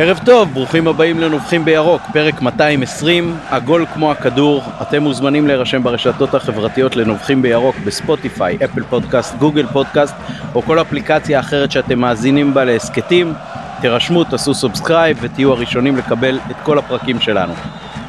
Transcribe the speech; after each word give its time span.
ערב 0.00 0.18
טוב, 0.24 0.54
ברוכים 0.54 0.88
הבאים 0.88 1.20
לנובחים 1.20 1.64
בירוק, 1.64 2.02
פרק 2.12 2.42
220, 2.42 3.36
עגול 3.50 3.86
כמו 3.94 4.12
הכדור. 4.12 4.62
אתם 4.82 5.02
מוזמנים 5.02 5.46
להירשם 5.46 5.82
ברשתות 5.82 6.34
החברתיות 6.34 6.96
לנובחים 6.96 7.42
בירוק 7.42 7.76
בספוטיפיי, 7.86 8.58
אפל 8.64 8.82
פודקאסט, 8.82 9.34
גוגל 9.38 9.66
פודקאסט 9.66 10.14
או 10.54 10.62
כל 10.62 10.80
אפליקציה 10.80 11.40
אחרת 11.40 11.70
שאתם 11.70 11.98
מאזינים 11.98 12.54
בה 12.54 12.64
להסכתים. 12.64 13.32
תירשמו, 13.80 14.24
תעשו 14.24 14.54
subscribe 14.54 15.18
ותהיו 15.20 15.52
הראשונים 15.52 15.96
לקבל 15.96 16.38
את 16.50 16.56
כל 16.62 16.78
הפרקים 16.78 17.20
שלנו. 17.20 17.52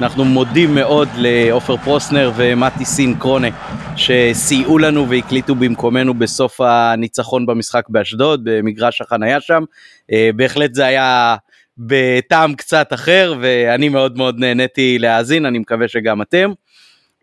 אנחנו 0.02 0.26
מודים 0.26 0.76
מאוד 0.76 1.08
לעופר 1.16 1.78
פרוסנר 1.78 2.32
ומתי 2.36 2.86
סינקרונה 2.86 3.48
שסייעו 3.96 4.78
לנו 4.78 5.10
והקליטו 5.10 5.56
במקומנו 5.56 6.14
בסוף 6.14 6.62
הניצחון 6.62 7.46
במשחק 7.46 7.90
באשדוד 7.90 8.42
במגרש 8.44 9.02
החנייה 9.02 9.42
שם. 9.42 9.64
אה, 10.12 10.30
בהחלט 10.36 10.74
זה 10.74 10.86
היה 10.86 11.36
בטעם 11.80 12.56
קצת 12.56 12.94
אחר 12.94 13.34
ואני 13.42 13.90
מאוד 13.90 14.18
מאוד 14.18 14.40
נהניתי 14.40 15.00
להאזין 15.00 15.46
אני 15.46 15.60
מקווה 15.60 15.88
שגם 15.88 16.22
אתם. 16.22 16.52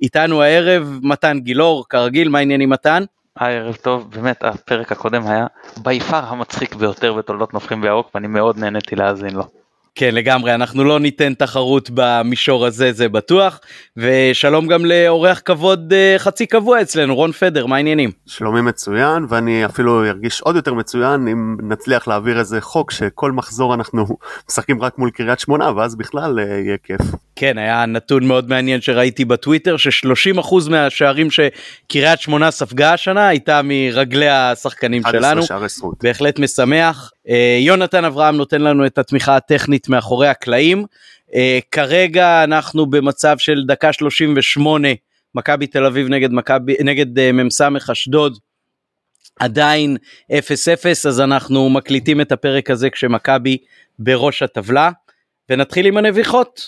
איתנו 0.03 0.43
הערב 0.43 0.99
מתן 1.03 1.39
גילאור 1.41 1.85
כרגיל 1.89 2.29
מה 2.29 2.39
העניינים 2.39 2.71
מתן? 2.71 3.05
היי 3.39 3.57
ערב 3.57 3.75
טוב 3.75 4.11
באמת 4.11 4.45
הפרק 4.45 4.93
הקודם 4.93 5.27
היה 5.27 5.47
ביפר 5.77 6.25
המצחיק 6.25 6.75
ביותר 6.75 7.13
בתולדות 7.13 7.55
נופחים 7.55 7.81
בירוק 7.81 8.11
ואני 8.15 8.27
מאוד 8.27 8.59
נהניתי 8.59 8.97
להאזין 8.97 9.35
לו. 9.35 9.56
כן 9.99 10.15
לגמרי 10.15 10.55
אנחנו 10.55 10.85
לא 10.85 11.01
ניתן 11.01 11.35
תחרות 11.35 11.91
במישור 11.95 12.67
הזה 12.67 12.93
זה 12.93 13.09
בטוח 13.09 13.61
ושלום 13.97 14.67
גם 14.67 14.85
לאורח 14.85 15.41
כבוד 15.45 15.93
אה, 15.93 16.15
חצי 16.19 16.47
קבוע 16.47 16.83
אצלנו 16.83 17.15
רון 17.15 17.33
פדר 17.33 17.67
מה 17.67 17.77
העניינים? 17.77 18.11
שלומי 18.27 18.61
מצוין 18.61 19.27
ואני 19.29 19.65
אפילו 19.65 20.05
ארגיש 20.05 20.41
עוד 20.41 20.57
יותר 20.57 20.75
מצוין 20.75 21.29
אם 21.29 21.57
נצליח 21.63 22.09
להעביר 22.09 22.39
איזה 22.39 22.61
חוק 22.61 22.91
שכל 22.91 23.33
מחזור 23.33 23.75
אנחנו 23.75 24.07
משחקים 24.49 24.83
רק 24.83 24.99
מול 24.99 25.11
קריית 25.11 25.41
שמונה 25.41 25.71
ואז 25.77 25.97
בכלל 25.97 26.39
אה, 26.39 26.45
יהיה 26.45 26.77
כיף. 26.83 27.01
כן 27.37 27.59
היה 27.59 27.87
נתון 27.87 28.27
מאוד 28.27 28.49
מעניין 28.49 28.81
שראיתי 28.81 29.25
בטוויטר 29.25 29.77
ש-30% 29.77 30.71
מהשערים 30.71 31.29
שקריית 31.31 32.21
שמונה 32.21 32.51
ספגה 32.51 32.93
השנה 32.93 33.29
הייתה 33.29 33.61
מרגלי 33.65 34.29
השחקנים 34.29 35.03
שלנו 35.11 35.43
בהחלט 36.03 36.39
משמח 36.39 37.11
אה, 37.29 37.59
יונתן 37.61 38.05
אברהם 38.05 38.37
נותן 38.37 38.63
לנו 38.63 38.87
את 38.87 38.99
התמיכה 38.99 39.37
הטכנית 39.37 39.86
מאחורי 39.89 40.29
הקלעים. 40.29 40.85
אה, 41.35 41.59
כרגע 41.71 42.45
אנחנו 42.45 42.87
במצב 42.87 43.39
של 43.39 43.65
דקה 43.67 43.93
38 43.93 44.89
מכבי 45.35 45.67
תל 45.67 45.87
אביב 45.87 46.09
נגד 46.09 46.33
מכבי 46.33 46.77
נגד 46.85 47.19
אה, 47.19 47.33
מ"ס 47.33 47.61
אשדוד. 47.93 48.39
עדיין 49.41 49.97
0-0 50.33 50.37
אז 51.09 51.21
אנחנו 51.21 51.71
מקליטים 51.71 52.21
את 52.21 52.33
הפרק 52.33 52.71
הזה 52.71 52.91
כשמכבי 52.91 53.59
בראש 53.99 54.43
הטבלה 54.43 54.91
ונתחיל 55.51 55.87
עם 55.87 55.97
הנביחות 55.97 56.61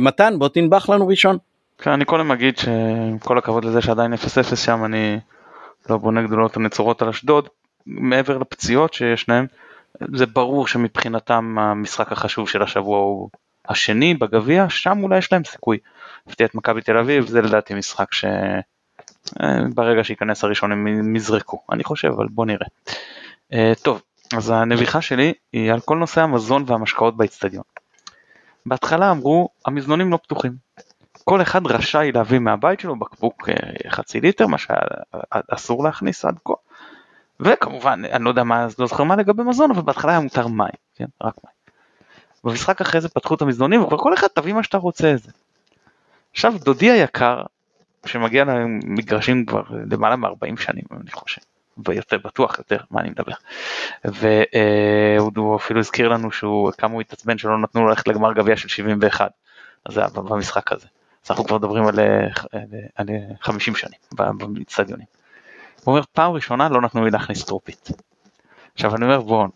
מתן 0.00 0.38
בוא 0.38 0.48
תנבח 0.48 0.88
לנו 0.88 1.08
ראשון. 1.08 1.38
כן, 1.78 1.90
אני 1.90 2.04
קודם 2.04 2.30
אגיד 2.30 2.54
שכל 2.58 3.38
הכבוד 3.38 3.64
לזה 3.64 3.82
שעדיין 3.82 4.14
0-0 4.14 4.56
שם 4.56 4.84
אני 4.84 5.18
לא 5.90 5.96
בונה 5.96 6.22
גדולות 6.22 6.56
הנצורות 6.56 7.02
על 7.02 7.08
אשדוד 7.08 7.48
מעבר 7.86 8.38
לפציעות 8.38 8.94
שיש 8.94 9.28
להם 9.28 9.46
זה 10.14 10.26
ברור 10.26 10.66
שמבחינתם 10.66 11.58
המשחק 11.58 12.12
החשוב 12.12 12.48
של 12.48 12.62
השבוע 12.62 12.98
הוא 12.98 13.30
השני 13.68 14.14
בגביע, 14.14 14.66
שם 14.68 15.02
אולי 15.02 15.18
יש 15.18 15.32
להם 15.32 15.44
סיכוי. 15.44 15.78
הפתיע 16.26 16.46
את 16.46 16.54
מכבי 16.54 16.80
תל 16.80 16.98
אביב, 16.98 17.26
זה 17.26 17.42
לדעתי 17.42 17.74
משחק 17.74 18.08
שברגע 18.14 20.04
שייכנס 20.04 20.44
הראשון 20.44 20.72
הם 20.72 21.16
יזרקו, 21.16 21.62
אני 21.72 21.84
חושב, 21.84 22.08
אבל 22.08 22.26
בוא 22.30 22.46
נראה. 22.46 22.66
אה, 23.52 23.72
טוב, 23.82 24.02
אז 24.36 24.50
הנביחה 24.50 25.00
שלי 25.00 25.32
היא 25.52 25.72
על 25.72 25.80
כל 25.80 25.96
נושא 25.96 26.20
המזון 26.20 26.64
והמשקאות 26.66 27.16
באצטדיון. 27.16 27.64
בהתחלה 28.66 29.10
אמרו, 29.10 29.48
המזנונים 29.66 30.12
לא 30.12 30.16
פתוחים. 30.16 30.52
כל 31.24 31.42
אחד 31.42 31.66
רשאי 31.66 32.12
להביא 32.12 32.38
מהבית 32.38 32.80
שלו 32.80 32.98
בקבוק 32.98 33.48
אה, 33.48 33.90
חצי 33.90 34.20
ליטר, 34.20 34.46
מה 34.46 34.56
שאסור 34.58 35.84
להכניס 35.84 36.24
עד 36.24 36.38
כה. 36.44 36.54
וכמובן, 37.40 38.02
אני 38.04 38.24
לא 38.24 38.28
יודע 38.28 38.44
מה, 38.44 38.66
לא 38.78 38.86
זוכר 38.86 39.04
מה 39.04 39.16
לגבי 39.16 39.42
מזון, 39.42 39.70
אבל 39.70 39.82
בהתחלה 39.82 40.12
היה 40.12 40.20
מותר 40.20 40.46
מים, 40.46 40.68
כן? 40.94 41.04
רק 41.22 41.34
מים. 41.44 41.54
במשחק 42.44 42.80
אחרי 42.80 43.00
זה 43.00 43.08
פתחו 43.08 43.34
את 43.34 43.42
המזנונים, 43.42 43.82
וכבר 43.82 43.98
כל 43.98 44.14
אחד 44.14 44.26
תביא 44.26 44.52
מה 44.52 44.62
שאתה 44.62 44.78
רוצה 44.78 45.08
איזה. 45.08 45.30
עכשיו, 46.32 46.54
דודי 46.64 46.90
היקר, 46.90 47.42
שמגיע 48.06 48.44
למגרשים 48.44 49.46
כבר 49.46 49.62
למעלה 49.90 50.16
מ-40 50.16 50.60
שנים, 50.60 50.84
אני 51.00 51.10
חושב, 51.10 51.42
ויותר 51.86 52.18
בטוח 52.24 52.58
יותר, 52.58 52.78
מה 52.90 53.00
אני 53.00 53.10
מדבר. 53.10 53.32
והוא 54.04 55.56
אפילו 55.56 55.80
הזכיר 55.80 56.08
לנו 56.08 56.30
שהוא, 56.32 56.72
כמה 56.78 56.92
הוא 56.92 57.00
התעצבן 57.00 57.38
שלא 57.38 57.58
נתנו 57.58 57.88
ללכת 57.88 58.08
לגמר 58.08 58.32
גביע 58.32 58.56
של 58.56 58.68
71, 58.68 59.30
אז 59.84 59.94
זה 59.94 60.00
היה 60.00 60.08
במשחק 60.08 60.72
הזה. 60.72 60.86
אז 61.24 61.30
אנחנו 61.30 61.44
כבר 61.44 61.58
מדברים 61.58 61.86
על, 61.86 61.98
על, 62.52 62.60
על 62.94 63.06
50 63.40 63.74
שנים 63.74 63.98
באצטדיונים. 64.54 65.06
הוא 65.84 65.92
אומר 65.92 66.02
פעם 66.12 66.32
ראשונה 66.32 66.68
לא 66.68 66.80
נתנו 66.80 67.04
לי 67.04 67.10
להכניס 67.10 67.44
טרופית. 67.44 67.88
עכשיו 68.74 68.96
אני 68.96 69.04
אומר 69.04 69.20
בוא, 69.20 69.46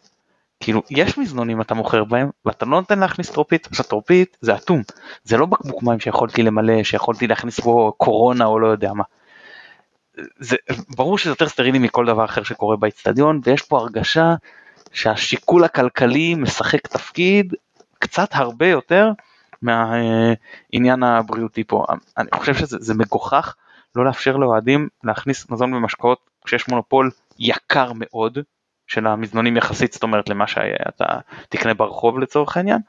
כאילו 0.60 0.82
יש 0.90 1.18
מזנונים 1.18 1.60
אתה 1.60 1.74
מוכר 1.74 2.04
בהם 2.04 2.30
ואתה 2.44 2.66
לא 2.66 2.80
נותן 2.80 2.98
להכניס 2.98 3.30
טרופית, 3.30 3.66
עכשיו 3.66 3.84
טרופית 3.84 4.36
זה 4.40 4.54
אטום, 4.54 4.82
זה 5.24 5.36
לא 5.36 5.46
בקבוק 5.46 5.82
מים 5.82 6.00
שיכולתי 6.00 6.42
למלא, 6.42 6.82
שיכולתי 6.82 7.26
להכניס 7.26 7.60
בו 7.60 7.92
קורונה 7.92 8.44
או 8.44 8.58
לא 8.58 8.66
יודע 8.66 8.92
מה. 8.92 9.04
זה 10.38 10.56
ברור 10.96 11.18
שזה 11.18 11.30
יותר 11.30 11.48
סטרילי 11.48 11.78
מכל 11.78 12.06
דבר 12.06 12.24
אחר 12.24 12.42
שקורה 12.42 12.76
באצטדיון 12.76 13.40
ויש 13.44 13.62
פה 13.62 13.78
הרגשה 13.78 14.34
שהשיקול 14.92 15.64
הכלכלי 15.64 16.34
משחק 16.34 16.86
תפקיד 16.86 17.54
קצת 17.98 18.28
הרבה 18.32 18.66
יותר 18.66 19.10
מהעניין 19.62 21.02
הבריאותי 21.02 21.64
פה. 21.64 21.84
אני 22.18 22.28
חושב 22.34 22.54
שזה 22.54 22.94
מגוחך 22.94 23.54
לא 23.96 24.04
לאפשר 24.04 24.36
לאוהדים 24.36 24.88
להכניס 25.04 25.50
מזון 25.50 25.74
ומשקאות 25.74 26.18
כשיש 26.44 26.68
מונופול 26.68 27.10
יקר 27.38 27.92
מאוד 27.94 28.38
של 28.86 29.06
המזנונים 29.06 29.56
יחסית 29.56 29.92
זאת 29.92 30.02
אומרת 30.02 30.28
למה 30.28 30.46
שאתה 30.46 31.04
תקנה 31.48 31.74
ברחוב 31.74 32.18
לצורך 32.18 32.56
העניין 32.56 32.80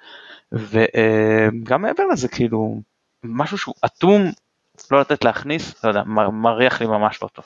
וגם 0.52 1.82
מעבר 1.82 2.04
לזה 2.12 2.28
כאילו 2.28 2.82
משהו 3.24 3.58
שהוא 3.58 3.76
אטום 3.86 4.32
לא 4.92 5.00
לתת 5.00 5.24
להכניס 5.24 5.84
לא 5.84 5.90
יודע 5.90 6.04
מריח 6.32 6.82
לי 6.82 6.88
ממש 6.88 7.24
לא 7.24 7.28
טוב. 7.28 7.46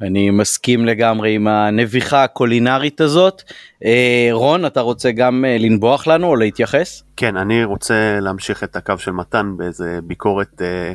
אני 0.00 0.30
מסכים 0.30 0.84
לגמרי 0.84 1.34
עם 1.34 1.48
הנביחה 1.48 2.24
הקולינרית 2.24 3.00
הזאת. 3.00 3.42
אה, 3.84 4.28
רון, 4.32 4.66
אתה 4.66 4.80
רוצה 4.80 5.12
גם 5.12 5.44
אה, 5.44 5.56
לנבוח 5.58 6.06
לנו 6.06 6.26
או 6.26 6.36
להתייחס? 6.36 7.02
כן, 7.16 7.36
אני 7.36 7.64
רוצה 7.64 8.18
להמשיך 8.20 8.64
את 8.64 8.76
הקו 8.76 8.98
של 8.98 9.10
מתן 9.10 9.52
באיזה 9.56 9.98
ביקורת 10.04 10.62
אה, 10.62 10.92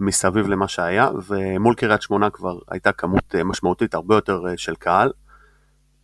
מסביב 0.00 0.48
למה 0.48 0.68
שהיה, 0.68 1.10
ומול 1.26 1.74
קריית 1.74 2.02
שמונה 2.02 2.30
כבר 2.30 2.58
הייתה 2.68 2.92
כמות 2.92 3.34
אה, 3.34 3.44
משמעותית 3.44 3.94
הרבה 3.94 4.14
יותר 4.14 4.42
אה, 4.48 4.56
של 4.56 4.74
קהל. 4.74 5.12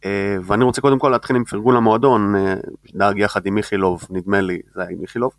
אה, 0.04 0.36
ואני 0.44 0.64
רוצה 0.64 0.80
קודם 0.80 0.98
כל 0.98 1.08
להתחיל 1.08 1.36
עם 1.36 1.44
פרגון 1.44 1.74
למועדון, 1.74 2.34
דאג 2.94 3.18
יחד 3.18 3.46
עם 3.46 3.58
איכילוב, 3.58 4.06
נדמה 4.10 4.40
לי, 4.40 4.60
זה 4.74 4.82
היה 4.82 4.90
עם 4.90 5.02
איכילוב, 5.02 5.32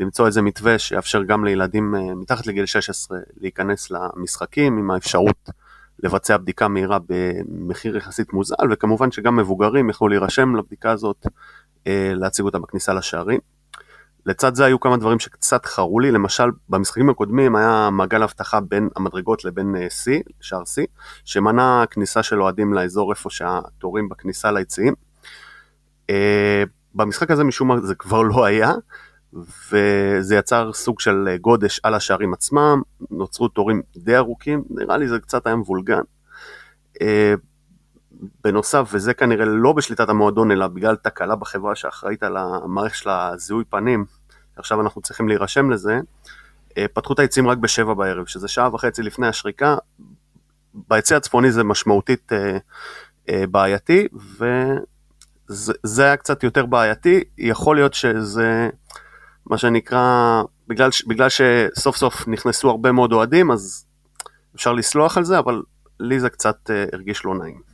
למצוא 0.00 0.26
איזה 0.26 0.42
מתווה 0.42 0.78
שיאפשר 0.78 1.22
גם 1.22 1.44
לילדים 1.44 1.94
מתחת 2.16 2.46
לגיל 2.46 2.66
16 2.66 3.18
להיכנס 3.40 3.90
למשחקים 3.90 4.78
עם 4.78 4.90
האפשרות 4.90 5.50
לבצע 6.02 6.36
בדיקה 6.36 6.68
מהירה 6.68 6.98
במחיר 7.08 7.96
יחסית 7.96 8.32
מוזל, 8.32 8.72
וכמובן 8.72 9.10
שגם 9.10 9.36
מבוגרים 9.36 9.90
יכלו 9.90 10.08
להירשם 10.08 10.56
לבדיקה 10.56 10.90
הזאת, 10.90 11.26
להציג 11.86 12.44
אותה 12.44 12.58
בכניסה 12.58 12.94
לשערים. 12.94 13.40
לצד 14.26 14.54
זה 14.54 14.64
היו 14.64 14.80
כמה 14.80 14.96
דברים 14.96 15.18
שקצת 15.18 15.66
חרו 15.66 16.00
לי, 16.00 16.10
למשל 16.10 16.44
במשחקים 16.68 17.10
הקודמים 17.10 17.56
היה 17.56 17.88
מעגל 17.92 18.22
אבטחה 18.22 18.60
בין 18.60 18.88
המדרגות 18.96 19.44
לבין 19.44 19.76
אה, 19.76 19.86
C, 19.86 20.30
שער 20.40 20.62
C, 20.62 20.86
שמנע 21.24 21.84
כניסה 21.90 22.22
של 22.22 22.42
אוהדים 22.42 22.74
לאזור 22.74 23.12
איפה 23.12 23.30
שהתורים 23.30 24.08
בכניסה 24.08 24.50
ליציעים. 24.52 24.94
אה, 26.10 26.62
במשחק 26.94 27.30
הזה 27.30 27.44
משום 27.44 27.68
מה 27.68 27.80
זה 27.80 27.94
כבר 27.94 28.22
לא 28.22 28.44
היה, 28.44 28.72
וזה 29.72 30.36
יצר 30.36 30.72
סוג 30.72 31.00
של 31.00 31.28
אה, 31.30 31.36
גודש 31.36 31.80
על 31.82 31.94
השערים 31.94 32.32
עצמם, 32.32 32.82
נוצרו 33.10 33.48
תורים 33.48 33.82
די 33.96 34.16
ארוכים, 34.16 34.62
נראה 34.70 34.96
לי 34.96 35.08
זה 35.08 35.18
קצת 35.18 35.46
היה 35.46 35.56
מבולגן. 35.56 36.02
בנוסף, 38.44 38.88
וזה 38.92 39.14
כנראה 39.14 39.44
לא 39.44 39.72
בשליטת 39.72 40.08
המועדון, 40.08 40.50
אלא 40.50 40.66
בגלל 40.66 40.96
תקלה 40.96 41.36
בחברה 41.36 41.74
שאחראית 41.74 42.22
על 42.22 42.36
המערכת 42.36 42.96
של 42.96 43.10
הזיהוי 43.10 43.64
פנים, 43.64 44.04
עכשיו 44.56 44.80
אנחנו 44.80 45.02
צריכים 45.02 45.28
להירשם 45.28 45.70
לזה, 45.70 46.00
אה, 46.78 46.86
פתחו 46.92 47.12
את 47.12 47.18
היציעים 47.18 47.48
רק 47.48 47.58
בשבע 47.58 47.94
בערב, 47.94 48.26
שזה 48.26 48.48
שעה 48.48 48.74
וחצי 48.74 49.02
לפני 49.02 49.26
השריקה. 49.26 49.76
ביציא 50.74 51.16
הצפוני 51.16 51.52
זה 51.52 51.64
משמעותית 51.64 52.32
אה, 52.32 52.58
אה, 53.28 53.46
בעייתי, 53.46 54.08
וזה 55.50 56.04
היה 56.04 56.16
קצת 56.16 56.42
יותר 56.42 56.66
בעייתי. 56.66 57.24
יכול 57.38 57.76
להיות 57.76 57.94
שזה 57.94 58.68
מה 59.46 59.58
שנקרא, 59.58 60.42
בגלל, 60.68 60.90
בגלל 61.06 61.28
שסוף 61.28 61.96
סוף 61.96 62.28
נכנסו 62.28 62.70
הרבה 62.70 62.92
מאוד 62.92 63.12
אוהדים, 63.12 63.50
אז 63.50 63.86
אפשר 64.54 64.72
לסלוח 64.72 65.16
על 65.16 65.24
זה, 65.24 65.38
אבל 65.38 65.62
לי 66.00 66.20
זה 66.20 66.30
קצת 66.30 66.70
הרגיש 66.92 67.24
לא 67.24 67.34
נעים. 67.34 67.65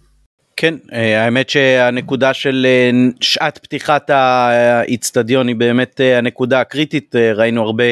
כן, 0.56 0.74
אה, 0.92 1.24
האמת 1.24 1.48
שהנקודה 1.48 2.34
של 2.34 2.66
אה, 2.68 2.90
שעת 3.20 3.58
פתיחת 3.58 4.10
האיצטדיון 4.10 5.48
היא 5.48 5.56
באמת 5.56 6.00
אה, 6.00 6.18
הנקודה 6.18 6.60
הקריטית, 6.60 7.16
ראינו 7.34 7.62
הרבה 7.62 7.84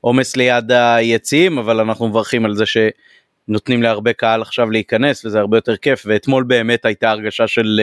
עומס 0.00 0.36
ליד 0.36 0.72
היציעים, 0.72 1.58
אבל 1.58 1.80
אנחנו 1.80 2.08
מברכים 2.08 2.44
על 2.44 2.54
זה 2.54 2.64
שנותנים 2.66 3.82
להרבה 3.82 4.12
קהל 4.12 4.42
עכשיו 4.42 4.70
להיכנס 4.70 5.24
וזה 5.24 5.40
הרבה 5.40 5.56
יותר 5.56 5.76
כיף, 5.76 6.02
ואתמול 6.06 6.44
באמת 6.44 6.84
הייתה 6.84 7.10
הרגשה 7.10 7.46
של 7.46 7.80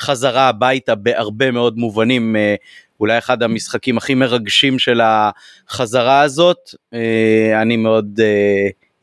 חזרה 0.00 0.48
הביתה 0.48 0.94
בהרבה 0.94 1.50
מאוד 1.50 1.78
מובנים, 1.78 2.36
אולי 3.00 3.18
אחד 3.18 3.42
המשחקים 3.42 3.98
הכי 3.98 4.14
מרגשים 4.14 4.78
של 4.78 5.00
החזרה 5.04 6.20
הזאת, 6.20 6.74
אני 7.62 7.76
מאוד 7.76 8.20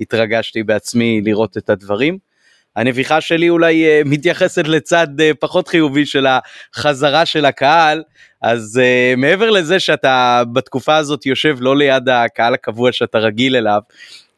התרגשתי 0.01 0.63
בעצמי 0.63 1.21
לראות 1.23 1.57
את 1.57 1.69
הדברים. 1.69 2.17
הנביכה 2.77 3.21
שלי 3.21 3.49
אולי 3.49 3.85
uh, 3.85 4.07
מתייחסת 4.07 4.67
לצד 4.67 5.07
uh, 5.19 5.23
פחות 5.39 5.67
חיובי 5.67 6.05
של 6.05 6.25
החזרה 6.75 7.25
של 7.25 7.45
הקהל, 7.45 8.03
אז 8.41 8.81
uh, 8.83 9.19
מעבר 9.19 9.49
לזה 9.49 9.79
שאתה 9.79 10.43
בתקופה 10.53 10.95
הזאת 10.95 11.25
יושב 11.25 11.57
לא 11.59 11.77
ליד 11.77 12.09
הקהל 12.09 12.53
הקבוע 12.53 12.91
שאתה 12.91 13.17
רגיל 13.17 13.55
אליו, 13.55 13.81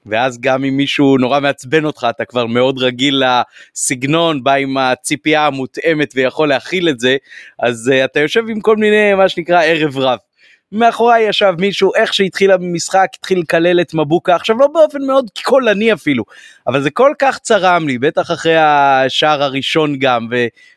ואז 0.06 0.40
גם 0.42 0.64
אם 0.64 0.78
מישהו 0.78 1.18
נורא 1.18 1.40
מעצבן 1.40 1.86
אותך 1.86 2.08
אתה 2.10 2.26
כבר 2.26 2.46
מאוד 2.46 2.80
רגיל 2.80 3.24
לסגנון, 3.24 4.44
בא 4.44 4.54
עם 4.54 4.78
הציפייה 4.78 5.46
המותאמת 5.46 6.14
ויכול 6.16 6.50
להכיל 6.50 6.90
את 6.90 7.00
זה, 7.00 7.18
אז 7.60 7.92
אתה 8.06 8.20
יושב 8.20 8.44
עם 8.50 8.62
כל 8.62 8.78
מיני 8.78 9.14
מה 9.14 9.30
שנקרא 9.30 9.64
ערב 9.64 9.98
רב. 9.98 10.20
מאחוריי 10.72 11.30
ישב 11.30 11.54
מישהו, 11.60 11.92
איך 11.96 12.14
שהתחיל 12.14 12.52
המשחק, 12.52 13.08
התחיל 13.20 13.40
לקלל 13.40 13.82
את 13.82 13.94
מבוקה, 13.94 14.36
עכשיו 14.36 14.58
לא 14.58 14.68
באופן 14.68 15.02
מאוד 15.08 15.26
קולני 15.44 15.94
אפילו, 15.94 16.24
אבל 16.68 16.82
זה 16.82 16.90
כל 16.90 17.14
כך 17.20 17.40
צרם 17.40 17.88
לי, 17.88 17.98
בטח 17.98 18.32
אחרי 18.32 18.56
השער 18.58 19.44
הראשון 19.44 20.00
גם, 20.00 20.28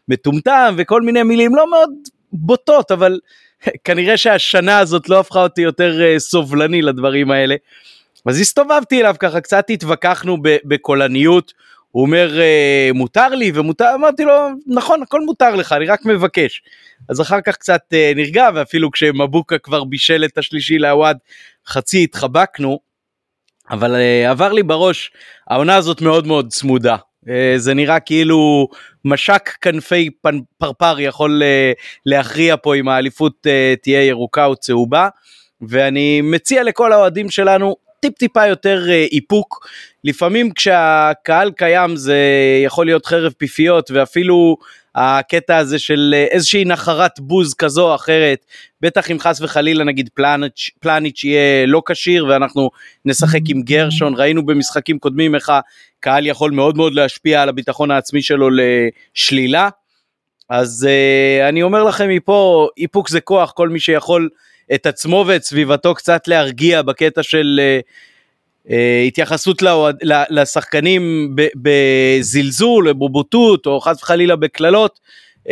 ומטומטם 0.09 0.75
וכל 0.79 1.03
מיני 1.03 1.23
מילים 1.23 1.57
לא 1.57 1.71
מאוד 1.71 1.91
בוטות, 2.33 2.91
אבל 2.91 3.19
כנראה 3.85 4.17
שהשנה 4.17 4.79
הזאת 4.79 5.09
לא 5.09 5.21
הפכה 5.21 5.43
אותי 5.43 5.63
יותר 5.63 6.01
uh, 6.01 6.19
סובלני 6.19 6.83
לדברים 6.83 7.31
האלה. 7.31 7.57
אז 8.27 8.41
הסתובבתי 8.41 9.01
אליו 9.01 9.15
ככה, 9.19 9.41
קצת 9.41 9.71
התווכחנו 9.71 10.39
בקולניות, 10.65 11.53
הוא 11.93 12.03
אומר 12.03 12.41
אה, 12.41 12.91
מותר 12.95 13.29
לי 13.29 13.53
ומותר, 13.55 13.91
אמרתי 13.95 14.25
לו 14.25 14.33
נכון 14.67 15.03
הכל 15.03 15.21
מותר 15.21 15.55
לך 15.55 15.73
אני 15.73 15.87
רק 15.87 16.05
מבקש. 16.05 16.63
אז 17.09 17.21
אחר 17.21 17.41
כך 17.41 17.57
קצת 17.57 17.81
אה, 17.93 18.13
נרגע 18.17 18.49
ואפילו 18.55 18.91
כשמבוקה 18.91 19.59
כבר 19.59 19.85
בישל 19.85 20.25
את 20.25 20.39
השלישי 20.39 20.79
לעווד 20.79 21.17
חצי 21.67 22.05
התחבקנו. 22.05 22.79
אבל 23.71 23.95
אה, 23.95 24.31
עבר 24.31 24.53
לי 24.53 24.63
בראש 24.63 25.11
העונה 25.49 25.77
הזאת 25.77 26.01
מאוד 26.01 26.27
מאוד 26.27 26.49
צמודה. 26.49 26.97
זה 27.57 27.75
נראה 27.75 28.01
כאילו 28.01 28.69
משק 29.05 29.51
כנפי 29.61 30.11
פרפר 30.59 31.01
יכול 31.01 31.43
להכריע 32.07 32.57
פה 32.63 32.75
אם 32.75 32.89
האליפות 32.89 33.47
תהיה 33.83 34.07
ירוקה 34.07 34.45
או 34.45 34.57
צהובה. 34.57 35.09
ואני 35.69 36.21
מציע 36.21 36.63
לכל 36.63 36.93
האוהדים 36.93 37.31
שלנו 37.31 37.77
טיפ 38.03 38.19
טיפה 38.19 38.47
יותר 38.47 38.85
אה, 38.91 39.07
איפוק. 39.13 39.69
לפעמים 40.05 40.51
כשהקהל 40.51 41.51
קיים 41.51 41.97
זה 41.97 42.19
יכול 42.65 42.87
להיות 42.87 43.07
חרב 43.07 43.33
פיפיות 43.39 43.91
ואפילו 43.91 44.57
הקטע 44.95 45.57
הזה 45.57 45.79
של 45.79 46.15
אה, 46.17 46.25
איזושהי 46.25 46.65
נחרת 46.65 47.21
בוז 47.21 47.55
כזו 47.55 47.91
או 47.91 47.95
אחרת, 47.95 48.47
בטח 48.81 49.11
אם 49.11 49.21
חס 49.21 49.41
וחלילה 49.41 49.85
נגיד 49.85 50.11
פלניץ', 50.15 50.71
פלניץ' 50.81 51.25
יהיה 51.25 51.67
לא 51.67 51.83
כשיר 51.87 52.27
ואנחנו 52.27 52.71
נשחק 53.05 53.41
עם 53.49 53.63
גרשון, 53.63 54.15
ראינו 54.17 54.47
במשחקים 54.47 54.99
קודמים 54.99 55.35
איך 55.35 55.53
הקהל 55.99 56.27
יכול 56.27 56.51
מאוד 56.51 56.77
מאוד 56.77 56.95
להשפיע 56.95 57.43
על 57.43 57.49
הביטחון 57.49 57.91
העצמי 57.91 58.23
שלו 58.23 58.49
לשלילה. 58.51 59.69
אז 60.49 60.89
uh, 60.89 61.49
אני 61.49 61.63
אומר 61.63 61.85
לכם 61.85 62.09
מפה, 62.09 62.69
איפוק 62.79 63.09
זה 63.09 63.21
כוח, 63.21 63.53
כל 63.53 63.69
מי 63.69 63.81
שיכול 63.81 64.29
את 64.75 64.87
עצמו 64.87 65.25
ואת 65.27 65.43
סביבתו 65.43 65.95
קצת 65.95 66.29
להרגיע 66.29 66.83
בקטע 66.83 67.23
של 67.23 67.61
uh, 67.61 68.69
uh, 68.69 68.73
התייחסות 69.07 69.63
לאוהד, 69.63 69.97
לשחקנים 70.31 71.35
בזלזול, 71.55 72.93
בבוטות 72.93 73.67
או 73.67 73.81
חס 73.81 74.03
וחלילה 74.03 74.37
בקללות. 74.37 75.01
uh, 75.39 75.49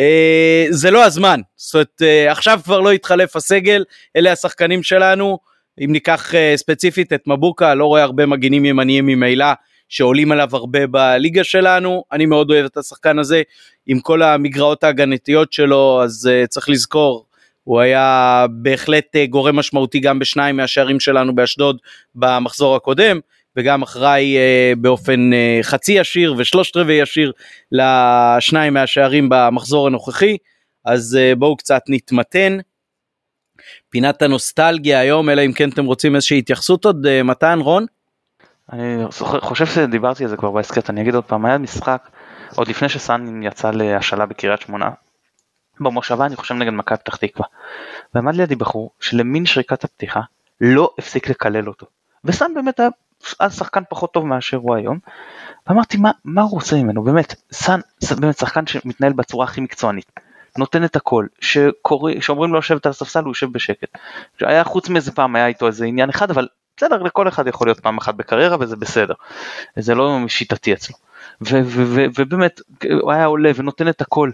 זה 0.69 0.91
לא 0.91 1.05
הזמן, 1.05 1.39
זאת 1.55 1.73
אומרת 1.73 2.01
uh, 2.01 2.31
עכשיו 2.31 2.59
כבר 2.63 2.79
לא 2.79 2.93
יתחלף 2.93 3.35
הסגל, 3.35 3.83
אלה 4.15 4.31
השחקנים 4.31 4.83
שלנו, 4.83 5.39
אם 5.83 5.91
ניקח 5.91 6.33
uh, 6.33 6.57
ספציפית 6.57 7.13
את 7.13 7.27
מבוקה, 7.27 7.75
לא 7.75 7.85
רואה 7.85 8.03
הרבה 8.03 8.25
מגינים 8.25 8.65
ימניים 8.65 9.05
ממילא 9.05 9.45
שעולים 9.89 10.31
עליו 10.31 10.49
הרבה 10.53 10.87
בליגה 10.87 11.43
שלנו, 11.43 12.03
אני 12.11 12.25
מאוד 12.25 12.51
אוהב 12.51 12.65
את 12.65 12.77
השחקן 12.77 13.19
הזה, 13.19 13.41
עם 13.87 13.99
כל 13.99 14.21
המגרעות 14.21 14.83
ההגנתיות 14.83 15.53
שלו, 15.53 16.01
אז 16.03 16.29
uh, 16.31 16.47
צריך 16.47 16.69
לזכור, 16.69 17.25
הוא 17.63 17.79
היה 17.79 18.45
בהחלט 18.49 19.15
אה, 19.15 19.25
גורם 19.25 19.55
משמעותי 19.55 19.99
גם 19.99 20.19
בשניים 20.19 20.57
מהשערים 20.57 20.99
שלנו 20.99 21.35
באשדוד 21.35 21.77
במחזור 22.15 22.75
הקודם, 22.75 23.19
וגם 23.55 23.81
אחראי 23.81 24.37
אה, 24.37 24.73
באופן 24.77 25.33
אה, 25.33 25.59
חצי 25.61 25.91
ישיר 25.91 26.35
ושלושת 26.37 26.77
רבעי 26.77 27.01
ישיר 27.01 27.31
לשניים 27.71 28.73
מהשערים 28.73 29.27
במחזור 29.31 29.87
הנוכחי, 29.87 30.37
אז 30.85 31.19
בואו 31.37 31.57
קצת 31.57 31.81
נתמתן. 31.87 32.57
פינת 33.89 34.21
הנוסטלגיה 34.21 34.99
היום, 34.99 35.29
אלא 35.29 35.45
אם 35.45 35.53
כן 35.53 35.69
אתם 35.69 35.85
רוצים 35.85 36.15
איזושהי 36.15 36.37
התייחסות 36.39 36.85
עוד, 36.85 37.21
מתן, 37.23 37.59
רון? 37.59 37.85
אני 38.71 39.03
חושב 39.39 39.65
שדיברתי 39.65 40.23
על 40.23 40.29
זה 40.29 40.37
כבר 40.37 40.51
בהסכת, 40.51 40.89
אני 40.89 41.01
אגיד 41.01 41.15
עוד 41.15 41.23
פעם, 41.23 41.45
היה 41.45 41.57
משחק, 41.57 42.09
עוד 42.55 42.67
לפני 42.67 42.89
שסאן 42.89 43.43
יצא 43.43 43.71
להשאלה 43.71 44.25
בקריית 44.25 44.61
שמונה, 44.61 44.89
במושבה 45.81 46.25
אני 46.25 46.35
חושב 46.35 46.55
נגד 46.55 46.73
מכבי 46.73 46.97
פתח 46.97 47.15
תקווה. 47.15 47.47
ועמד 48.15 48.35
לידי 48.35 48.55
בחור 48.55 48.91
שלמין 48.99 49.45
שריקת 49.45 49.83
הפתיחה 49.83 50.21
לא 50.61 50.93
הפסיק 50.97 51.29
לקלל 51.29 51.67
אותו. 51.67 51.85
וסאן 52.25 52.53
באמת 52.53 52.79
היה 52.79 52.89
אז 53.39 53.57
שחקן 53.57 53.83
פחות 53.89 54.13
טוב 54.13 54.25
מאשר 54.25 54.57
הוא 54.57 54.75
היום. 54.75 54.99
ואמרתי 55.67 55.97
מה, 55.97 56.11
מה 56.25 56.41
הוא 56.41 56.51
רוצה 56.51 56.75
ממנו 56.75 57.03
באמת 57.03 57.35
סאן 57.51 57.79
באמת 58.19 58.37
שחקן 58.37 58.67
שמתנהל 58.67 59.13
בצורה 59.13 59.45
הכי 59.45 59.61
מקצוענית. 59.61 60.11
נותן 60.57 60.83
את 60.83 60.95
הכל, 60.95 61.27
שקורא, 61.39 62.11
שאומרים 62.19 62.53
לו 62.53 62.59
לשבת 62.59 62.85
על 62.85 62.89
הספסל 62.89 63.19
הוא 63.19 63.29
יושב 63.29 63.51
בשקט. 63.51 63.97
היה 64.41 64.63
חוץ 64.63 64.89
מאיזה 64.89 65.11
פעם 65.11 65.35
היה 65.35 65.47
איתו 65.47 65.67
איזה 65.67 65.85
עניין 65.85 66.09
אחד 66.09 66.31
אבל 66.31 66.47
בסדר 66.77 67.03
לכל 67.03 67.27
אחד 67.27 67.47
יכול 67.47 67.67
להיות 67.67 67.79
פעם 67.79 67.97
אחת 67.97 68.15
בקריירה 68.15 68.57
וזה 68.59 68.75
בסדר. 68.75 69.13
זה 69.75 69.95
לא 69.95 70.19
שיטתי 70.27 70.73
אצלו. 70.73 70.95
ובאמת 72.15 72.61
הוא 73.01 73.11
היה 73.11 73.25
עולה 73.25 73.51
ונותן 73.55 73.87
את 73.87 74.01
הכל 74.01 74.31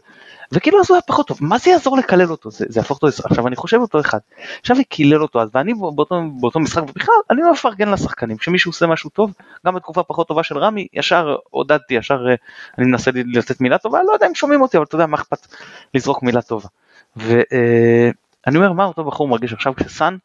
וכאילו 0.51 0.79
אז 0.79 0.85
הוא 0.89 0.95
היה 0.95 1.01
פחות 1.01 1.27
טוב. 1.27 1.37
מה 1.41 1.57
זה 1.57 1.69
יעזור 1.69 1.97
לקלל 1.97 2.31
אותו? 2.31 2.51
זה, 2.51 2.65
זה 2.69 2.79
יהפוך 2.79 3.01
אותו 3.01 3.23
עכשיו 3.23 3.47
אני 3.47 3.55
חושב 3.55 3.77
אותו 3.77 3.99
אחד. 3.99 4.19
עכשיו 4.61 4.77
קילל 4.89 5.21
אותו 5.21 5.41
אז 5.41 5.49
ואני 5.53 5.73
באותו, 5.73 6.21
באותו 6.39 6.59
משחק 6.59 6.83
ובכלל 6.83 7.15
אני 7.31 7.41
לא 7.41 7.51
מפרגן 7.51 7.89
לשחקנים. 7.89 8.37
כשמישהו 8.37 8.69
עושה 8.69 8.87
משהו 8.87 9.09
טוב 9.09 9.33
גם 9.65 9.75
בתקופה 9.75 10.03
פחות 10.03 10.27
טובה 10.27 10.43
של 10.43 10.57
רמי 10.57 10.87
ישר 10.93 11.35
עודדתי 11.49 11.93
ישר 11.93 12.27
אה, 12.29 12.35
אני 12.77 12.87
מנסה 12.87 13.11
לתת 13.33 13.61
מילה 13.61 13.77
טובה 13.77 13.99
לא 14.07 14.13
יודע 14.13 14.27
אם 14.27 14.35
שומעים 14.35 14.61
אותי 14.61 14.77
אבל 14.77 14.85
אתה 14.85 14.95
יודע 14.95 15.05
מה 15.05 15.17
אכפת 15.17 15.47
לזרוק 15.93 16.23
מילה 16.23 16.41
טובה. 16.41 16.67
ואני 17.15 18.11
אה, 18.47 18.55
אומר 18.55 18.71
מה 18.71 18.85
אותו 18.85 19.03
בחור 19.03 19.27
מרגיש 19.27 19.53
עכשיו? 19.53 19.73
כשסאן 19.75 20.17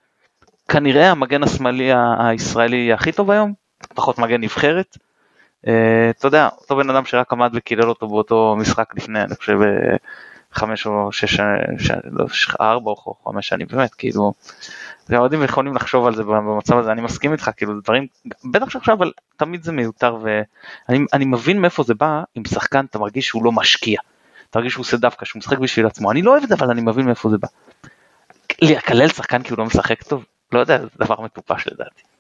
כנראה 0.68 1.10
המגן 1.10 1.42
השמאלי 1.42 1.90
הישראלי 2.18 2.92
הכי 2.92 3.12
טוב 3.12 3.30
היום 3.30 3.52
פחות 3.94 4.18
מגן 4.18 4.40
נבחרת 4.40 4.98
אתה 5.62 6.26
יודע, 6.26 6.49
אותו 6.59 6.76
בן 6.76 6.90
אדם 6.90 7.04
שרק 7.04 7.33
עמד 7.33 7.50
וקילל 7.54 7.88
אותו 7.88 8.09
באותו 8.09 8.57
משחק 8.59 8.95
לפני, 8.97 9.23
אני 9.23 9.35
חושב, 9.35 9.59
אה, 9.62 9.97
חמש 10.52 10.87
או 10.87 11.12
שש, 11.12 11.40
לא, 12.04 12.26
ארבע 12.61 12.90
או 12.90 13.14
חמש 13.25 13.49
שנים, 13.49 13.66
באמת, 13.71 13.95
כאילו, 13.95 14.33
האוהדים 15.09 15.42
יכולים 15.42 15.75
לחשוב 15.75 16.07
על 16.07 16.14
זה 16.14 16.25
במצב 16.25 16.78
הזה, 16.78 16.92
אני 16.92 17.00
מסכים 17.00 17.33
איתך, 17.33 17.50
כאילו, 17.57 17.81
דברים, 17.81 18.07
בטח 18.45 18.71
שעכשיו, 18.71 18.95
אבל 18.95 19.12
תמיד 19.37 19.62
זה 19.62 19.73
מיותר, 19.73 20.16
ואני 20.23 21.25
מבין 21.25 21.61
מאיפה 21.61 21.83
זה 21.83 21.95
בא, 21.95 22.23
אם 22.37 22.42
שחקן 22.45 22.85
אתה 22.85 22.99
מרגיש 22.99 23.26
שהוא 23.26 23.45
לא 23.45 23.52
משקיע, 23.52 24.00
אתה 24.50 24.59
מרגיש 24.59 24.73
שהוא 24.73 24.83
עושה 24.83 24.97
דווקא, 24.97 25.26
שהוא 25.26 25.38
משחק 25.38 25.59
בשביל 25.59 25.87
עצמו, 25.87 26.11
אני 26.11 26.23
לא 26.23 26.31
אוהב 26.31 26.42
את 26.42 26.49
זה, 26.49 26.54
אבל 26.54 26.71
אני 26.71 26.81
מבין 26.81 27.07
מאיפה 27.07 27.31
זה 27.31 27.38
בא. 27.38 27.49
לקלל 28.62 29.09
שחקן 29.09 29.42
כי 29.42 29.50
הוא 29.50 29.59
לא 29.59 29.64
משחק 29.64 30.02
טוב, 30.02 30.25
לא 30.52 30.61
יודע, 30.61 30.78
זה 30.78 30.88
דבר 30.99 31.21
מטופש 31.21 31.69
לדעתי. 31.69 32.12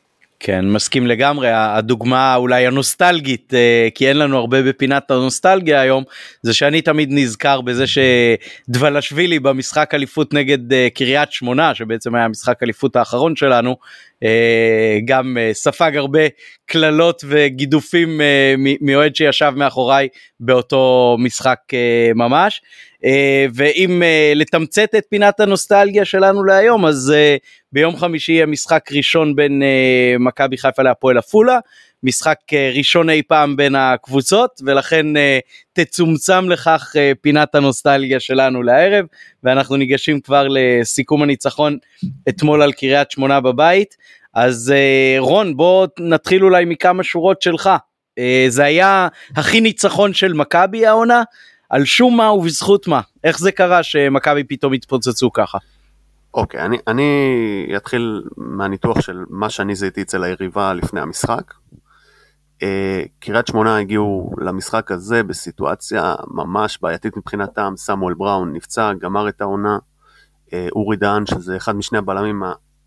כן, 0.44 0.64
מסכים 0.64 1.06
לגמרי. 1.06 1.48
הדוגמה 1.52 2.34
אולי 2.36 2.66
הנוסטלגית, 2.66 3.54
אה, 3.54 3.88
כי 3.94 4.08
אין 4.08 4.18
לנו 4.18 4.38
הרבה 4.38 4.62
בפינת 4.62 5.10
הנוסטלגיה 5.10 5.80
היום, 5.80 6.04
זה 6.42 6.54
שאני 6.54 6.82
תמיד 6.82 7.08
נזכר 7.12 7.60
בזה 7.60 7.84
שדבלשווילי 7.86 9.38
במשחק 9.38 9.94
אליפות 9.94 10.34
נגד 10.34 10.72
אה, 10.72 10.88
קריית 10.94 11.32
שמונה, 11.32 11.74
שבעצם 11.74 12.14
היה 12.14 12.24
המשחק 12.24 12.62
אליפות 12.62 12.96
האחרון 12.96 13.36
שלנו, 13.36 13.76
אה, 14.22 14.98
גם 15.04 15.36
ספג 15.52 15.96
הרבה 15.96 16.20
קללות 16.66 17.24
וגידופים 17.28 18.20
מאוהד 18.80 19.16
שישב 19.16 19.52
מאחוריי 19.56 20.08
באותו 20.40 21.16
משחק 21.20 21.58
ממש. 22.14 22.62
אה, 23.04 23.46
ואם 23.54 24.02
אה, 24.02 24.32
לתמצת 24.34 24.94
את 24.98 25.04
פינת 25.08 25.40
הנוסטלגיה 25.40 26.04
שלנו 26.04 26.44
להיום 26.44 26.86
אז 26.86 27.12
אה, 27.16 27.36
ביום 27.72 27.96
חמישי 27.96 28.32
יהיה 28.32 28.46
משחק 28.46 28.92
ראשון 28.92 29.36
בין 29.36 29.62
מכבי 30.18 30.56
חיפה 30.56 30.82
להפועל 30.82 31.18
עפולה 31.18 31.58
משחק 32.02 32.38
ראשון 32.74 33.10
אי 33.10 33.22
פעם 33.22 33.56
בין 33.56 33.74
הקבוצות 33.74 34.60
ולכן 34.66 35.06
תצומצם 35.72 36.50
לכך 36.50 36.94
פינת 37.20 37.54
הנוסטלגיה 37.54 38.20
שלנו 38.20 38.62
לערב 38.62 39.04
ואנחנו 39.42 39.76
ניגשים 39.76 40.20
כבר 40.20 40.46
לסיכום 40.50 41.22
הניצחון 41.22 41.78
אתמול 42.28 42.62
על 42.62 42.72
קריית 42.72 43.10
שמונה 43.10 43.40
בבית. 43.40 43.96
אז 44.34 44.74
רון 45.18 45.56
בוא 45.56 45.86
נתחיל 45.98 46.44
אולי 46.44 46.64
מכמה 46.64 47.02
שורות 47.02 47.42
שלך. 47.42 47.70
זה 48.48 48.64
היה 48.64 49.08
הכי 49.36 49.60
ניצחון 49.60 50.14
של 50.14 50.32
מכבי 50.32 50.86
העונה 50.86 51.22
על 51.72 51.84
שום 51.84 52.16
מה 52.16 52.32
ובזכות 52.32 52.88
מה 52.88 53.00
איך 53.24 53.38
זה 53.38 53.52
קרה 53.52 53.82
שמכבי 53.82 54.44
פתאום 54.44 54.72
התפוצצו 54.72 55.32
ככה. 55.32 55.58
אוקיי, 56.34 56.60
okay, 56.60 56.64
אני, 56.64 56.78
אני 56.86 57.72
אתחיל 57.76 58.22
מהניתוח 58.36 59.00
של 59.00 59.24
מה 59.30 59.50
שאני 59.50 59.74
זיהיתי 59.74 60.02
אצל 60.02 60.24
היריבה 60.24 60.74
לפני 60.74 61.00
המשחק. 61.00 61.54
Uh, 62.62 62.64
קריית 63.18 63.46
שמונה 63.46 63.78
הגיעו 63.78 64.30
למשחק 64.38 64.90
הזה 64.90 65.22
בסיטואציה 65.22 66.14
ממש 66.28 66.78
בעייתית 66.82 67.16
מבחינתם, 67.16 67.72
סמואל 67.76 68.14
בראון 68.14 68.52
נפצע, 68.52 68.92
גמר 68.92 69.28
את 69.28 69.40
העונה, 69.40 69.78
uh, 70.46 70.52
אורי 70.72 70.96
דהן, 70.96 71.26
שזה 71.26 71.56
אחד 71.56 71.76
משני 71.76 71.98
הבלמים 71.98 72.42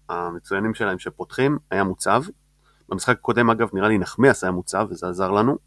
המצוינים 0.09 0.73
שלהם 0.73 0.99
שפותחים, 0.99 1.57
היה 1.71 1.83
מוצב. 1.83 2.23
במשחק 2.89 3.17
הקודם 3.17 3.49
אגב 3.49 3.69
נראה 3.73 3.87
לי 3.87 3.97
נחמיאס 3.97 4.43
היה 4.43 4.51
מוצב 4.51 4.87
וזה 4.89 5.07
עזר 5.07 5.31
לנו. 5.31 5.57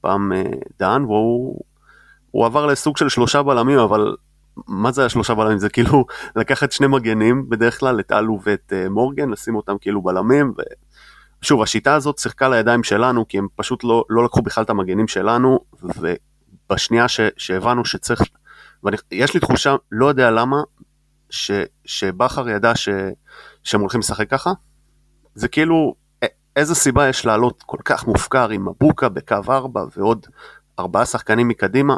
פעם 0.00 0.32
uh, 0.32 0.58
דהן 0.78 1.04
והוא 1.04 1.60
עבר 2.42 2.66
לסוג 2.66 2.96
של 2.96 3.08
שלושה 3.08 3.42
בלמים 3.42 3.78
אבל 3.78 4.16
מה 4.66 4.92
זה 4.92 5.06
השלושה 5.06 5.34
בלמים? 5.34 5.58
זה 5.58 5.68
כאילו 5.68 6.06
לקחת 6.36 6.72
שני 6.72 6.86
מגנים, 6.86 7.48
בדרך 7.48 7.80
כלל 7.80 8.00
את 8.00 8.12
אלו 8.12 8.40
ואת 8.44 8.72
uh, 8.72 8.88
מורגן, 8.88 9.30
לשים 9.30 9.56
אותם 9.56 9.78
כאילו 9.80 10.02
בלמים. 10.02 10.52
ו... 10.58 10.62
שוב, 11.42 11.62
השיטה 11.62 11.94
הזאת 11.94 12.18
שיחקה 12.18 12.48
לידיים 12.48 12.82
שלנו, 12.82 13.28
כי 13.28 13.38
הם 13.38 13.46
פשוט 13.56 13.84
לא, 13.84 14.04
לא 14.10 14.24
לקחו 14.24 14.42
בכלל 14.42 14.64
את 14.64 14.70
המגנים 14.70 15.08
שלנו, 15.08 15.58
ובשנייה 15.82 17.08
ש, 17.08 17.20
שהבנו 17.36 17.84
שצריך, 17.84 18.22
ויש 18.84 19.34
לי 19.34 19.40
תחושה, 19.40 19.74
לא 19.92 20.06
יודע 20.06 20.30
למה, 20.30 20.62
ש, 21.30 21.50
שבכר 21.84 22.48
ידע 22.48 22.74
ש, 22.74 22.88
שהם 23.62 23.80
הולכים 23.80 24.00
לשחק 24.00 24.30
ככה, 24.30 24.50
זה 25.34 25.48
כאילו, 25.48 25.94
איזה 26.56 26.74
סיבה 26.74 27.08
יש 27.08 27.26
לעלות 27.26 27.62
כל 27.66 27.78
כך 27.84 28.06
מופקר 28.06 28.48
עם 28.48 28.68
מבוקה 28.68 29.08
בקו 29.08 29.36
4 29.48 29.84
ועוד 29.96 30.26
ארבעה 30.78 31.06
שחקנים 31.06 31.48
מקדימה? 31.48 31.96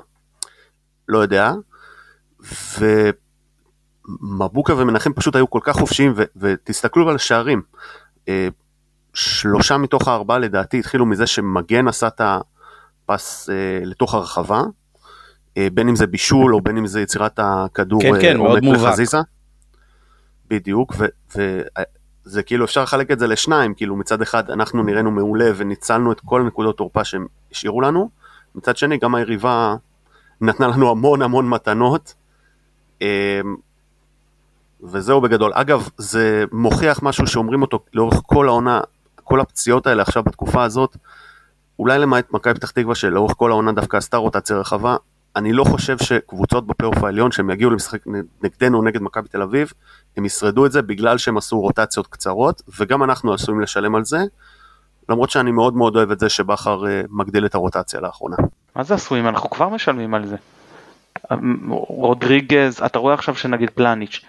לא 1.08 1.18
יודע. 1.18 1.52
ומבוקה 4.22 4.74
ומנחם 4.74 5.12
פשוט 5.12 5.36
היו 5.36 5.50
כל 5.50 5.60
כך 5.62 5.76
חופשיים, 5.76 6.12
ו- 6.16 6.22
ותסתכלו 6.36 7.08
על 7.08 7.14
השערים. 7.14 7.62
אה, 8.28 8.48
שלושה 9.14 9.76
מתוך 9.76 10.08
הארבעה 10.08 10.38
לדעתי 10.38 10.78
התחילו 10.78 11.06
מזה 11.06 11.26
שמגן 11.26 11.88
עשה 11.88 12.06
את 12.06 12.20
הפס 12.20 13.50
אה, 13.50 13.80
לתוך 13.84 14.14
הרחבה, 14.14 14.62
אה, 15.56 15.68
בין 15.74 15.88
אם 15.88 15.96
זה 15.96 16.06
בישול 16.06 16.54
או 16.54 16.60
בין 16.60 16.78
אם 16.78 16.86
זה 16.86 17.00
יצירת 17.00 17.38
הכדור 17.42 18.02
כן, 18.02 18.20
כן, 18.20 18.36
מאוד 18.36 18.64
מובהק. 18.64 18.88
לחזיזה. 18.88 19.18
בדיוק, 20.48 20.94
וזה 21.36 22.42
כאילו 22.42 22.64
אפשר 22.64 22.82
לחלק 22.82 23.10
את 23.10 23.18
זה 23.18 23.26
לשניים, 23.26 23.74
כאילו 23.74 23.96
מצד 23.96 24.22
אחד 24.22 24.50
אנחנו 24.50 24.82
נראינו 24.82 25.10
מעולה 25.10 25.50
וניצלנו 25.56 26.12
את 26.12 26.20
כל 26.24 26.40
הנקודות 26.40 26.76
תורפה 26.76 27.04
שהם 27.04 27.26
השאירו 27.52 27.80
לנו, 27.80 28.10
מצד 28.54 28.76
שני 28.76 28.98
גם 28.98 29.14
היריבה 29.14 29.74
נתנה 30.40 30.66
לנו 30.66 30.90
המון 30.90 31.22
המון 31.22 31.48
מתנות, 31.48 32.14
אמ, 33.00 33.06
וזהו 34.82 35.20
בגדול. 35.20 35.52
אגב, 35.54 35.88
זה 35.98 36.44
מוכיח 36.52 37.02
משהו 37.02 37.26
שאומרים 37.26 37.62
אותו 37.62 37.80
לאורך 37.94 38.20
כל 38.26 38.48
העונה, 38.48 38.80
כל 39.14 39.40
הפציעות 39.40 39.86
האלה 39.86 40.02
עכשיו 40.02 40.22
בתקופה 40.22 40.64
הזאת, 40.64 40.96
אולי 41.78 41.98
למעט 41.98 42.30
מכבי 42.30 42.54
פתח 42.54 42.70
תקווה 42.70 42.94
שלאורך 42.94 43.32
כל 43.36 43.50
העונה 43.50 43.72
דווקא 43.72 43.96
עשתה 43.96 44.16
רוטציה 44.16 44.56
רחבה, 44.56 44.96
אני 45.36 45.52
לא 45.52 45.64
חושב 45.64 45.98
שקבוצות 45.98 46.66
בפלייאוף 46.66 47.04
העליון 47.04 47.32
שהם 47.32 47.50
יגיעו 47.50 47.70
למשחק 47.70 48.04
נגדנו 48.42 48.82
נגד 48.82 49.02
מכבי 49.02 49.28
תל 49.28 49.42
אביב, 49.42 49.72
הם 50.16 50.24
ישרדו 50.24 50.66
את 50.66 50.72
זה 50.72 50.82
בגלל 50.82 51.18
שהם 51.18 51.36
עשו 51.36 51.60
רוטציות 51.60 52.06
קצרות, 52.06 52.62
וגם 52.78 53.02
אנחנו 53.02 53.34
עשויים 53.34 53.60
לשלם 53.60 53.94
על 53.94 54.04
זה, 54.04 54.18
למרות 55.08 55.30
שאני 55.30 55.52
מאוד 55.52 55.76
מאוד 55.76 55.96
אוהב 55.96 56.10
את 56.10 56.18
זה 56.18 56.28
שבכר 56.28 56.86
אה, 56.86 57.02
מגדיל 57.10 57.46
את 57.46 57.54
הרוטציה 57.54 58.00
לאחרונה. 58.00 58.36
מה 58.76 58.82
זה 58.82 58.94
עשויים? 58.94 59.28
אנחנו 59.28 59.50
כבר 59.50 59.68
משלמים 59.68 60.14
על 60.14 60.26
זה. 60.26 60.36
רודריגז, 61.70 62.82
אתה 62.82 62.98
רואה 62.98 63.14
עכשיו 63.14 63.34
שנגיד 63.34 63.70
פלניץ', 63.70 64.20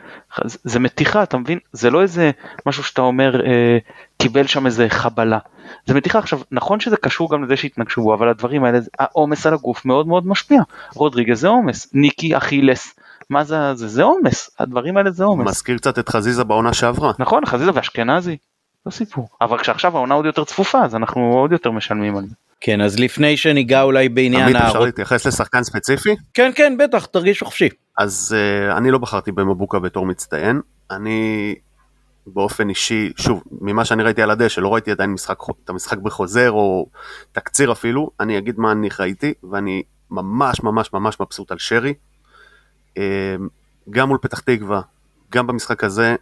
זה 0.45 0.79
מתיחה, 0.79 1.23
אתה 1.23 1.37
מבין? 1.37 1.59
זה 1.71 1.89
לא 1.89 2.01
איזה 2.01 2.31
משהו 2.65 2.83
שאתה 2.83 3.01
אומר, 3.01 3.45
אה, 3.45 3.77
קיבל 4.17 4.47
שם 4.47 4.65
איזה 4.65 4.89
חבלה. 4.89 5.39
זה 5.85 5.93
מתיחה 5.93 6.19
עכשיו, 6.19 6.39
נכון 6.51 6.79
שזה 6.79 6.97
קשור 6.97 7.31
גם 7.31 7.43
לזה 7.43 7.57
שהתנגשו 7.57 8.01
בו, 8.01 8.13
אבל 8.13 8.29
הדברים 8.29 8.63
האלה, 8.63 8.79
העומס 8.99 9.45
על 9.45 9.53
הגוף 9.53 9.85
מאוד 9.85 10.07
מאוד 10.07 10.27
משפיע. 10.27 10.61
רודריגז 10.95 11.39
זה 11.39 11.47
עומס, 11.47 11.89
ניקי 11.93 12.37
אכילס, 12.37 12.95
מה 13.29 13.43
זה 13.43 13.75
זה? 13.75 13.87
זה 13.87 14.03
עומס, 14.03 14.49
הדברים 14.59 14.97
האלה 14.97 15.11
זה 15.11 15.23
עומס. 15.23 15.47
מזכיר 15.47 15.77
קצת 15.77 15.99
את 15.99 16.09
חזיזה 16.09 16.43
בעונה 16.43 16.73
שעברה. 16.73 17.11
נכון, 17.19 17.45
חזיזה 17.45 17.71
ואשכנזי, 17.73 18.37
לא 18.87 18.91
סיפור. 18.91 19.27
אבל 19.41 19.57
כשעכשיו 19.57 19.97
העונה 19.97 20.13
עוד 20.13 20.25
יותר 20.25 20.43
צפופה, 20.43 20.83
אז 20.83 20.95
אנחנו 20.95 21.33
עוד 21.33 21.51
יותר 21.51 21.71
משלמים 21.71 22.17
על 22.17 22.25
זה. 22.25 22.35
כן, 22.61 22.81
אז 22.81 22.99
לפני 22.99 23.37
שניגע 23.37 23.81
אולי 23.81 24.09
בעניין... 24.09 24.43
עמית, 24.43 24.55
אפשר 24.55 24.79
להתייחס 24.79 25.27
לשחקן 25.27 25.63
ספציפי? 25.63 26.15
כן, 26.33 26.51
כן, 26.55 26.77
בטח, 26.79 27.05
תרגיש 27.05 27.43
חופשי. 27.43 27.69
אז 27.97 28.35
uh, 28.35 28.77
אני 28.77 28.91
לא 28.91 28.97
בחרתי 28.97 29.31
במבוקה 29.31 29.79
בתור 29.79 30.05
מצטיין. 30.05 30.61
אני 30.91 31.55
באופן 32.27 32.69
אישי, 32.69 33.11
שוב, 33.17 33.43
ממה 33.61 33.85
שאני 33.85 34.03
ראיתי 34.03 34.21
על 34.21 34.31
הדשא, 34.31 34.61
לא 34.61 34.73
ראיתי 34.73 34.91
עדיין 34.91 35.09
משחק, 35.09 35.37
את 35.63 35.69
המשחק 35.69 35.97
בחוזר 35.97 36.51
או 36.51 36.87
תקציר 37.31 37.71
אפילו, 37.71 38.09
אני 38.19 38.37
אגיד 38.37 38.59
מה 38.59 38.71
אני 38.71 38.89
ראיתי, 38.99 39.33
ואני 39.51 39.83
ממש 40.11 40.63
ממש 40.63 40.93
ממש 40.93 41.19
מבסוט 41.19 41.51
על 41.51 41.57
שרי. 41.57 41.93
Uh, 42.95 42.99
גם 43.89 44.07
מול 44.07 44.17
פתח 44.21 44.39
תקווה, 44.39 44.81
גם 45.31 45.47
במשחק 45.47 45.83
הזה, 45.83 46.15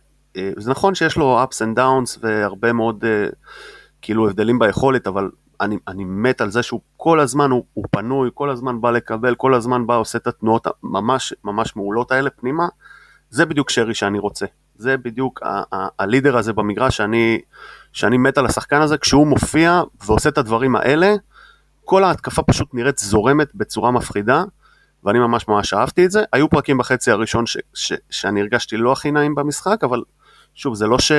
זה 0.57 0.71
נכון 0.71 0.95
שיש 0.95 1.17
לו 1.17 1.43
ups 1.43 1.55
and 1.55 1.77
downs 1.77 2.19
והרבה 2.21 2.73
מאוד 2.73 3.03
uh, 3.03 3.35
כאילו 4.01 4.29
הבדלים 4.29 4.59
ביכולת, 4.59 5.07
אבל 5.07 5.29
אני, 5.61 5.77
אני 5.87 6.03
מת 6.03 6.41
על 6.41 6.51
זה 6.51 6.63
שהוא 6.63 6.81
כל 6.97 7.19
הזמן 7.19 7.51
הוא, 7.51 7.63
הוא 7.73 7.85
פנוי, 7.91 8.29
כל 8.33 8.49
הזמן 8.49 8.81
בא 8.81 8.91
לקבל, 8.91 9.35
כל 9.35 9.53
הזמן 9.53 9.87
בא 9.87 9.95
עושה 9.95 10.17
את 10.17 10.27
התנועות 10.27 10.67
הממש 10.83 11.33
ממש 11.43 11.75
מעולות 11.75 12.11
האלה 12.11 12.29
פנימה, 12.29 12.67
זה 13.29 13.45
בדיוק 13.45 13.69
שרי 13.69 13.93
שאני 13.93 14.19
רוצה. 14.19 14.45
זה 14.77 14.97
בדיוק 14.97 15.41
הלידר 15.99 16.37
הזה 16.37 16.53
במגרש 16.53 16.97
שאני, 16.97 17.41
שאני 17.93 18.17
מת 18.17 18.37
על 18.37 18.45
השחקן 18.45 18.81
הזה, 18.81 18.97
כשהוא 18.97 19.27
מופיע 19.27 19.81
ועושה 20.05 20.29
את 20.29 20.37
הדברים 20.37 20.75
האלה, 20.75 21.15
כל 21.85 22.03
ההתקפה 22.03 22.43
פשוט 22.43 22.73
נראית 22.73 22.97
זורמת 22.97 23.55
בצורה 23.55 23.91
מפחידה, 23.91 24.43
ואני 25.03 25.19
ממש 25.19 25.47
ממש 25.47 25.73
אהבתי 25.73 26.05
את 26.05 26.11
זה. 26.11 26.23
היו 26.33 26.49
פרקים 26.49 26.77
בחצי 26.77 27.11
הראשון 27.11 27.45
ש, 27.45 27.57
ש, 27.73 27.93
שאני 28.09 28.41
הרגשתי 28.41 28.77
לא 28.77 28.91
הכי 28.91 29.11
נעים 29.11 29.35
במשחק, 29.35 29.83
אבל 29.83 30.01
שוב, 30.55 30.75
זה 30.75 30.87
לא 30.87 30.99
ש... 30.99 31.11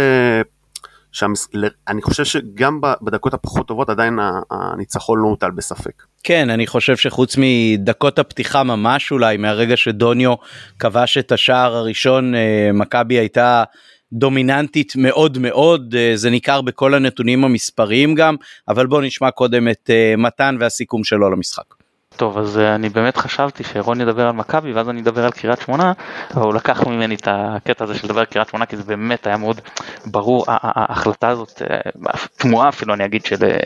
שאני 1.13 2.03
חושב 2.03 2.25
שגם 2.25 2.81
בדקות 3.03 3.35
הפחות 3.35 3.69
טובות 3.69 3.91
עדיין 3.91 4.19
הניצחון 4.51 5.19
לא 5.19 5.29
הוטל 5.29 5.51
בספק. 5.51 6.03
כן, 6.23 6.51
אני 6.51 6.67
חושב 6.67 6.97
שחוץ 6.97 7.37
מדקות 7.39 8.19
הפתיחה 8.19 8.63
ממש 8.63 9.13
אולי, 9.13 9.37
מהרגע 9.37 9.77
שדוניו 9.77 10.35
כבש 10.79 11.19
את 11.19 11.33
השער 11.33 11.75
הראשון, 11.75 12.35
אה, 12.35 12.71
מכבי 12.75 13.15
הייתה 13.15 13.65
דומיננטית 14.13 14.93
מאוד 14.97 15.39
מאוד, 15.39 15.95
אה, 15.99 16.13
זה 16.15 16.31
ניכר 16.31 16.61
בכל 16.61 16.95
הנתונים 16.95 17.45
המספריים 17.45 18.15
גם, 18.15 18.37
אבל 18.69 18.87
בואו 18.87 19.01
נשמע 19.01 19.31
קודם 19.31 19.69
את 19.69 19.91
אה, 19.91 20.15
מתן 20.19 20.57
והסיכום 20.61 21.05
שלו 21.05 21.31
למשחק. 21.31 21.76
טוב 22.17 22.39
אז 22.39 22.59
אה, 22.59 22.75
אני 22.75 22.89
באמת 22.89 23.17
חשבתי 23.17 23.65
שרון 23.65 24.01
ידבר 24.01 24.27
על 24.27 24.33
מכבי 24.33 24.73
ואז 24.73 24.89
אני 24.89 25.01
אדבר 25.01 25.25
על 25.25 25.31
קריית 25.31 25.61
שמונה 25.61 25.93
אבל 26.35 26.43
הוא 26.43 26.55
לקח 26.55 26.87
ממני 26.87 27.15
את 27.15 27.29
הקטע 27.31 27.85
הזה 27.85 27.95
של 27.95 28.07
לדבר 28.07 28.21
על 28.21 28.27
קריית 28.27 28.49
שמונה 28.49 28.67
כי 28.67 28.77
זה 28.77 28.83
באמת 28.83 29.27
היה 29.27 29.37
מאוד 29.37 29.61
ברור 30.07 30.45
ההחלטה 30.49 31.29
הזאת 31.29 31.63
אה, 31.71 31.91
תמוהה 32.37 32.69
אפילו 32.69 32.95
אני 32.95 33.05
אגיד 33.05 33.25
של 33.25 33.45
אה, 33.45 33.59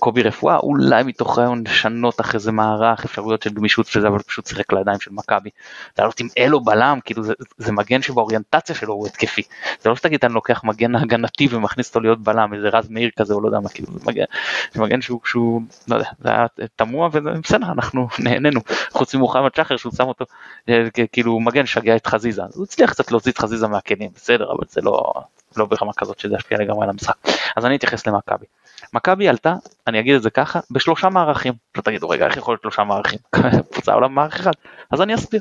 קובי 0.00 0.22
רפואה 0.22 0.56
אולי 0.56 1.02
מתוך 1.02 1.38
רעיון 1.38 1.62
לשנות 1.66 2.20
אחרי 2.20 2.40
זה 2.40 2.52
מערך 2.52 3.04
אפשרויות 3.04 3.42
של 3.42 3.50
גמישות 3.50 3.96
וזה 3.96 4.08
אבל 4.08 4.18
פשוט 4.18 4.46
שיחק 4.46 4.72
לידיים 4.72 5.00
של 5.00 5.10
מכבי. 5.12 5.50
לעלות 5.98 6.20
עם 6.20 6.28
אלו 6.38 6.60
בלם 6.60 6.98
כאילו 7.04 7.22
זה, 7.22 7.32
זה 7.58 7.72
מגן 7.72 8.02
שבאוריינטציה 8.02 8.74
שלו 8.74 8.94
הוא 8.94 9.06
התקפי 9.06 9.42
זה 9.80 9.88
לא 9.88 9.96
שתגיד 9.96 10.24
אני 10.24 10.34
לוקח 10.34 10.64
מגן 10.64 10.94
הגנתי 10.94 11.48
ומכניס 11.50 11.88
אותו 11.88 12.00
להיות 12.00 12.22
בלם 12.22 12.54
איזה 12.54 12.68
רז 12.68 12.88
מאיר 12.90 13.10
כזה 13.18 13.34
או 13.34 13.40
לא 13.40 13.48
יודע 13.48 13.60
מה 13.60 13.68
כאילו 13.68 13.92
זה 13.92 14.00
מגן, 14.06 14.24
זה 14.72 14.80
מגן 14.80 15.00
שהוא, 15.00 15.20
שהוא 15.24 15.62
לא 15.88 15.94
יודע 15.94 16.10
זה 16.20 16.28
היה 16.28 16.46
תמוה 16.76 17.08
וזה 17.12 17.30
בסדר 17.42 17.66
אנחנו 17.72 18.08
נהנינו 18.24 18.60
חוץ 18.90 19.14
ממוחמד 19.14 19.54
שחר 19.54 19.76
שהוא 19.76 19.92
שם 19.96 20.08
אותו 20.08 20.24
אה, 20.68 20.84
כאילו 21.12 21.40
מגן 21.40 21.66
שגע 21.66 21.96
את 21.96 22.06
חזיזה 22.06 22.42
הוא 22.54 22.64
הצליח 22.64 22.90
קצת 22.90 23.10
להוציא 23.10 23.32
את 23.32 23.38
חזיזה 23.38 23.66
מהכלים 23.66 24.10
בסדר 24.14 24.52
אבל 24.52 24.64
זה 24.68 24.80
לא 24.80 25.12
לא 25.56 25.66
ברמה 25.66 25.92
כזאת 25.92 26.18
שזה 26.18 26.34
ישפיע 26.34 26.58
לגמרי 26.58 26.84
על 26.84 26.90
המשחק 26.90 27.14
אז 27.56 27.66
אני 27.66 27.76
אתייחס 27.76 28.06
למכבי. 28.06 28.46
מכבי 28.92 29.28
עלתה 29.28 29.54
אני 29.86 30.00
אגיד 30.00 30.14
את 30.14 30.22
זה 30.22 30.30
ככה 30.30 30.60
בשלושה 30.70 31.08
מערכים. 31.08 31.52
לא 31.76 31.82
תגידו 31.82 32.08
רגע 32.08 32.26
איך 32.26 32.36
יכול 32.36 32.52
להיות 32.52 32.62
שלושה 32.62 32.84
מערכים? 32.84 33.18
פוצע 33.74 33.92
עולם 33.92 34.14
מערך 34.14 34.40
אחד. 34.40 34.52
אז 34.90 35.02
אני 35.02 35.14
אסביר. 35.14 35.40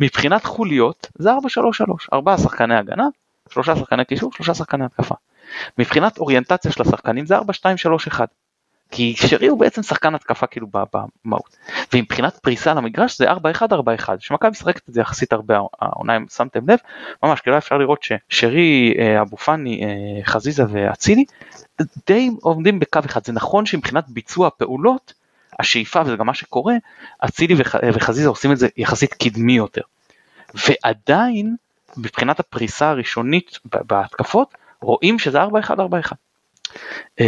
מבחינת 0.00 0.44
חוליות 0.44 1.06
זה 1.18 1.30
4-3-3 1.32 1.36
ארבעה 2.12 2.38
שחקני 2.38 2.76
הגנה 2.76 3.06
שלושה 3.50 3.76
שחקני 3.76 4.04
קישור 4.04 4.32
שלושה 4.32 4.54
שחקני 4.54 4.84
התקפה. 4.84 5.14
מבחינת 5.78 6.18
אוריינטציה 6.18 6.72
של 6.72 6.82
השחקנים 6.82 7.26
זה 7.26 7.38
4-2-3-1 7.38 8.20
כי 8.92 9.14
שרי 9.16 9.46
הוא 9.46 9.60
בעצם 9.60 9.82
שחקן 9.82 10.14
התקפה 10.14 10.46
כאילו 10.46 10.66
במהות. 11.24 11.56
ומבחינת 11.94 12.36
פריסה 12.36 12.74
למגרש 12.74 13.18
זה 13.18 13.32
4-1-4-1, 13.32 13.36
שמכבי 14.18 14.50
משחקת 14.50 14.88
את 14.88 14.94
זה 14.94 15.00
יחסית 15.00 15.32
הרבה 15.32 15.58
העונה 15.80 16.16
אם 16.16 16.26
שמתם 16.28 16.70
לב, 16.70 16.78
ממש 17.22 17.40
כאילו 17.40 17.58
אפשר 17.58 17.78
לראות 17.78 18.02
ששרי, 18.02 18.94
אה, 18.98 19.20
אבו 19.20 19.36
פאני, 19.36 19.84
אה, 19.84 20.24
חזיזה 20.24 20.64
ואצילי 20.68 21.24
די 22.06 22.30
עומדים 22.42 22.78
בקו 22.78 23.00
אחד, 23.06 23.24
זה 23.24 23.32
נכון 23.32 23.66
שמבחינת 23.66 24.04
ביצוע 24.08 24.46
הפעולות, 24.46 25.14
השאיפה 25.60 26.00
וזה 26.00 26.16
גם 26.16 26.26
מה 26.26 26.34
שקורה, 26.34 26.74
אצילי 27.24 27.54
וחזיזה 27.94 28.28
עושים 28.28 28.52
את 28.52 28.58
זה 28.58 28.68
יחסית 28.76 29.14
קדמי 29.14 29.52
יותר. 29.52 29.82
ועדיין 30.54 31.56
מבחינת 31.96 32.40
הפריסה 32.40 32.90
הראשונית 32.90 33.58
בהתקפות 33.64 34.54
רואים 34.80 35.18
שזה 35.18 35.44
4-1-4-1. 35.44 35.46
Uh, 37.20 37.24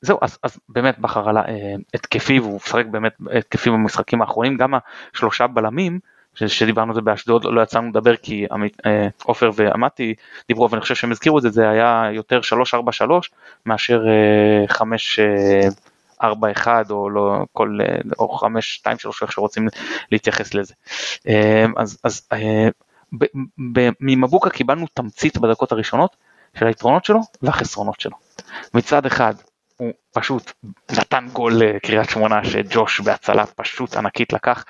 זהו 0.00 0.18
אז, 0.22 0.38
אז 0.42 0.58
באמת 0.68 0.98
בכר 0.98 1.28
עלה 1.28 1.42
uh, 1.42 1.48
התקפי 1.94 2.40
והוא 2.40 2.56
משחק 2.56 2.86
באמת 2.86 3.12
התקפי 3.36 3.70
במשחקים 3.70 4.22
האחרונים 4.22 4.56
גם 4.56 4.74
השלושה 5.14 5.46
בלמים 5.46 5.98
שדיברנו 6.46 6.90
על 6.90 6.94
זה 6.94 7.00
באשדוד 7.00 7.44
לא 7.44 7.60
יצאנו 7.60 7.88
לדבר 7.88 8.16
כי 8.16 8.46
אה, 8.86 9.08
עופר 9.24 9.50
ועמתי 9.54 10.14
דיברו 10.48 10.70
ואני 10.70 10.80
חושב 10.80 10.94
שהם 10.94 11.10
הזכירו 11.10 11.38
את 11.38 11.42
זה 11.42 11.50
זה 11.50 11.70
היה 11.70 12.04
יותר 12.12 12.40
3-4-3 12.74 12.78
מאשר 13.66 14.02
5-4-1 16.22 16.26
או 16.90 17.10
לא 17.10 17.44
כל 17.52 17.78
או 18.18 18.38
5-2-3 18.38 18.46
איך 19.22 19.32
שרוצים 19.32 19.68
להתייחס 20.12 20.54
לזה 20.54 20.74
אז, 21.76 21.98
אז 22.04 22.28
ממבוקה 24.00 24.50
קיבלנו 24.50 24.86
תמצית 24.94 25.38
בדקות 25.38 25.72
הראשונות 25.72 26.16
של 26.58 26.66
היתרונות 26.66 27.04
שלו 27.04 27.20
והחסרונות 27.42 28.00
שלו. 28.00 28.16
מצד 28.74 29.06
אחד 29.06 29.34
הוא 29.76 29.92
פשוט 30.12 30.52
נתן 30.92 31.26
גול 31.32 31.52
לקריית 31.54 32.10
שמונה 32.10 32.44
שג'וש 32.44 33.00
בהצלה 33.00 33.46
פשוט 33.46 33.96
ענקית 33.96 34.32
לקח. 34.32 34.64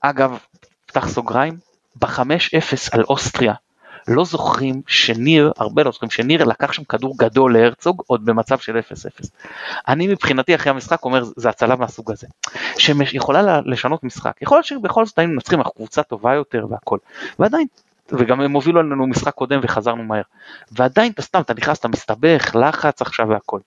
אגב, 0.00 0.38
פתח 0.90 1.08
סוגריים, 1.08 1.56
ב-5-0 1.96 2.88
על 2.92 3.02
אוסטריה 3.02 3.54
לא 4.08 4.24
זוכרים 4.24 4.82
שניר, 4.86 5.52
הרבה 5.58 5.82
לא 5.82 5.90
זוכרים 5.90 6.10
שניר 6.10 6.44
לקח 6.44 6.72
שם 6.72 6.84
כדור 6.84 7.14
גדול 7.18 7.58
להרצוג 7.58 8.02
עוד 8.06 8.24
במצב 8.24 8.58
של 8.58 8.78
0-0. 8.78 9.26
אני 9.88 10.06
מבחינתי 10.08 10.54
אחרי 10.54 10.70
המשחק 10.70 11.04
אומר 11.04 11.24
זה 11.36 11.48
הצלה 11.48 11.76
מהסוג 11.76 12.10
הזה, 12.10 12.26
שיכולה 12.78 13.60
לשנות 13.64 14.04
משחק, 14.04 14.32
יכול 14.42 14.56
להיות 14.56 14.66
שבכל 14.66 15.06
זאת 15.06 15.18
היינו 15.18 15.32
מנצחים, 15.32 15.58
אנחנו 15.58 15.72
קבוצה 15.72 16.02
טובה 16.02 16.34
יותר 16.34 16.66
והכל, 16.70 16.98
ועדיין 17.38 17.66
וגם 18.12 18.40
הם 18.40 18.52
הובילו 18.52 18.82
לנו 18.82 19.06
משחק 19.06 19.34
קודם 19.34 19.60
וחזרנו 19.62 20.02
מהר. 20.02 20.22
ועדיין 20.72 21.12
אתה 21.12 21.22
סתם, 21.22 21.40
אתה 21.40 21.54
נכנס, 21.54 21.78
אתה 21.78 21.88
מסתבך, 21.88 22.54
לחץ 22.54 23.02
עכשיו 23.02 23.28
והכל. 23.28 23.60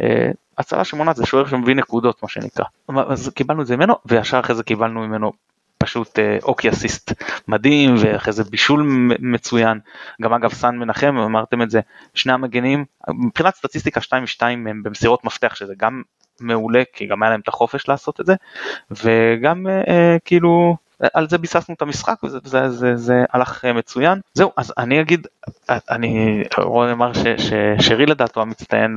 אה, 0.00 0.30
הצלה 0.58 0.84
שמונעת 0.84 1.16
זה 1.16 1.26
שוער 1.26 1.46
שמביא 1.46 1.74
נקודות 1.74 2.22
מה 2.22 2.28
שנקרא. 2.28 2.64
אז 3.08 3.30
קיבלנו 3.34 3.62
את 3.62 3.66
זה 3.66 3.76
ממנו, 3.76 3.94
וישר 4.06 4.40
אחרי 4.40 4.54
זה 4.54 4.62
קיבלנו 4.62 5.00
ממנו 5.00 5.32
פשוט 5.82 6.18
אה, 6.18 6.38
אוקי 6.42 6.68
אסיסט 6.68 7.12
מדהים 7.48 7.94
ואחרי 7.98 8.32
זה 8.32 8.44
בישול 8.44 8.82
מצוין 9.18 9.78
גם 10.22 10.32
אגב 10.32 10.52
סאן 10.52 10.78
מנחם 10.78 11.16
אמרתם 11.18 11.62
את 11.62 11.70
זה 11.70 11.80
שני 12.14 12.32
המגנים 12.32 12.84
מבחינת 13.08 13.54
סטטיסטיקה 13.54 14.00
2-2 14.00 14.42
הם 14.42 14.82
במסירות 14.82 15.24
מפתח 15.24 15.54
שזה 15.54 15.74
גם 15.76 16.02
מעולה 16.40 16.82
כי 16.92 17.06
גם 17.06 17.22
היה 17.22 17.30
להם 17.30 17.40
את 17.40 17.48
החופש 17.48 17.88
לעשות 17.88 18.20
את 18.20 18.26
זה 18.26 18.34
וגם 18.90 19.66
אה, 19.88 20.16
כאילו 20.24 20.76
על 21.14 21.28
זה 21.28 21.38
ביססנו 21.38 21.74
את 21.74 21.82
המשחק 21.82 22.24
וזה 22.24 22.38
זה, 22.44 22.68
זה, 22.68 22.96
זה 22.96 23.24
הלך 23.32 23.64
אה, 23.64 23.72
מצוין. 23.72 24.20
זהו, 24.34 24.50
אז 24.56 24.72
אני 24.78 25.00
אגיד, 25.00 25.26
אני 25.68 26.44
רון 26.58 26.88
אמר 26.88 27.12
ששרי 27.12 28.06
לדעתו 28.06 28.42
המצטיין 28.42 28.94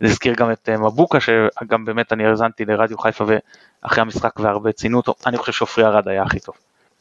והזכיר 0.00 0.34
גם 0.34 0.52
את 0.52 0.68
אה, 0.68 0.76
מבוקה 0.76 1.18
שגם 1.20 1.84
באמת 1.84 2.12
אני 2.12 2.26
האזנתי 2.26 2.64
לרדיו 2.64 2.98
חיפה 2.98 3.24
ואחרי 3.26 4.00
המשחק 4.00 4.40
והרבה 4.40 4.72
ציינו 4.72 4.96
אותו, 4.96 5.14
אני 5.26 5.38
חושב 5.38 5.52
שעופרי 5.52 5.84
ארד 5.84 6.08
היה 6.08 6.22
הכי 6.22 6.40
טוב. 6.40 6.54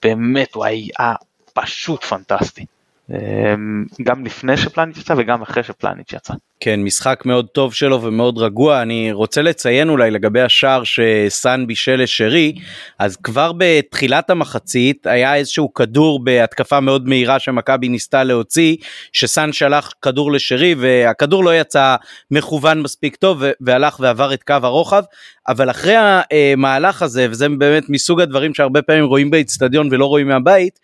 באמת 0.03 0.55
הוא 0.55 0.65
היה 0.65 1.13
פשוט 1.53 2.03
פנטסטי. 2.03 2.65
אמ, 3.11 3.85
גם 4.03 4.25
לפני 4.25 4.57
שפלניץ' 4.57 4.97
יצא 4.97 5.13
וגם 5.17 5.41
אחרי 5.41 5.63
שפלניץ' 5.63 6.13
יצא. 6.13 6.33
כן 6.59 6.83
משחק 6.83 7.23
מאוד 7.25 7.47
טוב 7.47 7.73
שלו 7.73 8.01
ומאוד 8.01 8.37
רגוע 8.37 8.81
אני 8.81 9.11
רוצה 9.11 9.41
לציין 9.41 9.89
אולי 9.89 10.11
לגבי 10.11 10.41
השער 10.41 10.83
שסאן 10.83 11.67
בישל 11.67 11.95
לשרי 12.01 12.53
אז 12.99 13.15
כבר 13.15 13.51
בתחילת 13.57 14.29
המחצית 14.29 15.07
היה 15.07 15.35
איזשהו 15.35 15.73
כדור 15.73 16.23
בהתקפה 16.23 16.79
מאוד 16.79 17.07
מהירה 17.07 17.39
שמכבי 17.39 17.89
ניסתה 17.89 18.23
להוציא 18.23 18.75
שסאן 19.11 19.53
שלח 19.53 19.93
כדור 20.01 20.31
לשרי 20.31 20.75
והכדור 20.77 21.43
לא 21.43 21.55
יצא 21.59 21.95
מכוון 22.31 22.81
מספיק 22.81 23.15
טוב 23.15 23.43
והלך 23.61 23.99
ועבר 23.99 24.33
את 24.33 24.43
קו 24.43 24.55
הרוחב 24.63 25.03
אבל 25.47 25.69
אחרי 25.69 25.95
המהלך 25.95 27.01
הזה 27.01 27.27
וזה 27.29 27.49
באמת 27.49 27.89
מסוג 27.89 28.21
הדברים 28.21 28.53
שהרבה 28.53 28.81
פעמים 28.81 29.05
רואים 29.05 29.31
באיצטדיון 29.31 29.87
ולא 29.91 30.05
רואים 30.05 30.27
מהבית 30.27 30.79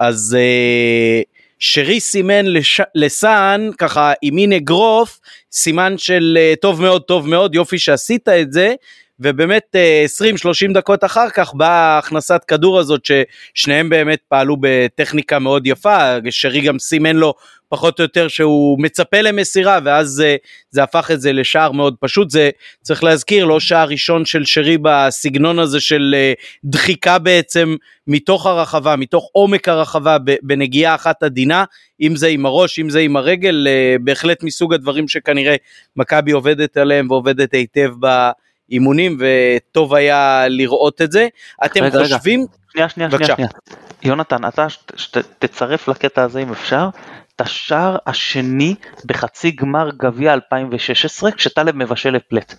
אז. 0.00 0.36
Uh, 0.38 1.37
שרי 1.58 2.00
סימן 2.00 2.46
לש... 2.46 2.80
לסאן 2.94 3.70
ככה 3.78 4.12
עם 4.22 4.34
מין 4.34 4.52
אגרוף 4.52 5.20
סימן 5.52 5.98
של 5.98 6.38
אה, 6.40 6.54
טוב 6.60 6.82
מאוד 6.82 7.02
טוב 7.02 7.28
מאוד 7.28 7.54
יופי 7.54 7.78
שעשית 7.78 8.28
את 8.28 8.52
זה 8.52 8.74
ובאמת 9.20 9.76
20-30 10.20 10.24
אה, 10.68 10.72
דקות 10.72 11.04
אחר 11.04 11.30
כך 11.30 11.54
באה 11.54 11.98
הכנסת 11.98 12.40
כדור 12.48 12.78
הזאת 12.78 13.00
ששניהם 13.04 13.88
באמת 13.88 14.18
פעלו 14.28 14.56
בטכניקה 14.60 15.38
מאוד 15.38 15.66
יפה, 15.66 15.98
שרי 16.30 16.60
גם 16.60 16.78
סימן 16.78 17.16
לו 17.16 17.34
פחות 17.68 17.98
או 17.98 18.04
יותר 18.04 18.28
שהוא 18.28 18.82
מצפה 18.82 19.20
למסירה 19.20 19.78
ואז 19.84 20.08
זה, 20.08 20.36
זה 20.70 20.82
הפך 20.82 21.10
את 21.10 21.20
זה 21.20 21.32
לשער 21.32 21.72
מאוד 21.72 21.94
פשוט, 22.00 22.30
זה 22.30 22.50
צריך 22.82 23.04
להזכיר 23.04 23.44
לא 23.44 23.60
שער 23.60 23.88
ראשון 23.88 24.24
של 24.24 24.44
שרי 24.44 24.78
בסגנון 24.82 25.58
הזה 25.58 25.80
של 25.80 26.14
אה, 26.18 26.32
דחיקה 26.64 27.18
בעצם 27.18 27.76
מתוך 28.06 28.46
הרחבה, 28.46 28.96
מתוך 28.96 29.28
עומק 29.32 29.68
הרחבה 29.68 30.16
בנגיעה 30.42 30.94
אחת 30.94 31.22
עדינה, 31.22 31.64
אם 32.00 32.16
זה 32.16 32.28
עם 32.28 32.46
הראש, 32.46 32.78
אם 32.78 32.90
זה 32.90 33.00
עם 33.00 33.16
הרגל, 33.16 33.66
אה, 33.68 33.96
בהחלט 34.00 34.42
מסוג 34.42 34.74
הדברים 34.74 35.08
שכנראה 35.08 35.56
מכבי 35.96 36.32
עובדת 36.32 36.76
עליהם 36.76 37.10
ועובדת 37.10 37.54
היטב 37.54 37.90
ב... 38.00 38.30
אימונים 38.70 39.18
וטוב 39.20 39.94
היה 39.94 40.44
לראות 40.48 41.02
את 41.02 41.12
זה. 41.12 41.28
אתם 41.64 41.84
רגע, 41.84 42.02
חושבים... 42.02 42.40
רגע. 42.40 42.52
שנייה, 42.72 42.88
שנייה, 42.88 43.10
שנייה, 43.10 43.34
שנייה. 43.34 43.48
יונתן, 44.02 44.44
אתה 44.48 44.66
תצרף 45.38 45.88
לקטע 45.88 46.22
הזה 46.22 46.38
אם 46.38 46.52
אפשר, 46.52 46.88
את 47.36 47.40
השער 47.40 47.96
השני 48.06 48.74
בחצי 49.04 49.50
גמר 49.50 49.90
גביע 49.96 50.32
2016 50.32 51.32
כשטלב 51.32 51.76
מבשל 51.76 52.10
לפלט. 52.10 52.54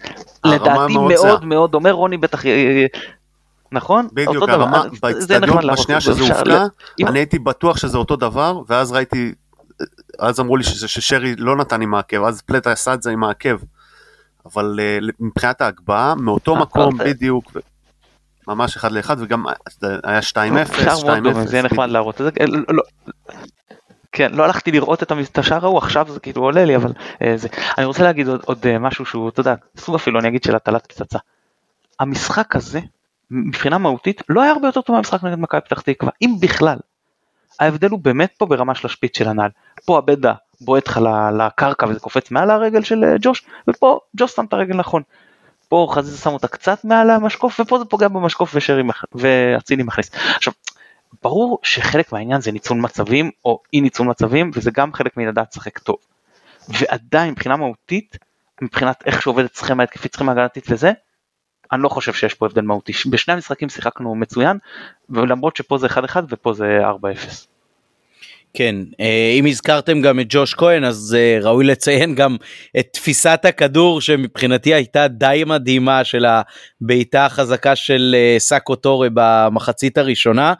לדעתי 0.45 0.93
מאוד 0.93 1.45
מאוד 1.45 1.71
דומה, 1.71 1.91
רוני 1.91 2.17
בטח... 2.17 2.43
נכון? 3.71 4.07
בדיוק, 4.13 4.49
הרמה 4.49 4.83
באצטדיון 5.01 5.67
בשנייה 5.67 6.01
שזה 6.01 6.21
הופקע, 6.21 6.65
אני 7.07 7.19
הייתי 7.19 7.39
בטוח 7.39 7.77
שזה 7.77 7.97
אותו 7.97 8.15
דבר, 8.15 8.61
ואז 8.67 8.91
ראיתי, 8.91 9.33
אז 10.19 10.39
אמרו 10.39 10.57
לי 10.57 10.63
ששרי 10.63 11.35
לא 11.37 11.55
נתן 11.55 11.81
עם 11.81 11.95
העקב, 11.95 12.23
אז 12.23 12.41
פלט 12.41 12.67
עשה 12.67 12.93
את 12.93 13.03
זה 13.03 13.11
עם 13.11 13.23
העקב. 13.23 13.57
אבל 14.45 14.79
uh, 14.79 15.11
מבחינת 15.19 15.61
ההגבהה, 15.61 16.15
מאותו 16.15 16.55
אה, 16.55 16.61
מקום 16.61 16.97
בדיוק, 16.97 17.51
ממש 18.47 18.75
אחד 18.75 18.91
לאחד, 18.91 19.15
וגם 19.19 19.45
היה 20.03 20.19
2-0, 20.19 20.23
2-0. 20.33 21.33
זה 21.45 21.61
נחמד 21.61 21.89
להראות 21.89 22.21
את 22.21 22.25
זה. 22.25 22.45
לא, 22.47 22.59
לא. 22.69 22.83
כן, 24.11 24.31
לא 24.33 24.43
הלכתי 24.43 24.71
לראות 24.71 25.03
את 25.03 25.37
השער 25.37 25.65
ההוא, 25.65 25.77
עכשיו 25.77 26.07
זה 26.09 26.19
כאילו 26.19 26.41
עולה 26.41 26.65
לי, 26.65 26.75
אבל 26.75 26.93
אה, 27.21 27.33
זה. 27.37 27.47
אני 27.77 27.85
רוצה 27.85 28.03
להגיד 28.03 28.27
עוד, 28.27 28.41
עוד 28.45 28.65
אה, 28.65 28.79
משהו 28.79 29.05
שהוא, 29.05 29.29
אתה 29.29 29.39
יודע, 29.39 29.55
סוג 29.77 29.95
אפילו 29.95 30.19
אני 30.19 30.27
אגיד 30.27 30.43
של 30.43 30.55
הטלת 30.55 30.85
פצצה. 30.85 31.19
המשחק 31.99 32.55
הזה, 32.55 32.79
מבחינה 33.31 33.77
מהותית, 33.77 34.21
לא 34.29 34.41
היה 34.41 34.51
הרבה 34.51 34.67
יותר 34.67 34.81
טוב 34.81 34.95
מהמשחק 34.95 35.23
נגד 35.23 35.39
מכבי 35.39 35.61
פתח 35.61 35.81
תקווה, 35.81 36.11
אם 36.21 36.35
בכלל. 36.39 36.77
ההבדל 37.59 37.89
הוא 37.89 37.99
באמת 37.99 38.33
פה 38.37 38.45
ברמה 38.45 38.75
של 38.75 38.87
השפיץ 38.87 39.17
של 39.17 39.27
הנעל. 39.27 39.49
פה 39.85 39.97
הבדה 39.97 40.33
בועט 40.61 40.87
לך 40.87 40.99
לקרקע 41.37 41.85
וזה 41.85 41.99
קופץ 41.99 42.31
מעל 42.31 42.49
הרגל 42.49 42.83
של 42.83 43.03
אה, 43.03 43.15
ג'וש, 43.21 43.45
ופה 43.69 43.99
ג'וש 44.17 44.31
שם 44.31 44.45
את 44.45 44.53
הרגל 44.53 44.75
נכון. 44.75 45.03
פה 45.69 45.87
חזיזה 45.91 46.17
שם 46.17 46.29
אותה 46.29 46.47
קצת 46.47 46.85
מעל 46.85 47.09
המשקוף, 47.09 47.59
ופה 47.59 47.79
זה 47.79 47.85
פוגע 47.85 48.07
במשקוף 48.07 48.55
ואצילי 49.15 49.83
מכניס. 49.83 50.11
עכשיו, 50.35 50.53
ברור 51.23 51.59
שחלק 51.63 52.11
מהעניין 52.11 52.41
זה 52.41 52.51
ניצול 52.51 52.77
מצבים 52.77 53.31
או 53.45 53.59
אי 53.73 53.81
ניצול 53.81 54.07
מצבים, 54.07 54.51
וזה 54.53 54.71
גם 54.71 54.93
חלק 54.93 55.17
מלדעת 55.17 55.47
לשחק 55.51 55.79
טוב. 55.79 55.95
ועדיין 56.69 57.31
מבחינה 57.31 57.57
מהותית, 57.57 58.17
מבחינת 58.61 59.03
איך 59.05 59.21
שעובדת 59.21 59.51
צריכים 59.51 59.79
ההתקפית, 59.79 60.11
צריכים 60.11 60.29
ההגנתית 60.29 60.65
וזה, 60.69 60.91
אני 61.71 61.81
לא 61.81 61.89
חושב 61.89 62.13
שיש 62.13 62.33
פה 62.33 62.45
הבדל 62.45 62.61
מהותי. 62.61 62.93
בשני 63.09 63.33
המשחקים 63.33 63.69
שיחקנו 63.69 64.15
מצוין, 64.15 64.57
ולמרות 65.09 65.55
שפה 65.55 65.77
זה 65.77 65.87
1-1 65.87 65.91
ופה 66.29 66.53
זה 66.53 66.79
4-0. 67.01 67.47
כן, 68.53 68.75
אה, 68.99 69.35
אם 69.39 69.45
הזכרתם 69.45 70.01
גם 70.01 70.19
את 70.19 70.25
ג'וש 70.29 70.53
כהן 70.53 70.83
אז 70.83 71.17
אה, 71.19 71.39
ראוי 71.41 71.65
לציין 71.65 72.15
גם 72.15 72.37
את 72.79 72.87
תפיסת 72.93 73.39
הכדור 73.43 74.01
שמבחינתי 74.01 74.73
הייתה 74.73 75.07
די 75.07 75.43
מדהימה 75.45 76.03
של 76.03 76.25
הבעיטה 76.25 77.25
החזקה 77.25 77.75
של 77.75 78.15
אה, 78.17 78.35
סאקו 78.39 78.75
טורה 78.75 79.07
במחצית 79.13 79.97
הראשונה. 79.97 80.53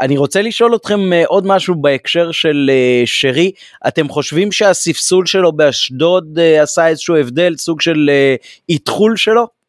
אני 0.00 0.16
רוצה 0.16 0.42
לשאול 0.42 0.74
אתכם 0.74 1.00
עוד 1.26 1.46
משהו 1.46 1.74
בהקשר 1.74 2.32
של 2.32 2.70
שרי, 3.04 3.50
אתם 3.88 4.08
חושבים 4.08 4.52
שהספסול 4.52 5.26
שלו 5.26 5.52
באשדוד 5.52 6.38
עשה 6.62 6.86
איזשהו 6.86 7.16
הבדל, 7.16 7.54
סוג 7.56 7.80
של 7.80 8.10
איתחול 8.68 9.16
שלו? 9.16 9.61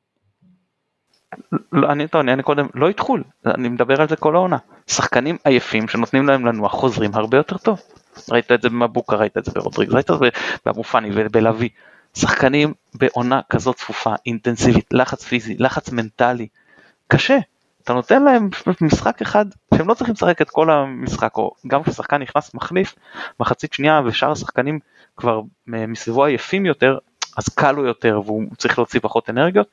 לא, 1.72 1.92
אני 1.92 2.08
טוען, 2.08 2.30
אני 2.30 2.44
קודם, 2.44 2.68
לא 2.76 2.88
איתחול, 2.88 3.24
אני 3.46 3.70
מדבר 3.70 4.02
על 4.02 4.08
זה 4.10 4.16
כל 4.16 4.36
העונה. 4.36 4.58
שחקנים 4.88 5.38
עייפים 5.44 5.88
שנותנים 5.88 6.28
להם 6.28 6.46
לנוח 6.46 6.72
חוזרים 6.72 7.12
הרבה 7.14 7.38
יותר 7.38 7.58
טוב. 7.58 7.82
ראית 8.32 8.52
את 8.52 8.62
זה 8.62 8.70
במבוקה, 8.70 9.16
ראית 9.16 9.38
את 9.38 9.46
זה 9.46 9.52
ברודריג, 9.52 9.92
ראית 9.92 10.12
את 10.12 10.20
זה 10.20 10.26
באבו 10.66 10.84
פאני 10.84 11.10
ובלוי. 11.14 11.70
שחקנים 12.16 12.74
בעונה 12.94 13.42
כזאת 13.50 13.76
צפופה, 13.76 14.14
אינטנסיבית, 14.26 14.86
לחץ 14.92 15.24
פיזי, 15.24 15.56
לחץ 15.60 15.92
מנטלי, 15.92 16.48
קשה. 17.08 17.38
אתה 17.84 17.94
נותן 17.94 18.24
להם 18.24 18.50
משחק 18.82 19.22
אחד 19.22 19.46
שהם 19.74 19.88
לא 19.88 19.94
צריכים 19.94 20.14
לשחק 20.16 20.42
את 20.42 20.50
כל 20.50 20.70
המשחק, 20.70 21.38
או 21.38 21.52
גם 21.68 21.84
כששחקן 21.84 22.22
נכנס 22.22 22.54
מחליף, 22.54 22.96
מחצית 23.40 23.74
שנייה 23.74 24.02
ושאר 24.06 24.32
השחקנים 24.32 24.80
כבר 25.18 25.42
מסביבו 25.68 26.26
עייפים 26.26 26.66
יותר, 26.66 26.98
אז 27.38 27.50
קל 27.50 27.72
לו 27.72 27.86
יותר 27.86 28.22
והוא 28.26 28.44
צריך 28.58 28.80
להוציא 28.80 29.00
פחות 29.00 29.30
אנרגיות 29.30 29.68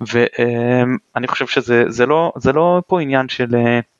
ואני 0.00 1.28
חושב 1.28 1.46
שזה 1.46 1.84
זה 1.88 2.06
לא 2.06 2.32
זה 2.36 2.52
לא 2.52 2.82
פה 2.86 3.00
עניין 3.00 3.28
של 3.28 3.54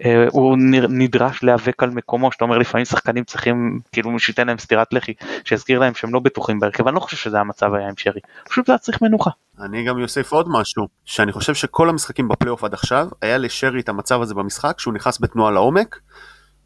אה, 0.05 0.27
הוא 0.31 0.57
נדרש 0.89 1.43
להיאבק 1.43 1.83
על 1.83 1.91
מקומו 1.91 2.33
שאתה 2.33 2.45
אומר 2.45 2.59
לפעמים 2.59 2.85
שחקנים 2.85 3.25
צריכים 3.25 3.81
כאילו 3.93 4.11
מי 4.11 4.21
שייתן 4.21 4.47
להם 4.47 4.59
סטירת 4.59 4.93
לחי 4.93 5.13
שיזכיר 5.45 5.79
להם 5.79 5.95
שהם 5.95 6.15
לא 6.15 6.21
בטוחים 6.21 6.61
בהרכב 6.61 6.87
אני 6.87 6.95
לא 6.95 7.01
חושב 7.01 7.17
שזה 7.17 7.41
המצב 7.41 7.75
היה 7.75 7.89
עם 7.89 7.95
שרי 7.97 8.21
פשוט 8.49 8.69
היה 8.69 8.79
צריך 8.79 9.03
מנוחה. 9.03 9.31
אני 9.61 9.85
גם 9.85 10.03
אוסיף 10.03 10.33
עוד 10.33 10.49
משהו 10.51 10.89
שאני 11.05 11.33
חושב 11.33 11.55
שכל 11.55 11.89
המשחקים 11.89 12.29
בפלייאוף 12.29 12.65
עד 12.65 12.75
עכשיו 12.75 13.09
היה 13.23 13.39
לשרי 13.39 13.81
את 13.81 13.89
המצב 13.89 14.23
הזה 14.23 14.35
במשחק 14.35 14.81
שהוא 14.81 14.95
נכנס 14.95 15.21
בתנועה 15.21 15.51
לעומק. 15.51 15.99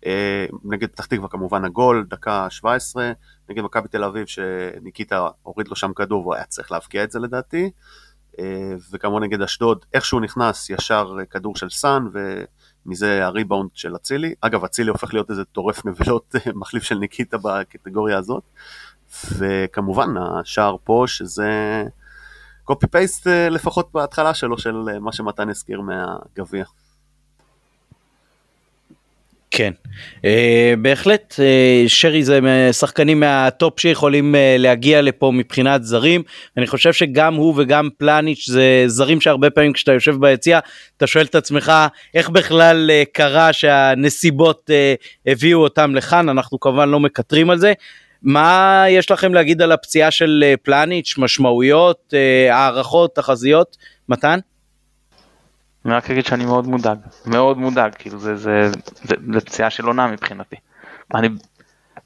אה, 0.06 0.46
נגד 0.64 0.88
פתח 0.88 1.06
תקווה 1.06 1.28
כמובן 1.28 1.64
הגול 1.64 2.06
דקה 2.08 2.46
17 2.50 3.12
נגד 3.48 3.62
מכבי 3.62 3.88
תל 3.88 4.04
אביב 4.04 4.26
שניקיטה 4.26 5.28
הוריד 5.42 5.68
לו 5.68 5.76
שם 5.76 5.92
כדור 5.92 6.22
והוא 6.22 6.34
היה 6.34 6.44
צריך 6.44 6.72
להבקיע 6.72 7.04
את 7.04 7.10
זה 7.10 7.18
לדעתי. 7.18 7.70
אה, 8.38 8.74
וכמובן 8.92 9.22
נגד 9.22 9.42
אשדוד, 9.42 9.84
איך 9.94 10.04
שהוא 10.04 10.20
נכנס 10.20 10.70
ישר 10.70 11.16
כדור 11.30 11.56
של 11.56 11.70
סאן 11.70 12.06
ומזה 12.12 13.26
הריבאונד 13.26 13.70
של 13.74 13.96
אצילי. 13.96 14.34
אגב, 14.40 14.64
אצילי 14.64 14.90
הופך 14.90 15.14
להיות 15.14 15.30
איזה 15.30 15.44
טורף 15.44 15.84
נבלות 15.86 16.34
מחליף 16.54 16.82
של 16.82 16.98
ניקיטה 16.98 17.36
בקטגוריה 17.42 18.18
הזאת. 18.18 18.42
וכמובן 19.38 20.16
השער 20.16 20.76
פה 20.84 21.04
שזה 21.06 21.84
קופי 22.64 22.86
פייסט 22.86 23.26
אה, 23.26 23.48
לפחות 23.48 23.88
בהתחלה 23.92 24.34
שלו 24.34 24.58
של 24.58 24.76
אה, 24.88 24.98
מה 24.98 25.12
שמתן 25.12 25.48
הזכיר 25.48 25.80
מהגביע. 25.80 26.64
כן, 29.50 29.72
uh, 30.16 30.22
בהחלט 30.78 31.34
uh, 31.34 31.88
שרי 31.88 32.22
זה 32.22 32.40
שחקנים 32.72 33.20
מהטופ 33.20 33.80
שיכולים 33.80 34.34
uh, 34.34 34.38
להגיע 34.58 35.02
לפה 35.02 35.32
מבחינת 35.34 35.84
זרים. 35.84 36.22
אני 36.56 36.66
חושב 36.66 36.92
שגם 36.92 37.34
הוא 37.34 37.54
וגם 37.56 37.88
פלניץ' 37.98 38.46
זה 38.48 38.84
זרים 38.86 39.20
שהרבה 39.20 39.50
פעמים 39.50 39.72
כשאתה 39.72 39.92
יושב 39.92 40.16
ביציע 40.20 40.58
אתה 40.96 41.06
שואל 41.06 41.24
את 41.24 41.34
עצמך 41.34 41.72
איך 42.14 42.28
בכלל 42.28 42.90
uh, 42.90 43.08
קרה 43.12 43.52
שהנסיבות 43.52 44.70
uh, 44.70 45.30
הביאו 45.30 45.60
אותם 45.60 45.94
לכאן, 45.94 46.28
אנחנו 46.28 46.60
כמובן 46.60 46.88
לא 46.88 47.00
מקטרים 47.00 47.50
על 47.50 47.58
זה. 47.58 47.72
מה 48.22 48.84
יש 48.88 49.10
לכם 49.10 49.34
להגיד 49.34 49.62
על 49.62 49.72
הפציעה 49.72 50.10
של 50.10 50.44
פלניץ', 50.62 51.14
משמעויות, 51.18 51.98
uh, 52.12 52.52
הערכות, 52.52 53.14
תחזיות, 53.14 53.76
מתן? 54.08 54.38
אני 55.86 55.94
רק 55.94 56.10
אגיד 56.10 56.26
שאני 56.26 56.44
מאוד 56.44 56.66
מודאג, 56.66 56.98
מאוד 57.26 57.58
מודאג, 57.58 57.92
כאילו 57.98 58.18
זה, 58.18 58.36
זה, 58.36 58.70
זה, 59.02 59.14
זה 59.32 59.40
פציעה 59.40 59.70
של 59.70 59.86
עונה 59.86 60.06
מבחינתי. 60.06 60.56
אני, 61.14 61.28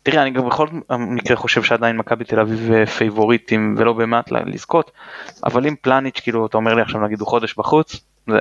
תראה, 0.03 0.23
אני 0.23 0.31
גם 0.31 0.49
בכל 0.49 0.67
מקרה 0.91 1.37
חושב 1.37 1.63
שעדיין 1.63 1.97
מכבי 1.97 2.25
תל 2.25 2.41
אביב 2.41 2.73
אה, 2.73 2.87
פייבוריטים 2.87 3.75
ולא 3.79 3.93
במעט 3.93 4.31
לזכות, 4.31 4.91
אבל 5.45 5.67
אם 5.67 5.75
פלניץ', 5.81 6.21
כאילו, 6.21 6.47
אתה 6.47 6.57
אומר 6.57 6.75
לי 6.75 6.83
עכשיו 6.83 7.01
נגיד 7.01 7.21
הוא 7.21 7.29
חודש 7.29 7.55
בחוץ, 7.55 8.01
זה, 8.27 8.39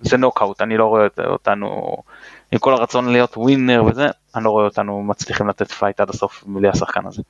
זה 0.00 0.16
נוקאוט, 0.16 0.62
אני 0.62 0.76
לא 0.76 0.86
רואה 0.86 1.06
אותנו, 1.26 1.96
עם 2.52 2.58
כל 2.58 2.72
הרצון 2.72 3.08
להיות 3.08 3.36
winner 3.36 3.84
וזה, 3.84 4.06
אני 4.34 4.44
לא 4.44 4.50
רואה 4.50 4.64
אותנו 4.64 5.02
מצליחים 5.02 5.48
לתת 5.48 5.70
fight 5.70 6.00
עד 6.00 6.10
הסוף 6.10 6.44
בלי 6.46 6.68
השחקן 6.68 7.06
הזה. 7.06 7.22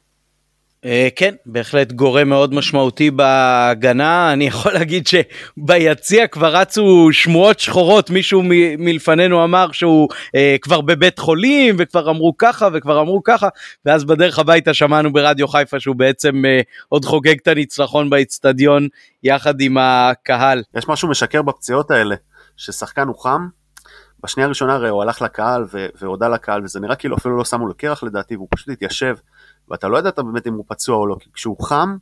אה, 0.84 1.08
כן, 1.16 1.34
בהחלט 1.46 1.92
גורם 1.92 2.28
מאוד 2.28 2.54
משמעותי 2.54 3.10
בהגנה. 3.10 4.32
אני 4.32 4.46
יכול 4.46 4.72
להגיד 4.72 5.06
שביציע 5.06 6.26
כבר 6.26 6.56
רצו 6.56 7.08
שמועות 7.12 7.60
שחורות, 7.60 8.10
מישהו 8.10 8.42
מלפנינו 8.78 9.44
אמר 9.44 9.72
שהוא 9.72 10.08
אה, 10.34 10.56
כבר 10.62 10.80
בבית 10.80 11.18
חולים 11.18 11.76
וכבר 11.78 12.10
אמרו 12.10 12.34
ככה 12.38 12.68
וכבר 12.72 13.00
אמרו 13.00 13.22
ככה, 13.24 13.48
ואז 13.84 14.04
בדרך 14.04 14.38
הביתה 14.38 14.74
שמענו 14.74 15.12
ברדיו 15.12 15.48
חיפה 15.48 15.80
שהוא 15.80 15.96
בעצם 15.96 16.44
אה, 16.44 16.60
עוד 16.88 17.04
חוגג 17.04 17.36
את 17.42 17.48
הניצחון 17.48 18.10
באיצטדיון 18.10 18.88
יחד 19.22 19.60
עם 19.60 19.76
הקהל. 19.80 20.62
יש 20.76 20.88
משהו 20.88 21.08
משקר 21.08 21.42
בפציעות 21.42 21.90
האלה, 21.90 22.14
ששחקן 22.56 23.08
הוא 23.08 23.22
חם, 23.22 23.48
בשנייה 24.24 24.46
הראשונה 24.46 24.74
הרי 24.74 24.88
הוא 24.88 25.02
הלך 25.02 25.22
לקהל 25.22 25.64
והודה 26.00 26.28
לקהל 26.28 26.64
וזה 26.64 26.80
נראה 26.80 26.96
כאילו 26.96 27.16
אפילו 27.16 27.36
לא 27.36 27.44
שמו 27.44 27.66
לו 27.66 27.74
קרח 27.74 28.02
לדעתי 28.02 28.36
והוא 28.36 28.48
פשוט 28.50 28.68
התיישב. 28.68 29.16
ואתה 29.70 29.88
לא 29.88 29.98
ידעת 29.98 30.18
באמת 30.18 30.46
אם 30.46 30.54
הוא 30.54 30.64
פצוע 30.68 30.96
או 30.96 31.06
לא, 31.06 31.16
כי 31.20 31.30
כשהוא 31.32 31.64
חם, 31.64 31.96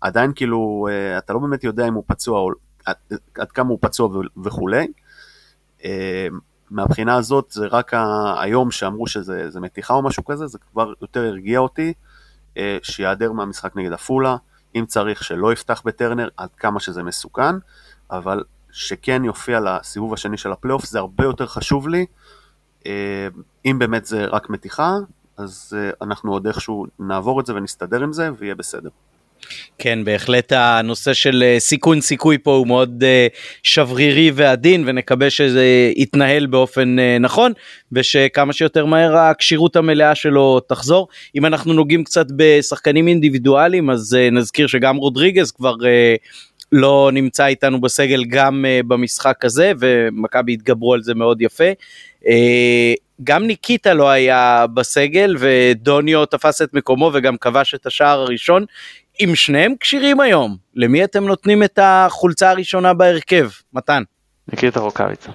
עדיין 0.00 0.32
כאילו, 0.34 0.88
אה, 0.90 1.18
אתה 1.18 1.32
לא 1.32 1.38
באמת 1.38 1.64
יודע 1.64 1.88
אם 1.88 1.94
הוא 1.94 2.04
פצוע 2.06 2.40
או 2.40 2.50
עד, 2.86 2.96
עד 3.38 3.52
כמה 3.52 3.68
הוא 3.68 3.78
פצוע 3.80 4.08
וכולי. 4.44 4.86
אה, 5.84 6.26
מהבחינה 6.70 7.16
הזאת 7.16 7.50
זה 7.50 7.66
רק 7.66 7.92
היום 8.40 8.70
שאמרו 8.70 9.06
שזה 9.06 9.60
מתיחה 9.60 9.94
או 9.94 10.02
משהו 10.02 10.24
כזה, 10.24 10.46
זה 10.46 10.58
כבר 10.72 10.92
יותר 11.02 11.20
הרגיע 11.24 11.58
אותי, 11.58 11.92
אה, 12.56 12.78
שיעדר 12.82 13.32
מהמשחק 13.32 13.76
נגד 13.76 13.92
עפולה, 13.92 14.36
אם 14.74 14.84
צריך 14.86 15.24
שלא 15.24 15.52
יפתח 15.52 15.82
בטרנר, 15.84 16.28
עד 16.36 16.48
כמה 16.56 16.80
שזה 16.80 17.02
מסוכן, 17.02 17.54
אבל 18.10 18.44
שכן 18.72 19.24
יופיע 19.24 19.60
לסיבוב 19.60 20.14
השני 20.14 20.36
של 20.36 20.52
הפלייאוף, 20.52 20.84
זה 20.84 20.98
הרבה 20.98 21.24
יותר 21.24 21.46
חשוב 21.46 21.88
לי. 21.88 22.06
אם 23.64 23.78
באמת 23.78 24.04
זה 24.04 24.24
רק 24.24 24.50
מתיחה, 24.50 24.96
אז 25.42 25.76
uh, 25.76 26.04
אנחנו 26.04 26.32
עוד 26.32 26.46
איכשהו 26.46 26.86
נעבור 26.98 27.40
את 27.40 27.46
זה 27.46 27.54
ונסתדר 27.54 28.02
עם 28.02 28.12
זה 28.12 28.30
ויהיה 28.38 28.54
בסדר. 28.54 28.88
כן, 29.78 30.04
בהחלט 30.04 30.52
הנושא 30.56 31.14
של 31.14 31.42
אה, 31.42 31.60
סיכון 31.60 32.00
סיכוי 32.00 32.38
פה 32.38 32.54
הוא 32.54 32.66
מאוד 32.66 33.02
uh, 33.02 33.36
שברירי 33.62 34.30
ועדין 34.34 34.84
ונקווה 34.86 35.30
שזה 35.30 35.92
יתנהל 35.96 36.46
באופן 36.46 36.96
נכון 37.20 37.52
ושכמה 37.92 38.52
שיותר 38.52 38.86
מהר 38.86 39.16
הכשירות 39.16 39.76
המלאה 39.76 40.14
שלו 40.14 40.60
תחזור. 40.60 41.08
אם 41.34 41.46
אנחנו 41.46 41.72
נוגעים 41.72 42.04
קצת 42.04 42.26
בשחקנים 42.36 43.08
אינדיבידואליים 43.08 43.90
אז 43.90 44.16
נזכיר 44.32 44.66
שגם 44.66 44.96
רודריגז 44.96 45.52
כבר 45.52 45.74
לא 46.72 47.10
נמצא 47.12 47.46
איתנו 47.46 47.80
בסגל 47.80 48.24
גם 48.24 48.64
במשחק 48.88 49.44
הזה 49.44 49.72
ומכבי 49.78 50.52
התגברו 50.52 50.94
על 50.94 51.02
זה 51.02 51.14
מאוד 51.14 51.42
יפה. 51.42 51.64
גם 53.24 53.46
ניקיטה 53.46 53.94
לא 53.94 54.08
היה 54.10 54.66
בסגל 54.74 55.36
ודוניו 55.38 56.26
תפס 56.26 56.62
את 56.62 56.74
מקומו 56.74 57.10
וגם 57.14 57.36
כבש 57.36 57.74
את 57.74 57.86
השער 57.86 58.20
הראשון. 58.20 58.64
אם 59.20 59.34
שניהם 59.34 59.74
כשירים 59.80 60.20
היום, 60.20 60.56
למי 60.74 61.04
אתם 61.04 61.24
נותנים 61.24 61.62
את 61.62 61.78
החולצה 61.82 62.50
הראשונה 62.50 62.94
בהרכב? 62.94 63.48
מתן. 63.72 64.02
ניקיטה 64.48 64.80
רוקאביצה. 64.80 65.30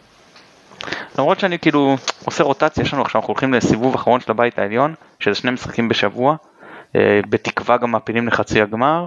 למרות 1.17 1.39
שאני 1.39 1.60
כאילו 1.60 1.95
עושה 2.26 2.43
רוטציה, 2.43 2.82
יש 2.82 2.93
לנו 2.93 3.02
עכשיו, 3.02 3.21
אנחנו 3.21 3.34
הולכים 3.34 3.54
לסיבוב 3.54 3.95
אחרון 3.95 4.19
של 4.19 4.32
הבית 4.32 4.60
העליון, 4.60 4.93
שזה 5.19 5.36
שני 5.36 5.52
משחקים 5.52 5.89
בשבוע, 5.89 6.36
אה, 6.95 7.19
בתקווה 7.30 7.78
גם 7.78 7.91
מעפילים 7.91 8.28
לחצי 8.28 8.62
הגמר, 8.62 9.06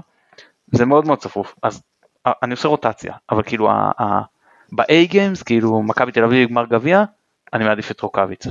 זה 0.73 0.87
מאוד 0.87 1.07
מאוד 1.07 1.19
צפוף, 1.19 1.55
אז 1.63 1.83
אה, 2.27 2.33
אני 2.43 2.53
עושה 2.53 2.69
רוטציה, 2.69 3.15
אבל 3.31 3.43
כאילו 3.43 3.69
ב-A 4.73 5.05
גיימס, 5.05 5.43
כאילו 5.43 5.83
מכבי 5.83 6.13
תל 6.13 6.25
אביב 6.25 6.49
גמר 6.49 6.65
גביע, 6.67 7.05
אני 7.53 7.65
מעדיף 7.65 7.91
את 7.91 8.01
רוקאביצה. 8.01 8.51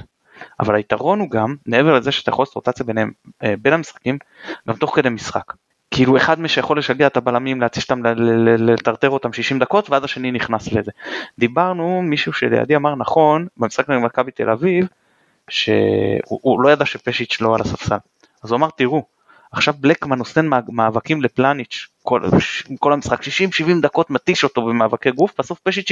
אבל 0.60 0.76
היתרון 0.76 1.20
הוא 1.20 1.30
גם, 1.30 1.56
מעבר 1.66 1.94
לזה 1.94 2.12
שאתה 2.12 2.30
יכול 2.30 2.44
לעשות 2.44 2.56
רוטציה 2.56 2.86
ביניהם, 2.86 3.12
אה, 3.44 3.54
בין 3.62 3.74
המשחקים, 3.74 4.18
גם 4.68 4.76
תוך 4.76 4.96
כדי 4.96 5.10
משחק. 5.10 5.54
כאילו 5.92 6.18
אחד 6.18 6.40
מי 6.40 6.50
שיכול 6.50 6.78
לשגע 6.78 7.08
את 7.08 7.18
הבלמים, 7.18 7.62
להתיש 7.62 7.84
אותם, 7.84 8.02
לטרטר 8.58 9.10
אותם 9.10 9.34
60 9.34 9.60
דקות, 9.60 9.90
ואז 9.90 10.04
השני 10.04 10.32
נכנס 10.32 10.74
לזה. 10.74 10.92
דיברנו, 11.40 12.02
מישהו 12.02 12.34
שלידי 12.34 12.76
אמר 12.76 12.96
נכון, 12.96 13.48
במשחק 13.58 13.90
נגד 13.90 14.00
מכבי 14.00 14.32
תל 14.32 14.50
אביב, 14.50 14.88
שהוא 15.50 16.62
לא 16.62 16.70
ידע 16.70 16.86
שפשיץ' 16.86 17.42
לא 17.42 17.56
על 17.56 17.62
הספסל. 17.62 17.98
אז 18.44 18.52
הוא 18.52 18.58
אמר, 18.58 18.70
תראו, 18.78 19.04
עכשיו 19.52 19.74
בלקמן 19.80 20.18
נותן 20.18 20.50
מאבקים 20.70 21.22
לפלניץ' 21.22 21.88
כל, 22.04 22.22
כל 22.80 22.94
המשחק 22.94 23.22
60-70 23.22 23.26
דקות 23.82 24.10
מתיש 24.10 24.44
אותו 24.44 24.66
במאבקי 24.66 25.12
גוף 25.12 25.34
בסוף 25.40 25.60
פשיץ' 25.60 25.92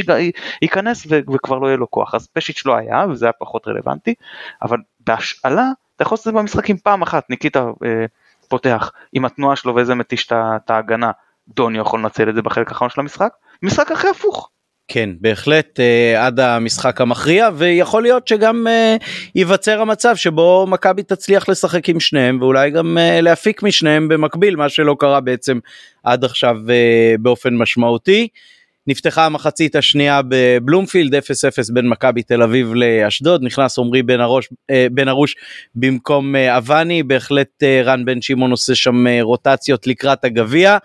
ייכנס 0.61 1.07
וכבר 1.09 1.59
לא 1.59 1.67
יהיה 1.67 1.77
לו 1.77 1.91
כוח. 1.91 2.15
אז 2.15 2.27
פשיץ' 2.27 2.65
לא 2.65 2.75
היה 2.75 3.05
וזה 3.09 3.25
היה 3.25 3.33
פחות 3.39 3.67
רלוונטי 3.67 4.13
אבל 4.61 4.77
בהשאלה 4.99 5.71
אתה 5.95 6.03
יכול 6.03 6.15
לעשות 6.15 6.27
את 6.27 6.33
זה 6.33 6.39
במשחקים 6.39 6.77
פעם 6.77 7.01
אחת, 7.01 7.29
ניקיטה 7.29 7.59
אה, 7.59 8.05
פותח 8.47 8.91
עם 9.13 9.25
התנועה 9.25 9.55
שלו 9.55 9.75
וזה 9.75 9.95
מתיש 9.95 10.29
את 10.33 10.69
ההגנה, 10.69 11.11
דוני 11.47 11.77
יכול 11.77 11.99
לנצל 11.99 12.29
את 12.29 12.35
זה 12.35 12.41
בחלק 12.41 12.69
האחרון 12.69 12.89
של 12.89 13.01
המשחק, 13.01 13.33
משחק 13.63 13.91
אחרי 13.91 14.09
הפוך. 14.09 14.49
כן 14.87 15.09
בהחלט 15.21 15.79
אה, 15.79 16.25
עד 16.25 16.39
המשחק 16.39 17.01
המכריע 17.01 17.49
ויכול 17.55 18.03
להיות 18.03 18.27
שגם 18.27 18.67
אה, 18.67 18.95
ייווצר 19.35 19.81
המצב 19.81 20.15
שבו 20.15 20.65
מכבי 20.69 21.03
תצליח 21.03 21.49
לשחק 21.49 21.89
עם 21.89 21.99
שניהם 21.99 22.37
ואולי 22.41 22.71
גם 22.71 22.97
אה, 22.97 23.21
להפיק 23.21 23.63
משניהם 23.63 24.07
במקביל 24.07 24.55
מה 24.55 24.69
שלא 24.69 24.95
קרה 24.99 25.19
בעצם 25.19 25.59
עד 26.03 26.23
עכשיו 26.23 26.57
באופן 27.19 27.55
משמעותי. 27.55 28.27
נפתחה 28.87 29.25
המחצית 29.25 29.75
השנייה 29.75 30.21
בבלומפילד 30.27 31.15
0-0 31.15 31.17
בין 31.73 31.89
מכבי 31.89 32.23
תל 32.23 32.43
אביב 32.43 32.73
לאשדוד 32.73 33.43
נכנס 33.43 33.79
עמרי 33.79 34.03
בן, 34.03 34.19
אה, 34.69 34.87
בן 34.91 35.07
ארוש 35.07 35.35
במקום 35.75 36.35
אבני 36.35 37.03
בהחלט 37.03 37.63
רן 37.83 38.05
בן 38.05 38.21
שמעון 38.21 38.51
עושה 38.51 38.75
שם 38.75 39.05
רוטציות 39.21 39.87
לקראת 39.87 40.25
הגביע. 40.25 40.77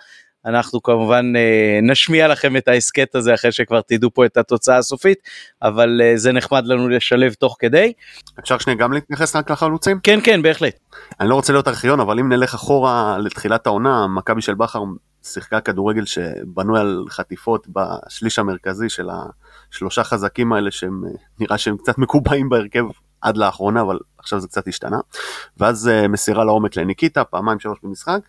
אנחנו 0.46 0.82
כמובן 0.82 1.32
אה, 1.36 1.78
נשמיע 1.82 2.28
לכם 2.28 2.56
את 2.56 2.68
ההסכת 2.68 3.14
הזה 3.14 3.34
אחרי 3.34 3.52
שכבר 3.52 3.80
תדעו 3.80 4.10
פה 4.14 4.26
את 4.26 4.36
התוצאה 4.36 4.78
הסופית 4.78 5.18
אבל 5.62 6.00
אה, 6.04 6.12
זה 6.16 6.32
נחמד 6.32 6.66
לנו 6.66 6.88
לשלב 6.88 7.32
תוך 7.32 7.56
כדי. 7.58 7.92
אפשר 8.38 8.58
שנייה 8.58 8.78
גם 8.78 8.92
להתייחס 8.92 9.36
רק 9.36 9.50
לחלוצים? 9.50 10.00
כן 10.02 10.18
כן 10.24 10.42
בהחלט. 10.42 10.78
אני 11.20 11.28
לא 11.28 11.34
רוצה 11.34 11.52
להיות 11.52 11.68
ארכיון 11.68 12.00
אבל 12.00 12.18
אם 12.18 12.32
נלך 12.32 12.54
אחורה 12.54 13.18
לתחילת 13.18 13.66
העונה 13.66 14.06
מכבי 14.06 14.42
של 14.42 14.54
בכר 14.54 14.82
שיחקה 15.22 15.60
כדורגל 15.60 16.04
שבנוי 16.04 16.80
על 16.80 17.04
חטיפות 17.10 17.66
בשליש 17.68 18.38
המרכזי 18.38 18.88
של 18.88 19.08
השלושה 19.70 20.04
חזקים 20.04 20.52
האלה 20.52 20.70
שהם 20.70 21.02
נראה 21.40 21.58
שהם 21.58 21.76
קצת 21.76 21.98
מקובעים 21.98 22.48
בהרכב 22.48 22.84
עד 23.20 23.36
לאחרונה 23.36 23.80
אבל 23.80 23.98
עכשיו 24.18 24.40
זה 24.40 24.48
קצת 24.48 24.68
השתנה 24.68 24.98
ואז 25.56 25.90
מסירה 26.08 26.44
לעומק 26.44 26.76
לניקיטה 26.76 27.24
פעמיים 27.24 27.60
שלוש 27.60 27.78
במשחק 27.82 28.20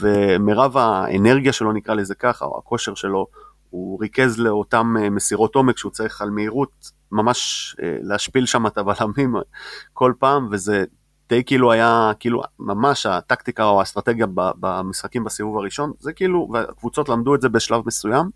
ומרב 0.00 0.76
האנרגיה 0.76 1.52
שלו 1.52 1.72
נקרא 1.72 1.94
לזה 1.94 2.14
ככה, 2.14 2.44
או 2.44 2.58
הכושר 2.58 2.94
שלו, 2.94 3.26
הוא 3.70 4.00
ריכז 4.00 4.38
לאותם 4.38 4.94
אה, 5.00 5.10
מסירות 5.10 5.54
עומק 5.54 5.78
שהוא 5.78 5.92
צריך 5.92 6.22
על 6.22 6.30
מהירות 6.30 6.90
ממש 7.12 7.76
אה, 7.82 7.96
להשפיל 8.02 8.46
שם 8.46 8.66
את 8.66 8.78
הבלמים 8.78 9.34
כל 9.92 10.12
פעם, 10.18 10.48
וזה 10.50 10.84
די 11.28 11.44
כאילו 11.44 11.72
היה, 11.72 12.12
כאילו 12.18 12.42
ממש 12.58 13.06
הטקטיקה 13.06 13.64
או 13.64 13.80
האסטרטגיה 13.80 14.26
במשחקים 14.34 15.24
בסיבוב 15.24 15.58
הראשון, 15.58 15.92
זה 15.98 16.12
כאילו, 16.12 16.48
והקבוצות 16.52 17.08
למדו 17.08 17.34
את 17.34 17.40
זה 17.40 17.48
בשלב 17.48 17.82
מסוים, 17.86 18.30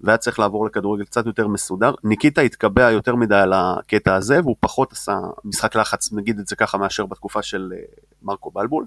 והיה 0.00 0.18
צריך 0.18 0.38
לעבור 0.38 0.66
לכדורגל 0.66 1.04
קצת 1.04 1.26
יותר 1.26 1.48
מסודר. 1.48 1.94
ניקיטה 2.04 2.40
התקבע 2.40 2.90
יותר 2.90 3.14
מדי 3.14 3.34
על 3.34 3.52
הקטע 3.52 4.14
הזה, 4.14 4.40
והוא 4.40 4.56
פחות 4.60 4.92
עשה 4.92 5.18
משחק 5.44 5.76
לחץ, 5.76 6.12
נגיד 6.12 6.38
את 6.38 6.46
זה 6.46 6.56
ככה, 6.56 6.78
מאשר 6.78 7.06
בתקופה 7.06 7.42
של 7.42 7.72
אה, 7.74 7.82
מרקו 8.22 8.50
בלבול. 8.50 8.86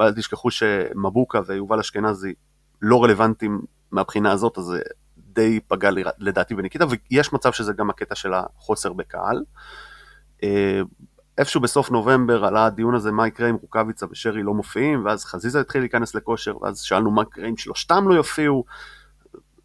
ואל 0.00 0.12
תשכחו 0.12 0.50
שמבוקה 0.50 1.40
ויובל 1.46 1.78
אשכנזי 1.78 2.34
לא 2.82 3.04
רלוונטיים 3.04 3.60
מהבחינה 3.90 4.32
הזאת, 4.32 4.58
אז 4.58 4.64
זה 4.64 4.80
די 5.18 5.60
פגע 5.68 5.90
לדעתי 6.18 6.54
בניקיטה, 6.54 6.84
ויש 7.10 7.32
מצב 7.32 7.52
שזה 7.52 7.72
גם 7.72 7.90
הקטע 7.90 8.14
של 8.14 8.32
החוסר 8.34 8.92
בקהל. 8.92 9.44
אה, 10.42 10.80
איפשהו 11.38 11.60
בסוף 11.60 11.90
נובמבר 11.90 12.44
עלה 12.44 12.66
הדיון 12.66 12.94
הזה 12.94 13.12
מה 13.12 13.26
יקרה 13.26 13.50
אם 13.50 13.54
רוקאביצה 13.54 14.06
ושרי 14.10 14.42
לא 14.42 14.54
מופיעים, 14.54 15.04
ואז 15.04 15.24
חזיזה 15.24 15.60
התחיל 15.60 15.80
להיכנס 15.80 16.14
לכושר, 16.14 16.62
ואז 16.62 16.80
שאלנו 16.80 17.10
מה 17.10 17.22
יקרה 17.22 17.48
אם 17.48 17.56
שלושתם 17.56 18.08
לא 18.08 18.14
יופיעו, 18.14 18.64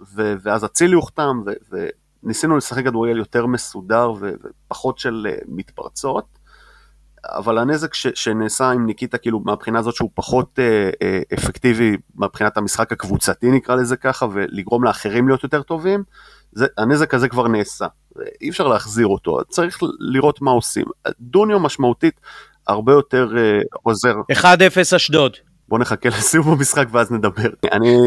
ו- 0.01 0.33
ואז 0.41 0.65
אצילי 0.65 0.95
הוחתם, 0.95 1.41
וניסינו 2.23 2.57
לשחק 2.57 2.83
כדורגל 2.83 3.17
יותר 3.17 3.45
מסודר 3.45 4.11
ופחות 4.19 4.99
של 4.99 5.27
uh, 5.29 5.45
מתפרצות. 5.47 6.34
אבל 7.29 7.57
הנזק 7.57 7.93
ש, 7.93 8.07
שנעשה 8.07 8.71
עם 8.71 8.85
ניקיטה 8.85 9.17
כאילו 9.17 9.39
מהבחינה 9.39 9.79
הזאת 9.79 9.95
שהוא 9.95 10.09
פחות 10.13 10.59
אה, 10.59 10.89
אה, 11.01 11.19
אפקטיבי 11.33 11.97
מבחינת 12.15 12.57
המשחק 12.57 12.91
הקבוצתי 12.91 13.51
נקרא 13.51 13.75
לזה 13.75 13.97
ככה 13.97 14.25
ולגרום 14.33 14.83
לאחרים 14.83 15.27
להיות 15.27 15.43
יותר 15.43 15.61
טובים, 15.61 16.03
זה, 16.51 16.65
הנזק 16.77 17.13
הזה 17.13 17.29
כבר 17.29 17.47
נעשה, 17.47 17.85
אי 18.41 18.49
אפשר 18.49 18.67
להחזיר 18.67 19.07
אותו, 19.07 19.39
צריך 19.49 19.79
לראות 19.99 20.41
מה 20.41 20.51
עושים. 20.51 20.85
דוניו 21.19 21.59
משמעותית 21.59 22.19
הרבה 22.67 22.91
יותר 22.91 23.33
אה, 23.37 23.59
עוזר. 23.83 24.15
1-0 24.31 24.95
אשדוד. 24.95 25.35
בוא 25.67 25.79
נחכה 25.79 26.09
לסיום 26.09 26.49
המשחק 26.49 26.87
ואז 26.91 27.11
נדבר. 27.11 27.49
אני... 27.71 27.97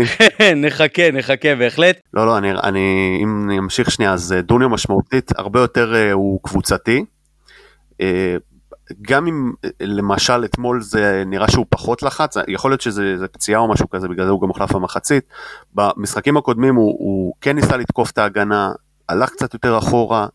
נחכה, 0.66 1.10
נחכה 1.12 1.54
בהחלט. 1.54 2.00
לא, 2.14 2.26
לא, 2.26 2.38
אני, 2.38 2.50
אני, 2.52 3.18
אם 3.22 3.44
אני 3.48 3.58
אמשיך 3.58 3.90
שנייה, 3.90 4.12
אז 4.12 4.32
אה, 4.32 4.42
דוניו 4.42 4.68
משמעותית 4.68 5.30
הרבה 5.38 5.60
יותר 5.60 5.94
אה, 5.94 6.12
הוא 6.12 6.40
קבוצתי. 6.42 7.04
גם 9.02 9.26
אם 9.26 9.52
למשל 9.80 10.44
אתמול 10.44 10.82
זה 10.82 11.22
נראה 11.26 11.50
שהוא 11.50 11.66
פחות 11.68 12.02
לחץ, 12.02 12.36
יכול 12.48 12.70
להיות 12.70 12.80
שזה 12.80 13.28
פציעה 13.32 13.60
או 13.60 13.68
משהו 13.68 13.90
כזה, 13.90 14.08
בגלל 14.08 14.26
זה 14.26 14.30
הוא 14.32 14.42
גם 14.42 14.48
הוחלף 14.48 14.72
במחצית. 14.72 15.24
במשחקים 15.74 16.36
הקודמים 16.36 16.74
הוא, 16.74 16.96
הוא 16.98 17.34
כן 17.40 17.56
ניסה 17.56 17.76
לתקוף 17.76 18.10
את 18.10 18.18
ההגנה, 18.18 18.72
הלך 19.08 19.30
קצת 19.30 19.54
יותר 19.54 19.78
אחורה, 19.78 20.26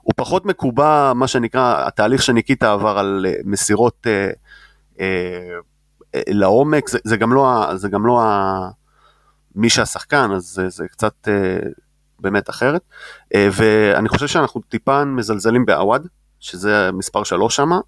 הוא 0.00 0.12
פחות 0.16 0.46
מקובע, 0.46 1.12
מה 1.14 1.26
שנקרא, 1.26 1.86
התהליך 1.86 2.22
שניקיטה 2.22 2.72
עבר 2.72 2.98
על 2.98 3.26
אה, 3.28 3.34
מסירות 3.44 4.06
אה, 4.06 4.30
אה, 5.00 5.58
אה, 6.14 6.20
לעומק, 6.28 6.88
זה, 6.88 6.98
זה 7.04 7.16
גם 7.16 7.32
לא, 7.32 7.66
זה 7.74 7.88
גם 7.88 8.06
לא 8.06 8.22
ה, 8.22 8.68
מי 9.54 9.70
שהשחקן, 9.70 10.30
אז 10.32 10.42
זה, 10.42 10.68
זה 10.68 10.88
קצת 10.88 11.28
אה, 11.28 11.58
באמת 12.20 12.50
אחרת. 12.50 12.82
אה, 13.34 13.48
ואני 13.52 14.08
חושב 14.08 14.26
שאנחנו 14.26 14.60
טיפה 14.60 15.04
מזלזלים 15.04 15.66
בעווד. 15.66 16.06
שזה 16.42 16.90
מספר 16.92 17.24
שלוש 17.24 17.56
שמה, 17.56 17.80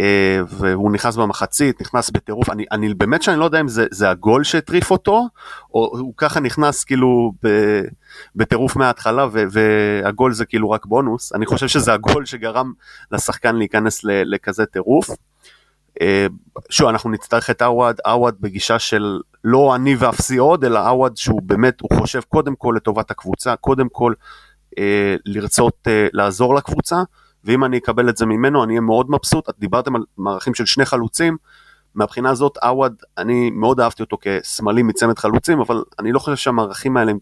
אה, 0.00 0.40
והוא 0.48 0.92
נכנס 0.92 1.16
במחצית, 1.16 1.80
נכנס 1.80 2.10
בטירוף, 2.10 2.50
אני, 2.50 2.64
אני 2.72 2.94
באמת 2.94 3.22
שאני 3.22 3.40
לא 3.40 3.44
יודע 3.44 3.60
אם 3.60 3.68
זה, 3.68 3.86
זה 3.90 4.10
הגול 4.10 4.44
שהטריף 4.44 4.90
אותו, 4.90 5.26
או 5.74 5.98
הוא 5.98 6.14
ככה 6.16 6.40
נכנס 6.40 6.84
כאילו 6.84 7.32
בטירוף 8.36 8.76
מההתחלה, 8.76 9.26
ו, 9.32 9.42
והגול 9.50 10.32
זה 10.32 10.46
כאילו 10.46 10.70
רק 10.70 10.86
בונוס, 10.86 11.32
אני 11.32 11.46
חושב 11.46 11.68
שזה 11.68 11.92
הגול 11.92 12.24
שגרם 12.24 12.72
לשחקן 13.12 13.56
להיכנס 13.56 14.00
לכזה 14.04 14.66
טירוף. 14.66 15.10
אה, 16.00 16.26
שוב, 16.70 16.88
אנחנו 16.88 17.10
נצטרך 17.10 17.50
את 17.50 17.62
עווד, 17.62 17.96
עווד 18.04 18.34
בגישה 18.40 18.78
של 18.78 19.20
לא 19.44 19.74
אני 19.74 19.96
ואפסי 19.96 20.36
עוד, 20.36 20.64
אלא 20.64 20.90
עווד 20.90 21.16
שהוא 21.16 21.42
באמת, 21.42 21.80
הוא 21.80 21.98
חושב 22.00 22.20
קודם 22.28 22.54
כל 22.54 22.74
לטובת 22.76 23.10
הקבוצה, 23.10 23.56
קודם 23.56 23.88
כל 23.88 24.12
אה, 24.78 25.16
לרצות 25.26 25.88
אה, 25.88 26.06
לעזור 26.12 26.54
לקבוצה. 26.54 26.96
ואם 27.44 27.64
אני 27.64 27.78
אקבל 27.78 28.08
את 28.08 28.16
זה 28.16 28.26
ממנו 28.26 28.64
אני 28.64 28.72
אהיה 28.72 28.80
מאוד 28.80 29.10
מבסוט. 29.10 29.48
את 29.48 29.54
דיברתם 29.58 29.96
על 29.96 30.02
מערכים 30.18 30.54
של 30.54 30.66
שני 30.66 30.84
חלוצים, 30.84 31.36
מהבחינה 31.94 32.30
הזאת 32.30 32.56
עווד, 32.56 32.94
אני 33.18 33.50
מאוד 33.50 33.80
אהבתי 33.80 34.02
אותו 34.02 34.18
כשמאלי 34.20 34.82
מצמד 34.82 35.18
חלוצים, 35.18 35.60
אבל 35.60 35.82
אני 35.98 36.12
לא 36.12 36.18
חושב 36.18 36.36
שהמערכים 36.36 36.96
האלה 36.96 37.10
הם, 37.10 37.18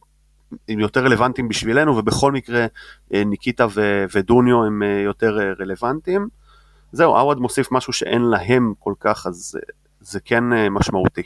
הם 0.68 0.80
יותר 0.80 1.04
רלוונטיים 1.04 1.48
בשבילנו, 1.48 1.96
ובכל 1.96 2.32
מקרה 2.32 2.66
אה, 3.14 3.24
ניקיטה 3.24 3.66
ו- 3.74 4.04
ודוניו 4.14 4.64
הם 4.64 4.82
אה, 4.82 5.00
יותר 5.04 5.40
אה, 5.40 5.52
רלוונטיים. 5.60 6.28
זהו, 6.92 7.16
עווד 7.16 7.38
מוסיף 7.38 7.72
משהו 7.72 7.92
שאין 7.92 8.22
להם 8.22 8.72
כל 8.78 8.94
כך, 9.00 9.26
אז 9.26 9.58
זה 10.00 10.20
כן 10.20 10.44
משמעותי. 10.70 11.22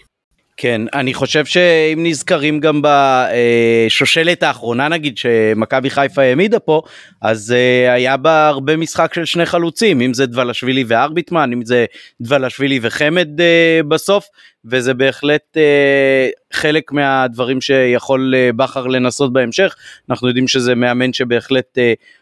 כן, 0.56 0.82
אני 0.94 1.14
חושב 1.14 1.44
שאם 1.44 1.98
נזכרים 2.02 2.60
גם 2.60 2.82
בשושלת 2.82 4.42
האחרונה 4.42 4.88
נגיד 4.88 5.18
שמכבי 5.18 5.90
חיפה 5.90 6.22
העמידה 6.22 6.58
פה, 6.58 6.82
אז 7.22 7.54
uh, 7.54 7.92
היה 7.92 8.16
בה 8.16 8.48
הרבה 8.48 8.76
משחק 8.76 9.14
של 9.14 9.24
שני 9.24 9.46
חלוצים, 9.46 10.00
אם 10.00 10.14
זה 10.14 10.26
דבלשווילי 10.26 10.84
וארביטמן, 10.88 11.52
אם 11.52 11.64
זה 11.64 11.84
דבלשווילי 12.20 12.78
וחמד 12.82 13.28
uh, 13.40 13.86
בסוף, 13.88 14.26
וזה 14.64 14.94
בהחלט 14.94 15.56
uh, 15.56 16.56
חלק 16.56 16.92
מהדברים 16.92 17.60
שיכול 17.60 18.34
בכר 18.56 18.86
לנסות 18.86 19.32
בהמשך, 19.32 19.76
אנחנו 20.10 20.28
יודעים 20.28 20.48
שזה 20.48 20.74
מאמן 20.74 21.12
שבהחלט 21.12 21.78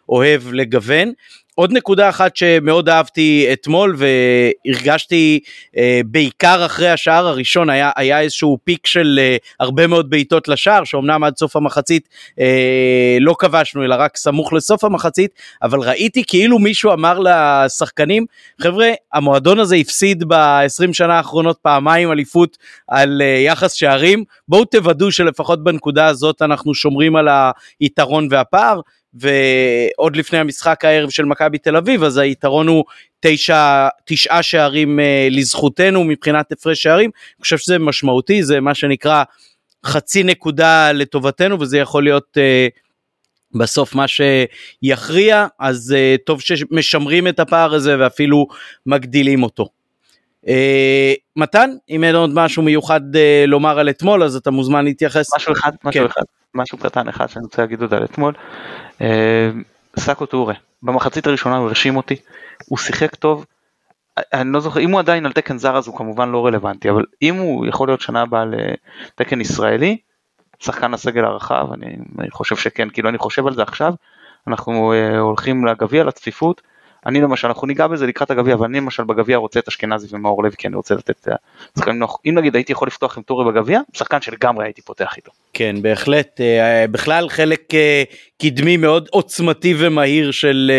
אוהב 0.09 0.43
לגוון. 0.53 1.13
עוד 1.57 1.73
נקודה 1.73 2.09
אחת 2.09 2.37
שמאוד 2.37 2.89
אהבתי 2.89 3.49
אתמול 3.53 3.97
והרגשתי 3.97 5.41
אה, 5.77 6.01
בעיקר 6.07 6.67
אחרי 6.67 6.89
השער 6.89 7.27
הראשון 7.27 7.71
היה, 7.71 7.91
היה 7.97 8.21
איזשהו 8.21 8.59
פיק 8.65 8.87
של 8.87 9.19
אה, 9.23 9.37
הרבה 9.61 9.87
מאוד 9.87 10.11
בעיטות 10.11 10.49
לשער 10.49 10.85
שאומנם 10.85 11.25
עד 11.25 11.37
סוף 11.37 11.57
המחצית 11.57 12.09
אה, 12.41 13.17
לא 13.21 13.35
כבשנו 13.39 13.85
אלא 13.85 13.95
רק 13.99 14.17
סמוך 14.17 14.53
לסוף 14.53 14.85
המחצית 14.85 15.31
אבל 15.63 15.81
ראיתי 15.81 16.25
כאילו 16.27 16.59
מישהו 16.59 16.93
אמר 16.93 17.19
לשחקנים 17.19 18.27
חבר'ה 18.61 18.91
המועדון 19.13 19.59
הזה 19.59 19.77
הפסיד 19.77 20.25
ב-20 20.29 20.93
שנה 20.93 21.17
האחרונות 21.17 21.59
פעמיים 21.63 22.13
אליפות 22.13 22.57
על 22.89 23.23
אה, 23.23 23.27
יחס 23.27 23.73
שערים 23.73 24.25
בואו 24.49 24.65
תוודאו 24.65 25.13
שלפחות 25.13 25.65
בנקודה 25.65 26.07
הזאת 26.07 26.43
אנחנו 26.43 26.75
שומרים 26.75 27.17
על 27.17 27.29
היתרון 27.81 28.29
והפער 28.31 28.81
ועוד 29.15 30.17
לפני 30.17 30.39
המשחק 30.39 30.85
הערב 30.85 31.11
של 31.11 31.25
מכבי 31.25 31.59
תל 31.59 31.77
אביב 31.77 32.03
אז 32.03 32.19
היתרון 32.19 32.69
הוא 32.69 32.85
תשע, 33.21 33.89
תשעה 34.05 34.43
שערים 34.43 34.99
uh, 34.99 35.03
לזכותנו 35.31 36.05
מבחינת 36.05 36.53
הפרש 36.53 36.83
שערים, 36.83 37.11
אני 37.37 37.43
חושב 37.43 37.59
שזה 37.59 37.79
משמעותי, 37.79 38.43
זה 38.43 38.61
מה 38.61 38.75
שנקרא 38.75 39.25
חצי 39.87 40.23
נקודה 40.23 40.93
לטובתנו 40.93 41.61
וזה 41.61 41.79
יכול 41.79 42.03
להיות 42.03 42.37
uh, 42.37 43.59
בסוף 43.59 43.95
מה 43.95 44.05
שיכריע, 44.09 45.47
אז 45.61 45.95
uh, 45.97 46.23
טוב 46.27 46.41
שמשמרים 46.41 47.29
את 47.29 47.41
הפער 47.41 47.75
הזה 47.75 47.97
ואפילו 47.99 48.47
מגדילים 48.87 49.43
אותו. 49.43 49.84
Uh, 50.45 50.47
מתן, 51.37 51.71
אם 51.91 52.05
אין 52.05 52.15
עוד 52.15 52.31
משהו 52.35 52.63
מיוחד 52.63 53.01
uh, 53.15 53.47
לומר 53.47 53.79
על 53.79 53.91
אתמול, 53.91 54.23
אז 54.23 54.37
אתה 54.37 54.51
מוזמן 54.51 54.85
להתייחס. 54.85 55.35
משהו 55.35 55.53
אחד, 55.53 55.73
משהו 55.85 56.01
כן. 56.01 56.07
אחד, 56.07 56.23
משהו 56.55 56.79
קטן 56.79 57.09
אחד 57.09 57.27
שאני 57.27 57.45
רוצה 57.45 57.63
להגיד 57.63 57.83
עוד 57.83 57.95
על 57.95 58.05
אתמול. 58.05 58.35
Uh, 58.99 59.03
סאקו 59.99 60.27
טורה, 60.27 60.55
במחצית 60.83 61.27
הראשונה 61.27 61.57
הוא 61.57 61.67
הרשים 61.67 61.97
אותי, 61.97 62.17
הוא 62.67 62.79
שיחק 62.79 63.15
טוב, 63.15 63.45
אני 64.33 64.53
לא 64.53 64.61
זוכר, 64.61 64.81
אם 64.81 64.91
הוא 64.91 65.01
עדיין 65.01 65.27
על 65.27 65.33
תקן 65.33 65.59
זר 65.59 65.77
אז 65.77 65.87
הוא 65.87 65.97
כמובן 65.97 66.29
לא 66.29 66.47
רלוונטי, 66.47 66.91
אבל 66.91 67.05
אם 67.23 67.35
הוא 67.35 67.67
יכול 67.67 67.89
להיות 67.89 68.01
שנה 68.01 68.23
הבאה 68.23 68.45
לתקן 68.45 69.41
ישראלי, 69.41 69.97
שחקן 70.61 70.95
הסגל 70.95 71.25
הרחב, 71.25 71.67
אני, 71.73 71.97
אני 72.19 72.31
חושב 72.31 72.57
שכן, 72.57 72.89
כאילו 72.91 73.09
אני 73.09 73.19
חושב 73.19 73.47
על 73.47 73.55
זה 73.55 73.63
עכשיו, 73.63 73.93
אנחנו 74.47 74.93
הולכים 75.19 75.67
לגביע, 75.67 76.05
לצפיפות, 76.05 76.63
אני 77.07 77.21
למשל, 77.21 77.49
אנחנו 77.49 77.67
ניגע 77.67 77.87
בזה 77.87 78.07
לקראת 78.07 78.31
הגביע, 78.31 78.55
אבל 78.55 78.65
אני 78.65 78.79
למשל 78.79 79.05
בגביע 79.05 79.37
רוצה 79.37 79.61
את 79.61 79.69
אשכנזי 79.69 80.07
ומאור 80.11 80.43
לוי, 80.43 80.57
כי 80.59 80.69
אני 80.69 80.77
רוצה 80.77 80.95
לתת 80.95 81.29
אה, 81.29 81.35
שחקנים 81.79 81.99
נוח. 81.99 82.17
אם 82.27 82.35
נגיד 82.35 82.55
הייתי 82.55 82.73
יכול 82.73 82.89
לפתוח 82.89 83.17
עם 83.17 83.23
טורי 83.23 83.53
בגביע, 83.53 83.81
שחקן 83.93 84.21
שלגמרי 84.21 84.65
הייתי 84.65 84.83
פותח 84.83 85.13
איתו. 85.17 85.31
כן, 85.53 85.77
בהחלט. 85.83 86.41
אה, 86.41 86.87
בכלל 86.91 87.29
חלק 87.29 87.73
קדמי 88.43 88.77
מאוד 88.77 89.09
עוצמתי 89.11 89.75
ומהיר 89.79 90.31
של 90.31 90.73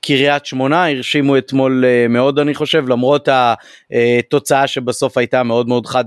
קריית 0.00 0.46
שמונה, 0.46 0.88
הרשימו 0.88 1.38
אתמול 1.38 1.84
מאוד 2.08 2.38
אני 2.38 2.54
חושב, 2.54 2.88
למרות 2.88 3.28
התוצאה 3.30 4.66
שבסוף 4.66 5.18
הייתה 5.18 5.42
מאוד 5.42 5.68
מאוד 5.68 5.86
חד 5.86 6.04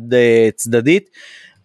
צדדית. 0.56 1.10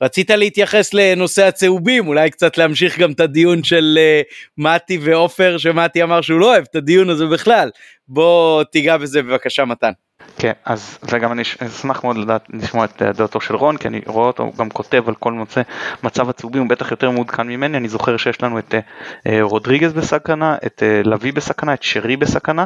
רצית 0.03 0.31
להתייחס 0.31 0.95
לנושא 0.95 1.47
הצהובים, 1.47 2.09
אולי 2.09 2.31
קצת 2.31 2.59
להמשיך 2.59 2.99
גם 2.99 3.13
את 3.13 3.21
הדיון 3.21 3.63
של 3.63 3.99
uh, 3.99 4.35
מתי 4.59 4.99
ועופר, 5.03 5.59
שמתי 5.59 6.03
אמר 6.03 6.21
שהוא 6.21 6.41
לא 6.41 6.53
אוהב 6.53 6.65
את 6.71 6.77
הדיון 6.77 7.11
הזה 7.11 7.27
בכלל. 7.27 7.71
בוא 8.09 8.63
תיגע 8.63 8.97
בזה 8.97 9.23
בבקשה 9.23 9.65
מתן. 9.65 9.93
כן, 10.39 10.53
אז 10.65 10.99
וגם 11.03 11.33
אני 11.33 11.43
אשמח 11.43 12.05
מאוד 12.05 12.17
לדעת, 12.17 12.47
לשמוע 12.53 12.85
את 12.85 13.03
דעתו 13.03 13.41
של 13.41 13.55
רון, 13.55 13.77
כי 13.77 13.89
אני 13.89 14.01
רואה 14.07 14.27
אותו 14.27 14.53
גם 14.57 14.71
כותב 14.71 15.09
על 15.09 15.15
כל 15.15 15.33
נושא 15.33 15.61
מצב 16.03 16.29
הצהובים, 16.29 16.63
הוא 16.63 16.71
בטח 16.71 16.91
יותר 16.91 17.11
מעודכן 17.11 17.47
ממני, 17.47 17.77
אני 17.77 17.89
זוכר 17.89 18.17
שיש 18.17 18.43
לנו 18.43 18.59
את 18.59 18.75
uh, 18.75 19.31
רודריגז 19.41 19.93
בסכנה, 19.93 20.57
את 20.67 20.83
uh, 20.83 21.09
לביא 21.09 21.33
בסכנה, 21.33 21.75
את 21.75 21.83
שרי 21.83 22.17
בסכנה, 22.17 22.65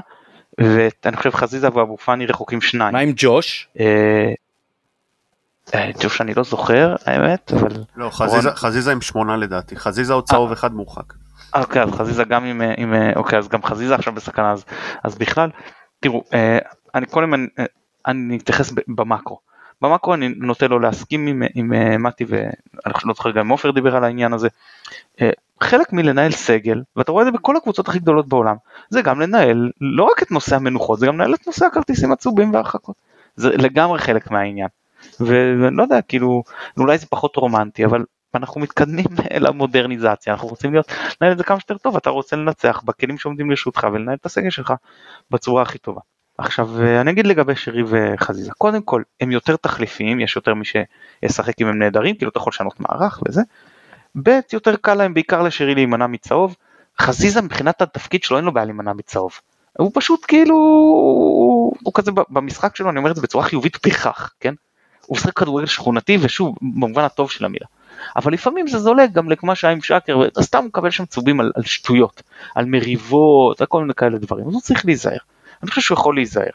ואני 0.61 1.17
חושב 1.17 1.31
חזיזה 1.31 1.69
ואבו 1.75 1.97
פאני 1.97 2.27
רחוקים 2.27 2.61
שניים. 2.61 2.93
מה 2.93 2.99
עם 2.99 3.13
ג'וש? 3.17 3.69
Uh, 3.79 3.81
ג'וש 6.01 6.21
אני 6.21 6.35
לא 6.35 6.45
זוכר 6.45 6.95
האמת 7.07 7.53
אבל 7.53 7.85
לא 7.97 8.11
חזיזה, 8.11 8.49
רון... 8.49 8.57
חזיזה 8.57 8.93
עם 8.93 9.01
שמונה 9.01 9.37
לדעתי. 9.37 9.77
חזיזה 9.77 10.13
עוד 10.13 10.25
צהוב 10.25 10.53
אחד 10.53 10.75
מורחק. 10.75 11.13
אוקיי 11.55 11.83
אז 11.83 11.91
חזיזה 11.91 12.25
גם 12.25 12.45
עם, 12.45 12.63
עם 12.77 12.95
אוקיי 13.17 13.39
אז 13.39 13.49
גם 13.49 13.63
חזיזה 13.63 13.95
עכשיו 13.95 14.13
בסכנה 14.13 14.53
אז, 14.53 14.65
אז 15.05 15.19
בכלל 15.19 15.51
תראו 16.01 16.25
אה, 16.35 16.59
אני 16.95 17.07
קודם 17.07 17.35
אני, 17.35 17.47
אני 18.07 18.37
אתייחס 18.37 18.73
במאקרו. 18.89 19.39
במאקרו 19.83 20.15
אני 20.15 20.29
נוטה 20.29 20.69
לו 20.69 20.79
להסכים 20.79 21.27
עם, 21.27 21.43
עם, 21.55 21.73
עם 21.73 22.03
מתי 22.03 22.25
ואני 22.29 22.95
לא 23.05 23.15
זוכר 23.15 23.31
גם 23.31 23.49
עופר 23.49 23.71
דיבר 23.71 23.97
על 23.97 24.05
העניין 24.05 24.33
הזה. 24.33 24.49
אה, 25.21 25.31
חלק 25.61 25.93
מלנהל 25.93 26.31
סגל 26.31 26.83
ואתה 26.97 27.13
רואה 27.13 27.23
את 27.23 27.33
זה 27.33 27.39
בכל 27.39 27.57
הקבוצות 27.57 27.89
הכי 27.89 27.99
גדולות 27.99 28.29
בעולם 28.29 28.57
זה 28.91 29.03
גם 29.03 29.21
לנהל 29.21 29.71
לא 29.81 30.05
רק 30.05 30.23
את 30.23 30.31
נושא 30.31 30.57
המנוחות 30.57 30.99
זה 30.99 31.07
גם 31.07 31.15
לנהל 31.15 31.35
את 31.35 31.47
נושא 31.47 31.67
הכרטיסים 31.67 32.13
הצהובים 32.13 32.55
והרחקות. 32.55 32.97
זה 33.37 33.49
לגמרי 33.49 33.99
חלק 33.99 34.31
מהעניין. 34.31 34.69
ואני 35.21 35.77
לא 35.77 35.83
יודע, 35.83 36.03
כאילו, 36.03 36.43
אולי 36.79 36.99
זה 36.99 37.07
פחות 37.07 37.37
רומנטי, 37.37 37.85
אבל 37.85 38.05
אנחנו 38.35 38.61
מתקדמים 38.61 39.07
למודרניזציה, 39.45 40.33
אנחנו 40.33 40.49
רוצים 40.49 40.73
להיות, 40.73 40.93
לנהל 41.21 41.33
את 41.33 41.39
זה 41.39 41.45
כמה 41.45 41.61
שיותר 41.61 41.79
טוב, 41.79 41.97
אתה 41.97 42.11
רוצה 42.11 42.37
לנצח 42.37 42.83
בכלים 42.85 43.19
שעומדים 43.19 43.51
לרשותך 43.51 43.87
ולנהל 43.93 44.17
את 44.21 44.27
הסגל 44.27 44.51
שלך 44.51 44.73
בצורה 45.31 45.63
הכי 45.63 45.79
טובה. 45.79 46.01
עכשיו 46.39 46.83
אני 47.01 47.11
אגיד 47.11 47.27
לגבי 47.27 47.57
שרי 47.57 47.83
וחזיזה, 47.87 48.53
קודם 48.59 48.83
כל 48.83 49.03
הם 49.21 49.31
יותר 49.31 49.57
תחליפיים, 49.57 50.21
יש 50.21 50.37
יותר 50.37 50.55
מי 50.55 50.65
שישחק 50.65 51.61
אם 51.61 51.67
הם 51.67 51.79
נהדרים, 51.79 52.17
כאילו 52.17 52.31
אתה 52.31 52.39
יכול 52.39 52.51
לשנות 52.51 52.81
מערך 52.81 53.23
וזה. 53.29 53.43
ב' 54.23 54.41
יותר 54.53 54.77
קל 54.77 54.95
להם 54.95 55.15
בעיקר 55.15 55.43
לשרי 55.43 55.75
להימנע 55.75 56.07
מצהוב, 56.07 56.57
חזיזה 57.01 57.43
מבחינת 57.43 57.83
התפקיד 57.83 58.23
שלו 58.23 58.37
אין 58.37 58.45
לו 58.45 58.53
בעיה 58.53 58.65
להימנע 58.65 58.93
מצהוב. 58.93 59.41
הוא 59.79 59.91
פשוט 59.95 60.25
כאילו, 60.29 60.57
הוא 61.83 61.93
כזה 61.95 62.11
במשחק 62.29 62.77
שלו, 62.77 62.91
אני 62.91 62.99
אומר 62.99 63.11
את 63.11 63.17
זה 63.17 63.23
בצורה 63.23 63.45
חיובית 63.45 63.77
פרחח, 63.77 64.35
כן? 64.41 64.55
הוא 65.07 65.17
משחק 65.17 65.33
כדורגל 65.33 65.67
שכונתי 65.67 66.19
ושוב 66.21 66.57
במובן 66.63 67.05
הטוב 67.05 67.31
של 67.31 67.45
המילה. 67.45 67.67
אבל 68.17 68.33
לפעמים 68.33 68.69
זה 68.69 68.79
זולג 68.79 69.13
גם 69.13 69.29
למה 69.31 69.55
שהיה 69.55 69.73
עם 69.73 69.83
שקר 69.83 70.19
וסתם 70.39 70.59
הוא 70.59 70.67
מקבל 70.67 70.91
שם 70.91 71.05
צהובים 71.05 71.41
על, 71.41 71.53
על 71.55 71.63
שטויות, 71.63 72.23
על 72.55 72.65
מריבות, 72.65 73.61
על 73.61 73.67
כל 73.67 73.81
מיני 73.81 73.95
כאלה 73.95 74.19
דברים, 74.19 74.49
אז 74.49 74.55
הוא 74.55 74.63
צריך 74.63 74.87
להיזהר. 74.87 75.19
אני 75.63 75.71
חושב 75.71 75.81
שהוא 75.81 75.99
יכול 75.99 76.15
להיזהר. 76.15 76.51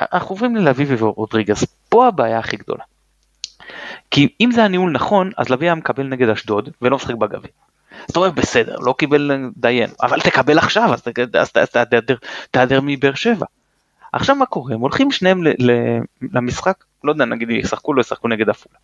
אנחנו 0.00 0.34
עוברים 0.34 0.56
ללוי 0.56 0.86
ורודריגז, 0.98 1.64
פה 1.88 2.06
הבעיה 2.06 2.38
הכי 2.38 2.56
גדולה. 2.56 2.84
כי 4.10 4.28
אם 4.40 4.50
זה 4.52 4.64
הניהול 4.64 4.92
נכון, 4.92 5.30
אז 5.36 5.48
לוי 5.48 5.66
היה 5.66 5.74
מקבל 5.74 6.06
נגד 6.06 6.28
אשדוד 6.28 6.68
ולא 6.82 6.96
משחק 6.96 7.14
בגביע. 7.14 7.50
אז 7.90 8.10
אתה 8.10 8.18
אומר 8.18 8.30
בסדר, 8.30 8.76
לא 8.76 8.94
קיבל 8.98 9.50
דיין, 9.56 9.90
אבל 10.02 10.20
תקבל 10.20 10.58
עכשיו, 10.58 10.94
אז, 10.94 11.52
תהדר 12.50 12.80
מבאר 12.82 13.14
שבע. 13.14 13.46
עכשיו 14.12 14.36
מה 14.36 14.46
קורה, 14.46 14.74
הם 14.74 14.80
הולכים 14.80 15.10
שניהם 15.10 15.42
למשחק 16.32 16.84
לא 17.04 17.12
יודע, 17.12 17.24
נגיד 17.24 17.50
ישחקו 17.50 17.94
לא 17.94 18.00
ישחקו 18.00 18.28
נגד 18.28 18.48
עפולה. 18.48 18.76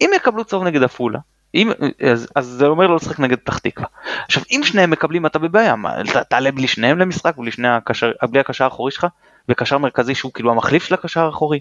אם 0.00 0.10
יקבלו 0.16 0.44
צהוב 0.44 0.64
נגד 0.64 0.82
עפולה, 0.82 1.18
אם, 1.54 1.70
אז, 2.12 2.28
אז 2.34 2.46
זה 2.46 2.66
אומר 2.66 2.86
לא 2.86 2.96
לשחק 2.96 3.20
נגד 3.20 3.38
פתח 3.38 3.58
תקווה. 3.58 3.86
עכשיו 4.26 4.42
אם 4.50 4.60
שניהם 4.64 4.90
מקבלים 4.90 5.26
אתה 5.26 5.38
בבעיה, 5.38 5.76
מה, 5.76 5.94
תעלה 6.28 6.52
בלי 6.52 6.68
שניהם 6.68 6.98
למשחק, 6.98 7.36
בלי, 7.36 7.50
שני 7.50 7.68
הקשר, 7.68 8.12
בלי 8.30 8.40
הקשר 8.40 8.64
האחורי 8.64 8.92
שלך, 8.92 9.06
וקשר 9.48 9.78
מרכזי 9.78 10.14
שהוא 10.14 10.32
כאילו 10.32 10.50
המחליף 10.50 10.84
של 10.84 10.94
הקשר 10.94 11.20
האחורי. 11.20 11.60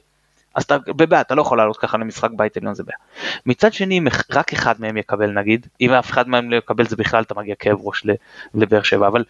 אז 0.55 0.63
אתה 0.63 0.77
בבעיה, 0.87 1.21
אתה 1.21 1.35
לא 1.35 1.41
יכול 1.41 1.57
לעלות 1.57 1.77
ככה 1.77 1.97
למשחק 1.97 2.29
בית 2.35 2.57
עליון 2.57 2.73
זה 2.73 2.83
בעיה. 2.83 2.97
מצד 3.45 3.73
שני 3.73 3.99
אם 3.99 4.07
רק 4.31 4.53
אחד 4.53 4.75
מהם 4.79 4.97
יקבל 4.97 5.31
נגיד, 5.31 5.67
אם 5.81 5.91
אף 5.91 6.11
אחד 6.11 6.29
מהם 6.29 6.51
לא 6.51 6.55
יקבל 6.55 6.87
זה 6.87 6.95
בכלל 6.95 7.23
אתה 7.23 7.35
מגיע 7.35 7.55
כאב 7.55 7.77
ראש 7.81 8.05
לבאר 8.53 8.83
שבע, 8.83 9.07
אבל 9.07 9.23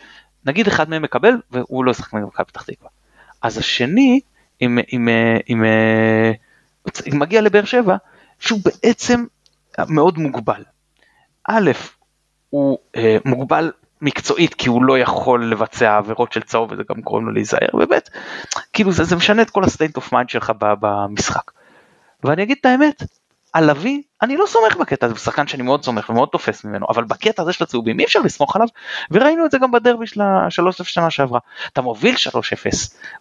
נגיד 0.46 0.68
אחד 0.68 0.90
מהם 0.90 1.02
מקבל 1.02 1.34
והוא 1.52 1.86
לא 1.86 1.92
ישחק 1.92 2.14
נגד 2.14 2.28
פתח 2.30 2.62
תקווה. 2.62 2.90
אז 3.42 3.58
השני, 3.58 4.20
אם, 4.62 4.80
אם, 4.94 5.08
אם 5.50 5.64
מגיע 7.20 7.42
לבאר 7.42 7.66
שבע 7.66 7.96
שהוא 8.40 8.60
בעצם 8.66 9.26
מאוד 9.90 10.18
מוגבל. 10.18 10.64
א', 11.50 11.72
הוא 12.50 12.78
אה, 12.96 13.18
מוגבל 13.26 13.72
מקצועית 14.02 14.54
כי 14.54 14.70
הוא 14.70 14.84
לא 14.84 15.00
יכול 15.00 15.52
לבצע 15.52 15.98
עבירות 15.98 16.34
של 16.34 16.42
צהוב 16.42 16.72
וזה 16.72 16.84
גם 16.90 17.02
קוראים 17.02 17.26
לו 17.26 17.32
להיזהר, 17.34 17.70
וב', 17.74 17.94
כאילו 18.74 18.92
זה, 18.92 19.04
זה 19.04 19.16
משנה 19.16 19.42
את 19.42 19.50
כל 19.50 19.64
ה 19.64 19.69
state 19.69 19.96
of 19.96 20.14
mind 20.14 20.30
שלך 20.30 20.52
במשחק. 20.60 21.52
ואני 22.24 22.44
אגיד 22.44 22.58
את 22.60 22.66
האמת, 22.66 23.04
לביא, 23.60 24.02
אני 24.22 24.38
לא 24.38 24.46
סומך 24.46 24.76
בקטע 24.76 25.06
הזה, 25.06 25.14
הוא 25.16 25.20
שחקן 25.20 25.48
שאני 25.48 25.64
מאוד 25.64 25.84
סומך 25.84 26.10
ומאוד 26.10 26.30
תופס 26.32 26.66
ממנו, 26.66 26.86
אבל 26.90 27.04
בקטע 27.04 27.42
הזה 27.42 27.54
של 27.54 27.64
הצהובים 27.64 28.00
אי 28.00 28.06
אפשר 28.06 28.20
לסמוך 28.20 28.56
עליו, 28.56 28.68
וראינו 29.12 29.46
את 29.46 29.52
זה 29.52 29.58
גם 29.58 29.72
בדרבי 29.72 30.08
של 30.08 30.22
ה-3-0 30.22 30.84
שנה 30.84 31.10
שעברה. 31.10 31.40
אתה 31.74 31.82
מוביל 31.82 32.16
3-0, 32.16 32.38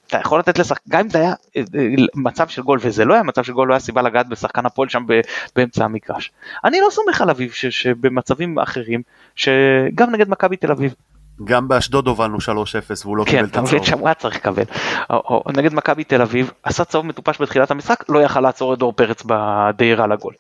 אתה 0.07 0.19
יכול 0.19 0.39
לתת 0.39 0.59
לשחק, 0.59 0.81
גם 0.89 1.01
אם 1.01 1.09
זה 1.09 1.19
היה 1.19 1.33
אה, 1.57 1.63
אה, 1.75 1.89
מצב 2.15 2.49
של 2.49 2.63
גול, 2.63 2.79
וזה 2.83 3.05
לא 3.05 3.15
היה 3.15 3.23
מצב 3.23 3.45
של 3.45 3.53
גול, 3.53 3.69
לא 3.69 3.75
היה 3.75 3.81
סיבה 3.81 4.03
לגעת 4.03 4.29
בשחקן 4.29 4.67
הפועל 4.67 4.89
שם 4.89 5.05
באמצע 5.57 5.85
המגרש. 5.85 6.33
אני 6.65 6.81
לא 6.81 6.89
סומך 6.91 7.21
על 7.21 7.31
אביב 7.31 7.53
שבמצבים 7.53 8.59
אחרים, 8.59 9.03
שגם 9.37 10.11
נגד 10.11 10.29
מכבי 10.29 10.57
תל 10.57 10.71
אביב, 10.71 10.95
גם 11.45 11.69
באשדוד 11.69 12.07
הובלנו 12.07 12.39
3-0 12.39 12.41
והוא 13.05 13.17
לא 13.17 13.25
כן, 13.25 13.31
קיבל 13.31 13.45
את 13.45 13.49
הצהוב. 13.51 13.69
כן, 13.69 13.77
אתה 13.77 13.77
מבין 13.77 13.85
שם 13.85 13.99
הוא 13.99 14.09
היה 14.09 14.15
צריך 14.15 14.37
לקבל. 14.37 14.63
או, 15.11 15.17
או, 15.17 15.53
נגד 15.57 15.75
מכבי 15.75 16.05
תל 16.05 16.23
אביב, 16.23 16.51
עשה 16.63 16.85
צהוב 16.85 17.07
מטופש 17.07 17.41
בתחילת 17.41 17.71
המשחק, 17.71 18.05
לא 18.09 18.23
יכל 18.23 18.41
לעצור 18.41 18.75
את 18.75 18.79
דור 18.79 18.93
פרץ 18.93 19.23
בדהירה 19.27 20.07
לגול. 20.07 20.35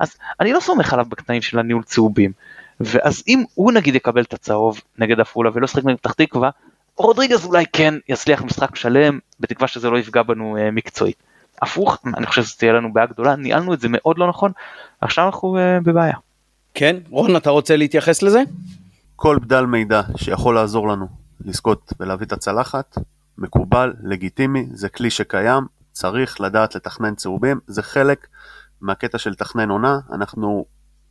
אז 0.00 0.16
אני 0.40 0.52
לא 0.52 0.60
סומך 0.60 0.92
עליו 0.92 1.06
בקטעים 1.08 1.42
של 1.42 1.58
הניהול 1.58 1.82
צהובים. 1.82 2.32
ואז 2.80 3.22
אם 3.28 3.44
הוא 3.54 3.72
נגיד 3.72 3.94
יקבל 3.94 4.22
את 4.22 4.32
הצהוב 4.34 4.80
נגד 4.98 5.20
עפולה 5.20 5.50
ולא 5.54 5.64
ישחק 5.64 5.84
נגד 5.84 5.96
פתח 5.96 6.12
תקווה, 6.12 6.50
רודריגז 6.96 7.46
אולי 7.46 7.64
כן 7.72 7.94
יצליח 8.08 8.42
משחק 8.42 8.76
שלם, 8.76 9.18
בתקווה 9.40 9.68
שזה 9.68 9.90
לא 9.90 9.98
יפגע 9.98 10.22
בנו 10.22 10.56
אה, 10.56 10.70
מקצועית. 10.70 11.16
הפוך, 11.62 11.98
אני 12.16 12.26
חושב 12.26 12.42
שזה 12.42 12.58
תהיה 12.58 12.72
לנו 12.72 12.92
בעיה 12.92 13.06
גדולה, 13.06 13.36
ניהלנו 13.36 13.74
את 13.74 13.80
זה 13.80 13.88
מאוד 13.90 14.18
לא 14.18 14.28
נכון, 14.28 14.52
עכשיו 15.00 15.26
אנחנו 15.26 15.58
אה, 15.58 15.80
בבעיה. 15.80 16.16
כן, 16.74 16.96
רון, 17.10 17.36
אתה 17.36 17.50
רוצה 17.50 17.76
להתייחס 17.76 18.22
לזה? 18.22 18.42
כל 19.16 19.38
בדל 19.42 19.66
מידע 19.66 20.02
שיכול 20.16 20.54
לעזור 20.54 20.88
לנו 20.88 21.06
לזכות 21.40 21.92
ולהביא 22.00 22.26
את 22.26 22.32
הצלחת, 22.32 22.98
מקובל, 23.38 23.92
לגיטימי, 24.02 24.66
זה 24.72 24.88
כלי 24.88 25.10
שקיים, 25.10 25.66
צריך 25.92 26.40
לדעת 26.40 26.74
לתכנן 26.74 27.14
צהובים, 27.14 27.60
זה 27.66 27.82
חלק 27.82 28.26
מהקטע 28.80 29.18
של 29.18 29.34
תכנן 29.34 29.70
עונה, 29.70 29.98
אנחנו 30.12 30.64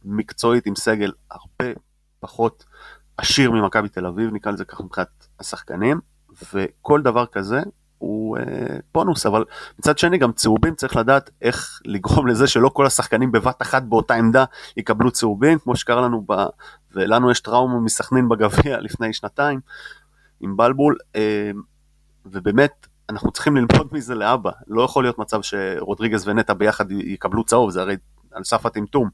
מקצועית 0.06 0.66
עם 0.66 0.76
סגל 0.76 1.12
הרבה 1.32 1.74
פחות 2.20 2.66
עשיר 3.18 3.52
ממכבי 3.52 3.90
תל 3.90 4.06
אביב, 4.06 4.34
נקרא 4.34 4.52
לזה 4.52 4.66
ככה 4.66 4.84
מבחינת 4.84 5.28
השחקנים, 5.40 6.00
וכל 6.54 7.02
דבר 7.02 7.26
כזה 7.26 7.62
הוא 7.98 8.38
אה, 8.38 8.44
בונוס, 8.94 9.26
אבל 9.26 9.46
מצד 9.80 9.98
שני 9.98 10.18
גם 10.18 10.32
צהובים 10.32 10.76
צריך 10.76 10.96
לדעת 10.96 11.30
איך 11.42 11.82
לגרום 11.86 12.28
לזה 12.28 12.48
שלא 12.48 12.70
כל 12.70 12.86
השחקנים 12.86 13.32
בבת 13.32 13.62
אחת 13.62 13.84
באותה 13.84 14.14
עמדה 14.14 14.46
יקבלו 14.78 15.12
צהובים, 15.12 15.60
כמו 15.60 15.76
שקרה 15.76 16.02
לנו. 16.02 16.26
ולנו 16.96 17.32
יש 17.32 17.40
טראומה 17.40 17.80
מסכנין 17.80 18.30
בגביע 18.30 18.80
לפני 18.86 19.14
שנתיים 19.14 19.60
עם 20.42 20.58
בלבול, 20.58 20.98
אה, 21.16 21.52
ובאמת 22.26 22.88
אנחנו 23.10 23.32
צריכים 23.32 23.56
ללמוד 23.56 23.88
מזה 23.96 24.16
לאבא, 24.16 24.52
לא 24.68 24.82
יכול 24.82 25.04
להיות 25.04 25.20
מצב 25.20 25.42
שרודריגז 25.42 26.28
ונטע 26.28 26.54
ביחד 26.54 26.92
יקבלו 26.92 27.44
צהוב, 27.44 27.70
זה 27.70 27.82
הרי 27.82 27.96
על 28.32 28.44
סף 28.44 28.66
הטמטום, 28.66 29.10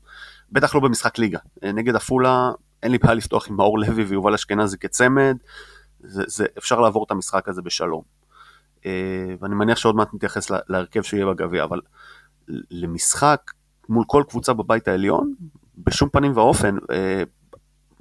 בטח 0.51 0.75
לא 0.75 0.82
במשחק 0.82 1.17
ליגה. 1.17 1.39
אה, 1.63 1.71
נגד 1.71 1.95
עפולה 1.95 2.51
אין 2.84 2.91
לי 2.91 2.97
בעיה 2.97 3.13
לפתוח 3.13 3.49
עם 3.49 3.55
מאור 3.55 3.80
לוי 3.80 4.03
ויובל 4.03 4.34
אשכנזי 4.34 4.77
כצמד, 4.77 5.38
זה, 5.99 6.23
זה, 6.27 6.45
אפשר 6.57 6.80
לעבור 6.80 7.03
את 7.03 7.11
המשחק 7.11 7.49
הזה 7.49 7.61
בשלום. 7.61 8.01
אה, 8.86 9.34
ואני 9.39 9.55
מניח 9.55 9.77
שעוד 9.77 9.95
מעט 9.95 10.13
נתייחס 10.13 10.51
להרכב 10.69 11.01
שיהיה 11.01 11.25
בגביע, 11.25 11.63
אבל 11.63 11.82
למשחק 12.71 13.51
מול 13.89 14.03
כל 14.07 14.23
קבוצה 14.30 14.53
בבית 14.53 14.88
העליון, 14.88 15.34
בשום 15.77 16.09
פנים 16.09 16.38
ואופן, 16.38 16.77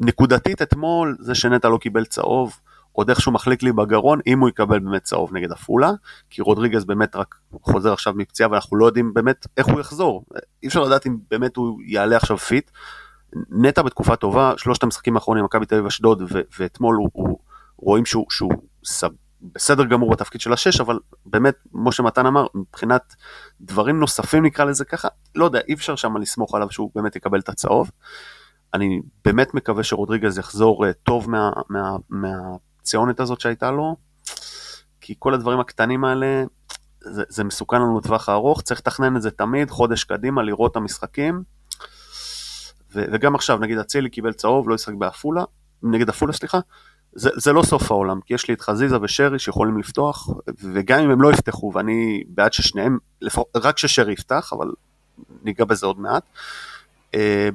נקודתית 0.01 0.63
אתמול 0.63 1.17
זה 1.21 1.35
שנטע 1.35 1.69
לא 1.69 1.79
קיבל 1.79 2.05
צהוב, 2.05 2.61
עוד 2.93 3.11
איכשהו 3.11 3.33
מחליק 3.33 3.63
לי 3.63 3.73
בגרון 3.73 4.21
אם 4.27 4.41
הוא 4.41 4.49
יקבל 4.49 4.79
באמת 4.79 5.03
צהוב 5.03 5.35
נגד 5.35 5.53
עפולה, 5.53 5.93
כי 6.31 6.43
רודריגז 6.43 6.85
באמת 6.85 7.17
רק 7.17 7.35
חוזר 7.63 7.93
עכשיו 7.93 8.13
מפציעה 8.17 8.51
ואנחנו 8.51 8.77
לא 8.77 8.87
יודעים 8.87 9.15
באמת 9.15 9.47
איך 9.57 9.67
הוא 9.67 9.81
יחזור. 9.81 10.25
אי 10.63 10.69
אפשר 10.69 10.83
לדעת 10.83 11.07
אם 11.07 11.17
באמת 11.31 11.57
הוא 11.57 11.81
יעלה 11.87 12.17
עכשיו 12.17 12.39
fit. 12.39 12.71
נטע 13.51 13.83
בתקופה 13.83 14.17
טובה, 14.17 14.53
שלושת 14.57 14.83
המשחקים 14.83 15.15
האחרונים, 15.15 15.45
מכבי 15.45 15.67
תל 15.67 15.75
אביב 15.75 15.87
אשדוד, 15.87 16.23
ואתמול 16.59 16.97
הוא, 16.97 17.11
הוא, 17.13 17.39
רואים 17.77 18.07
שהוא, 18.07 18.27
שהוא 18.31 18.53
סב, 18.85 19.09
בסדר 19.43 19.85
גמור 19.85 20.11
בתפקיד 20.11 20.41
של 20.41 20.53
השש, 20.53 20.81
אבל 20.81 20.99
באמת, 21.27 21.55
כמו 21.73 21.93
שמתן 21.93 22.27
אמר, 22.27 22.47
מבחינת 22.55 23.15
דברים 23.61 24.01
נוספים 24.01 24.45
נקרא 24.45 24.65
לזה 24.65 24.85
ככה, 24.85 25.09
לא 25.35 25.45
יודע, 25.45 25.61
אי 25.69 25.75
אפשר 25.75 25.97
שם 25.97 26.17
לסמוך 26.17 26.55
עליו 26.55 26.71
שהוא 26.71 26.91
באמת 26.95 27.17
יקבל 27.17 27.39
את 27.39 27.49
הצהוב. 27.49 27.91
אני 28.75 29.01
באמת 29.25 29.55
מקווה 29.55 29.83
שרודריגז 29.83 30.39
יחזור 30.39 30.87
אה, 30.87 30.93
טוב 30.93 31.31
מה, 31.31 31.51
מה, 31.69 31.97
מהפציעה 32.11 33.21
הזאת 33.21 33.41
שהייתה 33.41 33.71
לו, 33.71 33.97
כי 35.01 35.15
כל 35.19 35.35
הדברים 35.35 35.61
הקטנים 35.61 36.05
האלה, 36.05 36.45
זה, 37.01 37.23
זה 37.29 37.45
מסוכן 37.45 37.77
לנו 37.77 37.99
לטווח 37.99 38.29
הארוך, 38.29 38.63
צריך 38.63 38.81
לתכנן 38.81 39.17
את 39.17 39.23
זה 39.23 39.31
תמיד, 39.31 39.71
חודש 39.71 40.05
קדימה, 40.05 40.43
לראות 40.43 40.71
את 40.71 40.77
המשחקים. 40.77 41.43
ו, 42.95 43.05
וגם 43.13 43.35
עכשיו, 43.35 43.59
נגיד 43.59 43.79
אצילי 43.79 44.11
קיבל 44.11 44.33
צהוב, 44.33 44.69
לא 44.69 44.75
ישחק 44.75 44.95
בעפולה, 44.95 45.45
נגד 45.83 46.09
עפולה 46.09 46.33
סליחה, 46.33 46.59
זה, 47.13 47.31
זה 47.37 47.53
לא 47.53 47.63
סוף 47.63 47.91
העולם, 47.91 48.21
כי 48.21 48.35
יש 48.35 48.49
לי 48.49 48.55
את 48.55 48.61
חזיזה 48.61 48.97
ושרי 49.03 49.39
שיכולים 49.39 49.79
לפתוח, 49.79 50.29
וגם 50.73 51.01
אם 51.01 51.11
הם 51.11 51.23
לא 51.23 51.33
יפתחו, 51.33 51.73
ואני 51.75 52.23
בעד 52.29 52.53
ששניהם, 52.53 52.99
רק 53.57 53.79
ששרי 53.79 54.13
יפתח, 54.13 54.53
אבל 54.53 54.73
ניגע 55.43 55.65
בזה 55.65 55.87
עוד 55.87 56.01
מעט, 56.01 56.23
אה, 57.15 57.49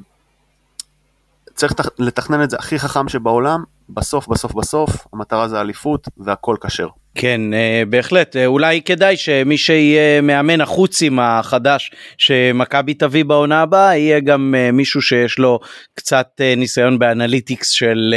צריך 1.55 1.73
לתכנן 1.99 2.43
את 2.43 2.49
זה 2.49 2.57
הכי 2.59 2.79
חכם 2.79 3.09
שבעולם, 3.09 3.63
בסוף 3.89 4.27
בסוף 4.27 4.53
בסוף 4.53 5.07
המטרה 5.13 5.47
זה 5.47 5.61
אליפות 5.61 6.07
והכל 6.17 6.55
כשר. 6.61 6.87
כן 7.15 7.53
אה, 7.53 7.83
בהחלט 7.89 8.35
אה, 8.35 8.45
אולי 8.45 8.81
כדאי 8.81 9.17
שמי 9.17 9.57
שיהיה 9.57 10.21
מאמן 10.21 10.61
החוצים 10.61 11.19
החדש 11.19 11.91
שמכבי 12.17 12.93
תביא 12.93 13.25
בעונה 13.25 13.61
הבאה 13.61 13.97
יהיה 13.97 14.19
גם 14.19 14.55
אה, 14.57 14.71
מישהו 14.71 15.01
שיש 15.01 15.39
לו 15.39 15.59
קצת 15.93 16.41
ניסיון 16.57 16.99
באנליטיקס 16.99 17.69
של 17.69 18.15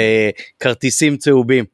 כרטיסים 0.60 1.16
צהובים. 1.16 1.64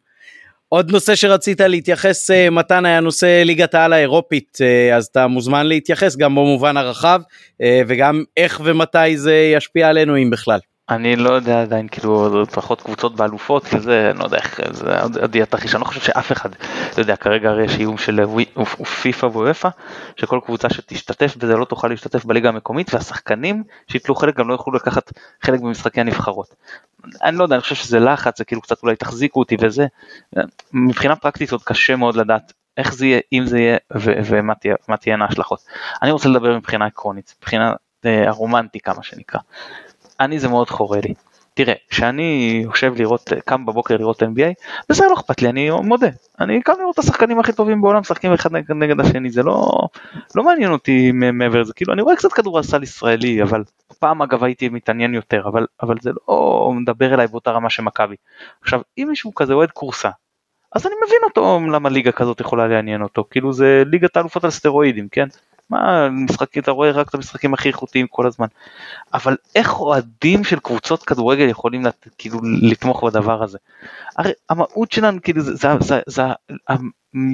עוד 0.68 0.90
נושא 0.90 1.14
שרצית 1.14 1.60
להתייחס 1.60 2.30
מתן 2.50 2.86
היה 2.86 3.00
נושא 3.00 3.42
ליגת 3.44 3.74
העל 3.74 3.92
האירופית 3.92 4.58
אז 4.94 5.06
אתה 5.06 5.26
מוזמן 5.26 5.66
להתייחס 5.66 6.16
גם 6.16 6.34
במובן 6.34 6.76
הרחב 6.76 7.20
וגם 7.62 8.24
איך 8.36 8.60
ומתי 8.64 9.16
זה 9.16 9.34
ישפיע 9.34 9.88
עלינו 9.88 10.16
אם 10.16 10.30
בכלל. 10.30 10.58
אני 10.88 11.16
לא 11.16 11.30
יודע 11.30 11.62
עדיין 11.62 11.88
כאילו 11.88 12.44
פחות 12.46 12.82
קבוצות 12.82 13.16
באלופות 13.16 13.64
וזה 13.74 14.12
לא 14.14 14.24
יודע 14.24 14.36
איך 14.36 14.60
זה 14.70 15.00
עוד 15.00 15.34
יהיה 15.34 15.46
תרחיש 15.46 15.74
אני 15.74 15.80
לא 15.80 15.86
חושב 15.86 16.00
שאף 16.00 16.32
אחד 16.32 16.50
אתה 16.90 17.00
יודע 17.00 17.16
כרגע 17.16 17.50
הרי 17.50 17.64
יש 17.64 17.78
איום 17.78 17.98
של 17.98 18.20
פיפא 19.02 19.26
ואופה 19.26 19.68
שכל 20.16 20.40
קבוצה 20.44 20.70
שתשתתף 20.70 21.36
בזה 21.36 21.56
לא 21.56 21.64
תוכל 21.64 21.88
להשתתף 21.88 22.24
בליגה 22.24 22.48
המקומית 22.48 22.94
והשחקנים 22.94 23.64
שיתלו 23.88 24.14
חלק 24.14 24.36
גם 24.36 24.48
לא 24.48 24.54
יוכלו 24.54 24.74
לקחת 24.74 25.12
חלק 25.42 25.60
במשחקי 25.60 26.00
הנבחרות. 26.00 26.54
אני 27.22 27.36
לא 27.36 27.42
יודע 27.42 27.54
אני 27.54 27.62
חושב 27.62 27.74
שזה 27.74 27.98
לחץ 27.98 28.38
זה 28.38 28.44
כאילו 28.44 28.62
קצת 28.62 28.82
אולי 28.82 28.96
תחזיקו 28.96 29.40
אותי 29.40 29.56
וזה 29.60 29.86
מבחינה 30.72 31.16
פרקטית 31.16 31.52
עוד 31.52 31.62
קשה 31.62 31.96
מאוד 31.96 32.16
לדעת 32.16 32.52
איך 32.76 32.94
זה 32.94 33.06
יהיה 33.06 33.20
אם 33.32 33.46
זה 33.46 33.58
יהיה 33.58 33.76
ומה 34.84 34.96
תהיינה 34.96 35.24
ההשלכות. 35.24 35.60
אני 36.02 36.10
רוצה 36.10 36.28
לדבר 36.28 36.56
מבחינה 36.56 36.86
עקרונית 36.86 37.34
מבחינה 37.38 37.72
אה, 38.06 38.28
הרומנטיקה 38.28 38.92
מה 38.96 39.02
שנקרא. 39.02 39.40
אני 40.24 40.38
זה 40.38 40.48
מאוד 40.48 40.70
חורה 40.70 40.98
לי. 41.04 41.14
תראה, 41.54 41.74
כשאני 41.88 42.60
יושב 42.64 42.94
לראות, 42.96 43.32
קם 43.44 43.66
בבוקר 43.66 43.96
לראות 43.96 44.22
NBA, 44.22 44.52
וזה 44.90 45.04
לא 45.04 45.14
אכפת 45.14 45.42
לי, 45.42 45.48
אני 45.48 45.70
מודה. 45.70 46.08
אני 46.40 46.62
קם 46.62 46.72
לראות 46.80 46.94
את 46.94 46.98
השחקנים 46.98 47.38
הכי 47.38 47.52
טובים 47.52 47.82
בעולם 47.82 48.00
משחקים 48.00 48.32
אחד 48.32 48.52
נגד, 48.52 48.70
נגד 48.72 49.00
השני, 49.00 49.30
זה 49.30 49.42
לא, 49.42 49.70
לא 50.34 50.44
מעניין 50.44 50.72
אותי 50.72 51.12
מעבר 51.12 51.60
לזה, 51.60 51.72
כאילו 51.72 51.92
אני 51.92 52.02
רואה 52.02 52.16
קצת 52.16 52.32
כדורסל 52.32 52.82
ישראלי, 52.82 53.42
אבל 53.42 53.62
פעם 53.98 54.22
אגב 54.22 54.44
הייתי 54.44 54.68
מתעניין 54.68 55.14
יותר, 55.14 55.42
אבל, 55.48 55.66
אבל 55.82 55.96
זה 56.00 56.10
לא 56.28 56.70
מדבר 56.74 57.14
אליי 57.14 57.26
באותה 57.26 57.50
רמה 57.50 57.70
של 57.70 57.82
מכבי. 57.82 58.16
עכשיו, 58.62 58.80
אם 58.98 59.06
מישהו 59.08 59.34
כזה 59.34 59.52
אוהד 59.52 59.70
קורסה, 59.70 60.10
אז 60.74 60.86
אני 60.86 60.94
מבין 61.06 61.18
אותו 61.24 61.60
למה 61.72 61.88
ליגה 61.88 62.12
כזאת 62.12 62.40
יכולה 62.40 62.68
לעניין 62.68 63.02
אותו, 63.02 63.24
כאילו 63.30 63.52
זה 63.52 63.82
ליגת 63.86 64.16
האלופות 64.16 64.44
על 64.44 64.50
סטרואידים, 64.50 65.08
כן? 65.08 65.26
מה, 65.72 66.08
משחקים, 66.10 66.62
אתה 66.62 66.70
רואה 66.70 66.90
רק 66.90 67.08
את 67.08 67.14
המשחקים 67.14 67.54
הכי 67.54 67.68
איכותיים 67.68 68.06
כל 68.06 68.26
הזמן. 68.26 68.46
אבל 69.14 69.36
איך 69.54 69.80
אוהדים 69.80 70.44
של 70.44 70.58
קבוצות 70.58 71.02
כדורגל 71.02 71.48
יכולים 71.48 71.84
לת, 71.84 72.08
כאילו 72.18 72.40
לתמוך 72.62 73.04
בדבר 73.04 73.42
הזה? 73.42 73.58
הרי 74.16 74.32
המהות 74.50 74.92
שלנו 74.92 75.22
כאילו 75.22 75.40
זה, 75.40 75.54
זה, 75.54 75.68
זה, 75.80 76.00
זה 76.06 76.22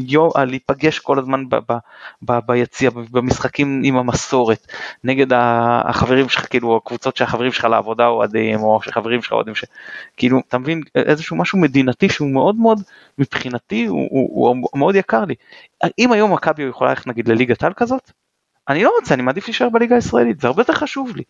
יום, 0.07 0.30
להיפגש 0.47 0.99
כל 0.99 1.18
הזמן 1.18 1.49
ב, 1.49 1.55
ב, 1.55 1.76
ב, 2.22 2.39
ביציע, 2.47 2.91
במשחקים 2.91 3.80
עם 3.84 3.97
המסורת, 3.97 4.66
נגד 5.05 5.26
החברים 5.32 6.28
שלך, 6.28 6.47
כאילו 6.51 6.76
הקבוצות 6.76 7.16
שהחברים 7.16 7.53
שלך 7.53 7.64
לעבודה 7.64 8.07
אוהדים, 8.07 8.61
או 8.61 8.82
שחברים 8.82 9.22
שלך 9.22 9.32
אוהדים, 9.32 9.55
כאילו, 10.16 10.39
אתה 10.49 10.59
מבין, 10.59 10.82
איזשהו 10.95 11.36
משהו 11.36 11.59
מדינתי 11.59 12.09
שהוא 12.09 12.28
מאוד 12.30 12.57
מאוד, 12.57 12.82
מבחינתי, 13.18 13.86
הוא, 13.86 14.09
הוא, 14.11 14.57
הוא 14.70 14.78
מאוד 14.78 14.95
יקר 14.95 15.24
לי. 15.24 15.34
אם 15.99 16.12
היום 16.12 16.32
מכבי 16.32 16.62
יכולה 16.62 16.91
ללכת 16.91 17.07
נגיד 17.07 17.28
לליגת 17.28 17.64
על 17.64 17.72
כזאת, 17.76 18.12
אני 18.69 18.85
לא 18.85 18.93
רוצה, 19.01 19.14
אני 19.14 19.23
מעדיף 19.23 19.47
להישאר 19.47 19.69
בליגה 19.69 19.95
הישראלית, 19.95 20.41
זה 20.41 20.49
הרבה 20.49 20.61
יותר 20.61 20.73
חשוב 20.73 21.16
לי. 21.16 21.23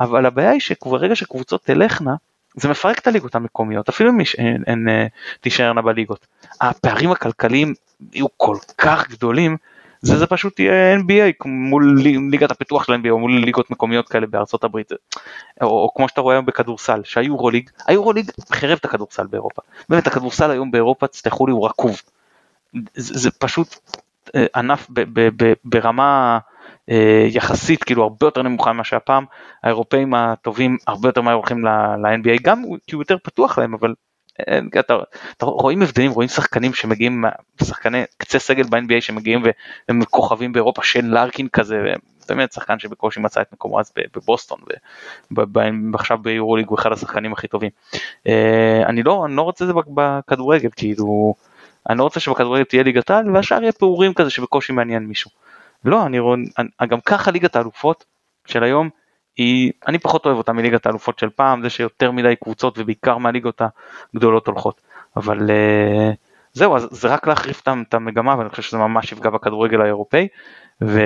אבל 0.00 0.26
הבעיה 0.26 0.50
היא 0.50 0.60
שברגע 0.60 1.16
שקבוצות 1.16 1.64
תלכנה, 1.64 2.14
זה 2.56 2.68
מפרק 2.68 2.98
את 2.98 3.06
הליגות 3.06 3.34
המקומיות, 3.34 3.88
אפילו 3.88 4.10
אם 4.10 4.18
הן, 4.66 4.88
אה, 4.88 5.06
תישארנה 5.40 5.82
בליגות. 5.82 6.26
הפערים 6.60 7.10
הכלכליים 7.10 7.74
יהיו 8.12 8.26
כל 8.36 8.56
כך 8.78 9.10
גדולים, 9.10 9.56
זה, 10.00 10.18
זה 10.18 10.26
פשוט 10.26 10.60
יהיה 10.60 10.96
NBA 10.96 11.34
מול 11.44 12.02
ליגת 12.30 12.50
הפיתוח 12.50 12.84
של 12.84 12.92
NBA 12.92 13.10
או 13.10 13.18
מול 13.18 13.32
ליגות 13.32 13.70
מקומיות 13.70 14.08
כאלה 14.08 14.26
בארצות 14.26 14.64
הברית 14.64 14.92
או, 14.92 15.66
או 15.66 15.90
כמו 15.94 16.08
שאתה 16.08 16.20
רואה 16.20 16.34
היום 16.34 16.46
בכדורסל 16.46 17.00
שהיורוליג, 17.04 17.70
היורוליג 17.86 18.30
חרב 18.52 18.78
את 18.78 18.84
הכדורסל 18.84 19.26
באירופה. 19.26 19.62
באמת 19.88 20.06
הכדורסל 20.06 20.50
היום 20.50 20.70
באירופה, 20.70 21.06
תסלחו 21.06 21.46
לי, 21.46 21.52
הוא 21.52 21.66
רקוב. 21.66 22.02
זה, 22.94 23.18
זה 23.18 23.30
פשוט 23.30 23.76
אה, 24.34 24.46
ענף 24.54 24.86
ב, 24.90 25.00
ב, 25.12 25.28
ב, 25.36 25.52
ברמה 25.64 26.34
אה, 26.34 26.55
יחסית 27.28 27.84
כאילו 27.84 28.02
הרבה 28.02 28.26
יותר 28.26 28.42
נמוכה 28.42 28.72
ממה 28.72 28.84
שהפעם 28.84 29.24
האירופאים 29.62 30.14
הטובים 30.14 30.76
הרבה 30.86 31.08
יותר 31.08 31.20
מהר 31.20 31.34
הולכים 31.34 31.64
ל-NBA 31.64 32.42
גם 32.42 32.62
כי 32.86 32.94
הוא 32.94 33.02
יותר 33.02 33.16
פתוח 33.22 33.58
להם 33.58 33.74
אבל 33.74 33.94
אין, 34.38 34.68
אתה, 34.78 34.96
אתה 35.36 35.46
רואים 35.46 35.82
הבדלים 35.82 36.10
רואים 36.10 36.28
שחקנים 36.28 36.74
שמגיעים 36.74 37.24
שחקני 37.62 38.02
קצה 38.18 38.38
סגל 38.38 38.62
ב-NBA 38.62 39.00
שמגיעים 39.00 39.42
והם 39.88 40.04
כוכבים 40.04 40.52
באירופה 40.52 40.82
של 40.82 41.04
לארקין 41.04 41.48
כזה 41.48 41.94
באמת 42.28 42.52
שחקן 42.52 42.78
שבקושי 42.78 43.20
מצא 43.20 43.40
את 43.40 43.52
מקומו 43.52 43.80
אז 43.80 43.92
בבוסטון 44.16 44.58
ועכשיו 45.92 46.18
ביורוליג 46.18 46.68
הוא 46.68 46.78
אחד 46.78 46.92
השחקנים 46.92 47.32
הכי 47.32 47.48
טובים. 47.48 47.70
אה, 48.26 48.82
אני 48.86 49.02
לא, 49.02 49.26
אני 49.26 49.36
לא 49.36 49.42
רוצה 49.42 49.64
את 49.64 49.68
זה 49.68 49.74
בכדורגל 49.94 50.68
כאילו 50.76 51.34
אני 51.90 51.98
לא 51.98 52.02
רוצה 52.02 52.20
שבכדורגל 52.20 52.64
תהיה 52.64 52.82
ליגת 52.82 53.10
על 53.10 53.30
והשאר 53.34 53.62
יהיה 53.62 53.72
פעורים 53.72 54.14
כזה 54.14 54.30
שבקושי 54.30 54.72
מעניין 54.72 55.06
מישהו. 55.06 55.30
לא, 55.84 56.06
אני 56.06 56.18
רואה, 56.18 56.38
גם 56.88 57.00
ככה 57.00 57.30
ליגת 57.30 57.56
האלופות 57.56 58.04
של 58.46 58.64
היום 58.64 58.90
היא, 59.36 59.72
אני 59.86 59.98
פחות 59.98 60.26
אוהב 60.26 60.36
אותה 60.36 60.52
מליגת 60.52 60.86
האלופות 60.86 61.18
של 61.18 61.30
פעם, 61.30 61.62
זה 61.62 61.70
שיותר 61.70 62.10
מדי 62.10 62.36
קבוצות 62.36 62.78
ובעיקר 62.78 63.18
מהליגות 63.18 63.62
הגדולות 64.14 64.46
הולכות. 64.46 64.80
אבל 65.16 65.38
uh, 65.38 66.14
זהו, 66.52 66.76
אז 66.76 66.88
זה 66.90 67.08
רק 67.08 67.26
להחריף 67.26 67.62
את 67.88 67.94
המגמה 67.94 68.38
ואני 68.38 68.48
חושב 68.48 68.62
שזה 68.62 68.78
ממש 68.78 69.12
יפגע 69.12 69.30
בכדורגל 69.30 69.80
האירופאי. 69.80 70.28
וגם 70.80 71.02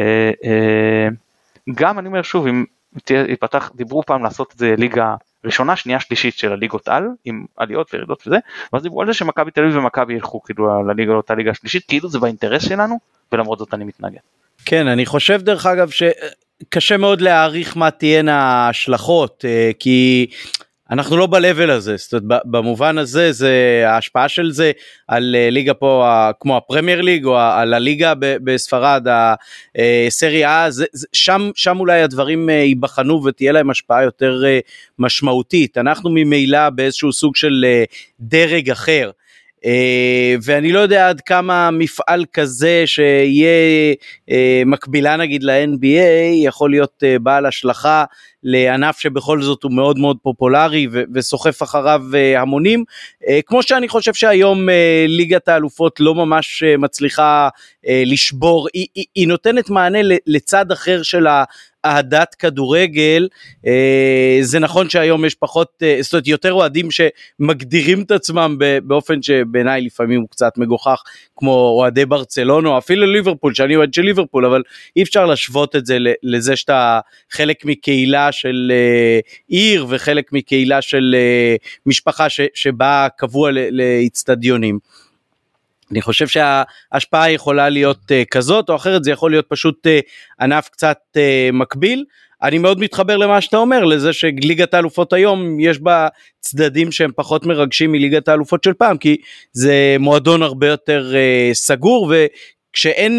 uh, 1.96 1.98
אני 1.98 2.08
אומר 2.08 2.22
שוב, 2.22 2.46
אם 2.46 2.64
ייפתח, 3.10 3.72
דיברו 3.74 4.02
פעם 4.02 4.22
לעשות 4.24 4.52
את 4.52 4.58
זה 4.58 4.74
ליגה 4.78 5.14
ראשונה 5.44 5.76
שנייה 5.76 6.00
שלישית 6.00 6.34
של 6.34 6.52
הליגות 6.52 6.88
על 6.88 7.08
עם 7.24 7.44
עליות 7.56 7.94
וירידות 7.94 8.26
וזה 8.26 8.38
ואז 8.72 8.82
דיברו 8.82 9.00
על 9.00 9.06
זה 9.06 9.14
שמכבי 9.14 9.50
תל 9.50 9.64
אביב 9.64 9.76
ומכבי 9.76 10.14
ילכו 10.14 10.42
כאילו 10.42 10.82
לליגה 10.82 11.12
לאותה 11.12 11.34
ליגה 11.34 11.54
שלישית 11.54 11.84
כאילו 11.88 12.08
זה 12.08 12.18
באינטרס 12.18 12.62
שלנו 12.62 12.98
ולמרות 13.32 13.58
זאת 13.58 13.74
אני 13.74 13.84
מתנגד. 13.84 14.20
כן 14.64 14.86
אני 14.86 15.06
חושב 15.06 15.42
דרך 15.42 15.66
אגב 15.66 15.90
שקשה 15.90 16.96
מאוד 16.96 17.20
להעריך 17.20 17.76
מה 17.76 17.90
תהיינה 17.90 18.38
ההשלכות 18.42 19.44
אה, 19.44 19.70
כי 19.78 20.26
אנחנו 20.90 21.16
לא 21.16 21.26
ב-level 21.26 21.70
הזה, 21.70 21.96
זאת 21.96 22.12
אומרת, 22.12 22.42
במובן 22.44 22.98
הזה, 22.98 23.32
זה 23.32 23.82
ההשפעה 23.86 24.28
של 24.28 24.52
זה 24.52 24.72
על 25.08 25.36
אה, 25.38 25.50
ליגה 25.50 25.74
פה 25.74 26.06
כמו 26.40 26.56
הפרמייר 26.56 27.00
ליג 27.00 27.24
או 27.24 27.38
על 27.38 27.74
הליגה 27.74 28.12
בספרד, 28.18 29.06
הסריה, 30.08 30.64
אה, 30.64 30.68
שם, 31.12 31.50
שם 31.54 31.80
אולי 31.80 32.02
הדברים 32.02 32.48
ייבחנו 32.48 33.24
ותהיה 33.24 33.52
להם 33.52 33.70
השפעה 33.70 34.02
יותר 34.02 34.42
משמעותית. 34.98 35.78
אנחנו 35.78 36.10
ממילא 36.10 36.70
באיזשהו 36.70 37.12
סוג 37.12 37.36
של 37.36 37.64
דרג 38.20 38.70
אחר. 38.70 39.10
Uh, 39.64 40.38
ואני 40.44 40.72
לא 40.72 40.78
יודע 40.78 41.08
עד 41.08 41.20
כמה 41.20 41.70
מפעל 41.70 42.24
כזה 42.32 42.82
שיהיה 42.86 43.94
uh, 44.30 44.32
מקבילה 44.66 45.16
נגיד 45.16 45.42
ל-NBA 45.42 46.34
יכול 46.34 46.70
להיות 46.70 47.02
uh, 47.02 47.18
בעל 47.18 47.46
השלכה 47.46 48.04
לענף 48.42 48.98
שבכל 48.98 49.42
זאת 49.42 49.62
הוא 49.62 49.72
מאוד 49.72 49.98
מאוד 49.98 50.16
פופולרי 50.22 50.86
וסוחף 51.14 51.62
אחריו 51.62 52.02
המונים, 52.36 52.84
כמו 53.46 53.62
שאני 53.62 53.88
חושב 53.88 54.14
שהיום 54.14 54.68
ליגת 55.08 55.48
האלופות 55.48 56.00
לא 56.00 56.14
ממש 56.14 56.62
מצליחה 56.78 57.48
לשבור, 58.06 58.68
היא, 58.74 58.86
היא, 58.94 59.04
היא 59.14 59.28
נותנת 59.28 59.70
מענה 59.70 59.98
לצד 60.26 60.72
אחר 60.72 61.02
של 61.02 61.26
ה... 61.26 61.44
אהדת 61.84 62.34
כדורגל, 62.34 63.28
אה, 63.66 64.38
זה 64.40 64.58
נכון 64.58 64.88
שהיום 64.88 65.24
יש 65.24 65.34
פחות, 65.34 65.68
אה, 65.82 65.98
זאת 66.00 66.12
אומרת 66.12 66.26
יותר 66.26 66.52
אוהדים 66.52 66.88
שמגדירים 66.90 68.02
את 68.02 68.10
עצמם 68.10 68.56
באופן 68.84 69.22
שבעיניי 69.22 69.80
לפעמים 69.80 70.20
הוא 70.20 70.28
קצת 70.28 70.58
מגוחך, 70.58 71.02
כמו 71.36 71.52
אוהדי 71.52 72.06
ברצלונה 72.06 72.78
אפילו 72.78 73.06
ליברפול, 73.06 73.54
שאני 73.54 73.76
אוהד 73.76 73.94
של 73.94 74.02
ליברפול, 74.02 74.46
אבל 74.46 74.62
אי 74.96 75.02
אפשר 75.02 75.26
להשוות 75.26 75.76
את 75.76 75.86
זה 75.86 75.98
לזה 76.22 76.56
שאתה 76.56 77.00
חלק 77.30 77.64
מקהילה 77.64 78.32
של 78.32 78.72
אה, 78.74 79.20
עיר 79.48 79.86
וחלק 79.88 80.32
מקהילה 80.32 80.82
של 80.82 81.16
משפחה 81.86 82.26
שבאה 82.54 83.08
קבוע 83.08 83.50
לאיצטדיונים. 83.50 84.78
אני 85.92 86.02
חושב 86.02 86.26
שההשפעה 86.26 87.30
יכולה 87.30 87.68
להיות 87.68 87.98
uh, 87.98 88.28
כזאת 88.30 88.70
או 88.70 88.76
אחרת, 88.76 89.04
זה 89.04 89.10
יכול 89.10 89.30
להיות 89.30 89.46
פשוט 89.48 89.86
uh, 89.86 89.90
ענף 90.40 90.68
קצת 90.68 90.98
uh, 91.16 91.52
מקביל. 91.52 92.04
אני 92.42 92.58
מאוד 92.58 92.80
מתחבר 92.80 93.16
למה 93.16 93.40
שאתה 93.40 93.56
אומר, 93.56 93.84
לזה 93.84 94.12
שליגת 94.12 94.74
האלופות 94.74 95.12
היום 95.12 95.60
יש 95.60 95.78
בה 95.78 96.08
צדדים 96.40 96.92
שהם 96.92 97.10
פחות 97.16 97.46
מרגשים 97.46 97.92
מליגת 97.92 98.28
האלופות 98.28 98.64
של 98.64 98.72
פעם, 98.72 98.98
כי 98.98 99.16
זה 99.52 99.96
מועדון 99.98 100.42
הרבה 100.42 100.66
יותר 100.66 101.12
uh, 101.12 101.54
סגור 101.54 102.12
וכשאין 102.12 103.14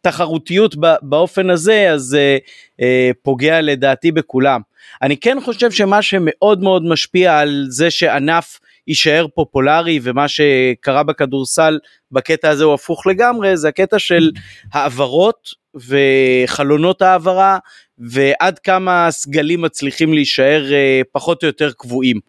תחרותיות 0.00 0.74
באופן 1.02 1.50
הזה 1.50 1.90
אז 1.90 2.16
uh, 2.16 2.80
uh, 2.80 2.84
פוגע 3.22 3.60
לדעתי 3.60 4.12
בכולם. 4.12 4.60
אני 5.02 5.16
כן 5.16 5.38
חושב 5.44 5.70
שמה 5.70 6.02
שמאוד 6.02 6.62
מאוד 6.62 6.84
משפיע 6.84 7.38
על 7.38 7.64
זה 7.68 7.90
שענף 7.90 8.58
יישאר 8.88 9.26
פופולרי 9.34 10.00
ומה 10.02 10.28
שקרה 10.28 11.02
בכדורסל 11.02 11.78
בקטע 12.12 12.50
הזה 12.50 12.64
הוא 12.64 12.74
הפוך 12.74 13.06
לגמרי 13.06 13.56
זה 13.56 13.68
הקטע 13.68 13.98
של 13.98 14.30
העברות 14.72 15.48
וחלונות 15.74 17.02
העברה 17.02 17.58
ועד 17.98 18.58
כמה 18.58 19.06
הסגלים 19.06 19.62
מצליחים 19.62 20.14
להישאר 20.14 20.72
אה, 20.72 21.00
פחות 21.12 21.42
או 21.42 21.46
יותר 21.46 21.72
קבועים. 21.72 22.20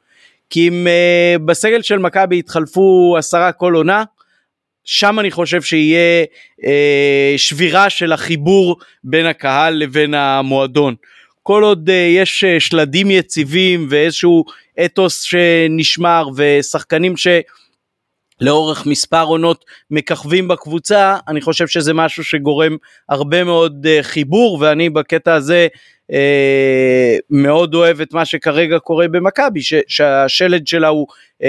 כי 0.49 0.67
אם 0.67 0.87
אה, 0.87 1.35
בסגל 1.45 1.81
של 1.81 1.97
מכבי 1.97 2.37
יתחלפו 2.37 3.15
עשרה 3.17 3.51
כל 3.51 3.73
עונה 3.75 4.03
שם 4.83 5.19
אני 5.19 5.31
חושב 5.31 5.61
שיהיה 5.61 6.25
אה, 6.65 7.33
שבירה 7.37 7.89
של 7.89 8.13
החיבור 8.13 8.77
בין 9.03 9.25
הקהל 9.25 9.73
לבין 9.73 10.13
המועדון. 10.13 10.95
כל 11.47 11.63
עוד 11.63 11.89
יש 11.89 12.45
שלדים 12.59 13.11
יציבים 13.11 13.87
ואיזשהו 13.89 14.45
אתוס 14.85 15.21
שנשמר 15.21 16.27
ושחקנים 16.35 17.13
שלאורך 17.17 18.85
מספר 18.85 19.23
עונות 19.23 19.65
מככבים 19.91 20.47
בקבוצה, 20.47 21.17
אני 21.27 21.41
חושב 21.41 21.67
שזה 21.67 21.93
משהו 21.93 22.23
שגורם 22.23 22.77
הרבה 23.09 23.43
מאוד 23.43 23.85
uh, 23.85 24.03
חיבור 24.03 24.57
ואני 24.61 24.89
בקטע 24.89 25.33
הזה 25.33 25.67
uh, 26.11 26.15
מאוד 27.29 27.75
אוהב 27.75 28.01
את 28.01 28.13
מה 28.13 28.25
שכרגע 28.25 28.79
קורה 28.79 29.07
במכבי, 29.07 29.59
שהשלד 29.87 30.67
שלה 30.67 30.87
הוא 30.87 31.07
uh, 31.41 31.45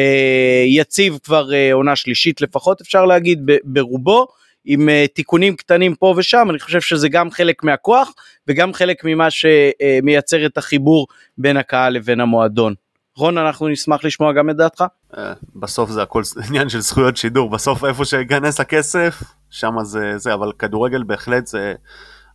יציב 0.66 1.18
כבר 1.24 1.48
uh, 1.50 1.74
עונה 1.74 1.96
שלישית 1.96 2.40
לפחות 2.40 2.80
אפשר 2.80 3.04
להגיד 3.04 3.38
ברובו. 3.64 4.26
עם 4.70 4.88
uh, 4.88 5.14
תיקונים 5.14 5.56
קטנים 5.56 5.94
פה 5.94 6.14
ושם, 6.16 6.46
אני 6.50 6.58
חושב 6.58 6.80
שזה 6.80 7.08
גם 7.08 7.30
חלק 7.30 7.64
מהכוח 7.64 8.12
וגם 8.48 8.72
חלק 8.72 9.04
ממה 9.04 9.28
שמייצר 9.30 10.46
את 10.46 10.58
החיבור 10.58 11.06
בין 11.38 11.56
הקהל 11.56 11.92
לבין 11.92 12.20
המועדון. 12.20 12.74
רון 13.16 13.38
אנחנו 13.38 13.68
נשמח 13.68 14.04
לשמוע 14.04 14.32
גם 14.32 14.50
את 14.50 14.56
דעתך. 14.56 14.84
אה, 15.16 15.32
בסוף 15.56 15.90
זה 15.90 16.02
הכל 16.02 16.22
עניין 16.48 16.68
של 16.68 16.80
זכויות 16.80 17.16
שידור 17.16 17.50
בסוף 17.50 17.84
איפה 17.84 18.04
שיגנס 18.04 18.60
הכסף 18.60 19.22
שם 19.50 19.74
זה 19.82 20.18
זה 20.18 20.34
אבל 20.34 20.52
כדורגל 20.58 21.02
בהחלט 21.02 21.46
זה 21.46 21.74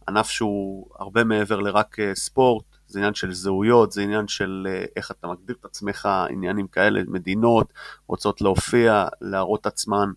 ענף 0.07 0.29
שהוא 0.29 0.87
הרבה 0.99 1.23
מעבר 1.23 1.59
לרק 1.59 1.99
אה, 1.99 2.15
ספורט 2.15 2.65
זה 2.87 2.99
עניין 2.99 3.13
של 3.13 3.33
זהויות 3.33 3.91
זה 3.91 4.01
עניין 4.01 4.27
של 4.27 4.67
אה, 4.69 4.85
איך 4.95 5.11
אתה 5.11 5.27
מגדיר 5.27 5.55
את 5.59 5.65
עצמך 5.65 6.09
עניינים 6.29 6.67
כאלה 6.67 7.01
מדינות 7.07 7.73
רוצות 8.07 8.41
להופיע 8.41 9.07
להראות 9.21 9.65
עצמן 9.65 10.11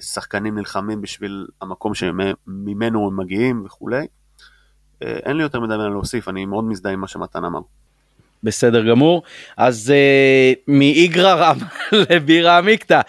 שחקנים 0.00 0.58
נלחמים 0.58 1.00
בשביל 1.00 1.46
המקום 1.62 1.94
שממנו 1.94 3.06
הם 3.06 3.16
מגיעים 3.16 3.62
וכולי. 3.66 4.06
אין 5.00 5.36
לי 5.36 5.42
יותר 5.42 5.60
מדי 5.60 5.76
מה 5.76 5.88
להוסיף 5.88 6.28
אני 6.28 6.44
מאוד 6.44 6.64
מזדהה 6.64 6.92
עם 6.92 7.00
מה 7.00 7.08
שמתן 7.08 7.44
אמר. 7.44 7.60
בסדר 8.42 8.88
גמור. 8.88 9.22
אז 9.56 9.92
uh, 9.92 10.60
מאיגרא 10.68 11.34
רם 11.34 11.58
לבירה 12.10 12.58
עמיקתא, 12.58 13.00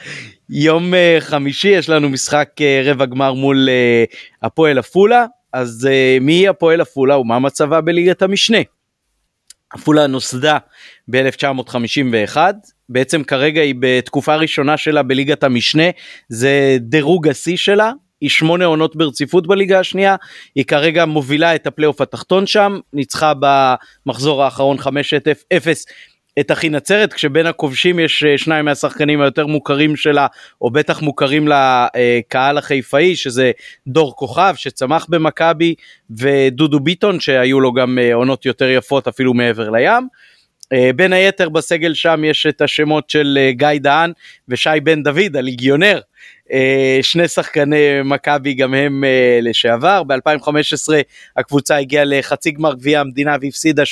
יום 0.49 0.93
uh, 0.93 1.21
חמישי 1.21 1.67
יש 1.67 1.89
לנו 1.89 2.09
משחק 2.09 2.49
uh, 2.57 2.89
רבע 2.89 3.05
גמר 3.05 3.33
מול 3.33 3.69
uh, 3.69 4.15
הפועל 4.41 4.77
עפולה, 4.77 5.25
אז 5.53 5.89
uh, 5.89 6.23
מי 6.23 6.47
הפועל 6.47 6.81
עפולה 6.81 7.17
ומה 7.17 7.39
מצבה 7.39 7.81
בליגת 7.81 8.21
המשנה? 8.21 8.57
עפולה 9.69 10.07
נוסדה 10.07 10.57
ב-1951, 11.07 12.37
בעצם 12.89 13.23
כרגע 13.23 13.61
היא 13.61 13.75
בתקופה 13.79 14.35
ראשונה 14.35 14.77
שלה 14.77 15.03
בליגת 15.03 15.43
המשנה, 15.43 15.89
זה 16.29 16.77
דירוג 16.79 17.27
השיא 17.27 17.57
שלה, 17.57 17.91
היא 18.21 18.29
שמונה 18.29 18.65
עונות 18.65 18.95
ברציפות 18.95 19.47
בליגה 19.47 19.79
השנייה, 19.79 20.15
היא 20.55 20.65
כרגע 20.65 21.05
מובילה 21.05 21.55
את 21.55 21.67
הפלייאוף 21.67 22.01
התחתון 22.01 22.47
שם, 22.47 22.79
ניצחה 22.93 23.33
במחזור 23.39 24.43
האחרון 24.43 24.77
5-0 24.79 24.83
את 26.39 26.51
אחי 26.51 26.69
נצרת, 26.69 27.13
כשבין 27.13 27.45
הכובשים 27.45 27.99
יש 27.99 28.23
אה, 28.23 28.37
שניים 28.37 28.65
מהשחקנים 28.65 29.21
היותר 29.21 29.47
מוכרים 29.47 29.95
שלה, 29.95 30.27
או 30.61 30.71
בטח 30.71 31.01
מוכרים 31.01 31.47
לקהל 31.47 32.57
החיפאי, 32.57 33.15
שזה 33.15 33.51
דור 33.87 34.15
כוכב 34.15 34.53
שצמח 34.57 35.05
במכבי, 35.09 35.75
ודודו 36.17 36.79
ביטון 36.79 37.19
שהיו 37.19 37.59
לו 37.59 37.73
גם 37.73 37.99
אה, 37.99 38.13
עונות 38.13 38.45
יותר 38.45 38.69
יפות 38.69 39.07
אפילו 39.07 39.33
מעבר 39.33 39.69
לים. 39.69 40.07
אה, 40.73 40.89
בין 40.95 41.13
היתר 41.13 41.49
בסגל 41.49 41.93
שם 41.93 42.23
יש 42.23 42.45
את 42.45 42.61
השמות 42.61 43.09
של 43.09 43.37
גיא 43.51 43.67
דהן 43.79 44.11
ושי 44.47 44.79
בן 44.83 45.03
דוד, 45.03 45.37
הליגיונר, 45.37 45.99
אה, 46.51 46.99
שני 47.01 47.27
שחקני 47.27 48.01
מכבי 48.05 48.53
גם 48.53 48.73
הם 48.73 49.03
אה, 49.03 49.39
לשעבר, 49.41 50.03
ב-2015 50.03 50.93
הקבוצה 51.37 51.77
הגיעה 51.77 52.03
לחצי 52.03 52.51
גמר 52.51 52.73
גביע 52.73 52.99
המדינה 52.99 53.35
והפסידה 53.41 53.83
7-0 53.83 53.85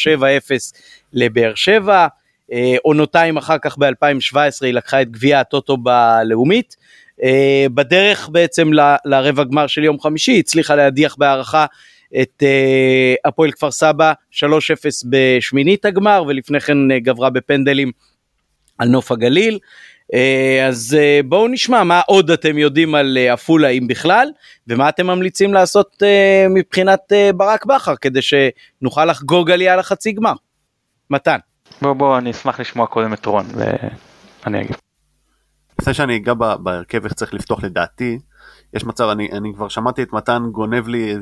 לבאר 1.14 1.56
שבע, 1.56 2.08
אה, 2.52 2.76
עונותיים 2.84 3.38
אחר 3.38 3.58
כך 3.62 3.78
ב-2017 3.78 4.38
היא 4.62 4.74
לקחה 4.74 5.02
את 5.02 5.12
גביע 5.12 5.40
הטוטו 5.40 5.78
בלאומית, 5.78 6.76
בדרך 7.74 8.30
בעצם 8.32 8.72
לרבע 9.06 9.44
גמר 9.44 9.68
של 9.68 9.84
יום 9.84 10.00
חמישי 10.00 10.40
הצליחה 10.40 10.76
להדיח 10.76 11.16
בהערכה 11.20 11.66
את 12.22 12.44
הפועל 13.26 13.52
כפר 13.52 13.72
סבא 13.72 14.14
3-0 14.32 14.44
בשמינית 15.10 15.86
הגמר 15.86 16.24
ולפני 16.28 16.60
כן 16.60 16.98
גברה 16.98 17.30
בפנדלים 17.30 17.92
על 18.78 18.88
נוף 18.88 19.12
הגליל. 19.12 19.60
אה, 20.14 20.68
אז 20.68 20.98
אה, 21.00 21.20
בואו 21.26 21.48
נשמע 21.48 21.84
מה 21.84 22.02
עוד 22.08 22.32
אתם 22.32 22.58
יודעים 22.58 22.96
על 22.96 23.18
עפולה 23.18 23.68
אם 23.68 23.88
בכלל, 23.88 24.28
ומה 24.68 24.90
אתם 24.90 25.08
ממליצים 25.08 25.54
לעשות 25.54 26.04
מבחינת 26.50 27.12
ברק 27.36 27.66
בכר 27.66 27.96
כדי 27.96 28.20
שנוכל 28.22 29.06
לחגוג 29.06 29.52
עלייה 29.52 29.76
לחצי 29.76 30.12
גמר. 30.12 30.34
מתן. 31.10 31.38
בוא 31.82 31.94
בוא 31.94 32.18
אני 32.18 32.32
אשמח 32.32 32.60
לשמוע 32.60 32.88
קודם 32.88 33.14
את 33.14 33.26
רון 33.26 33.46
ואני 33.56 34.62
אגיד. 34.62 34.76
לפני 35.82 35.94
שאני 35.94 36.18
אגע 36.18 36.34
בהרכב 36.34 37.04
איך 37.04 37.14
צריך 37.14 37.34
לפתוח 37.34 37.64
לדעתי, 37.64 38.20
יש 38.74 38.86
מצב, 38.86 39.04
אני, 39.04 39.32
אני 39.32 39.54
כבר 39.56 39.68
שמעתי 39.68 40.04
את 40.04 40.14
מתן 40.14 40.44
גונב 40.52 40.88
לי 40.88 41.16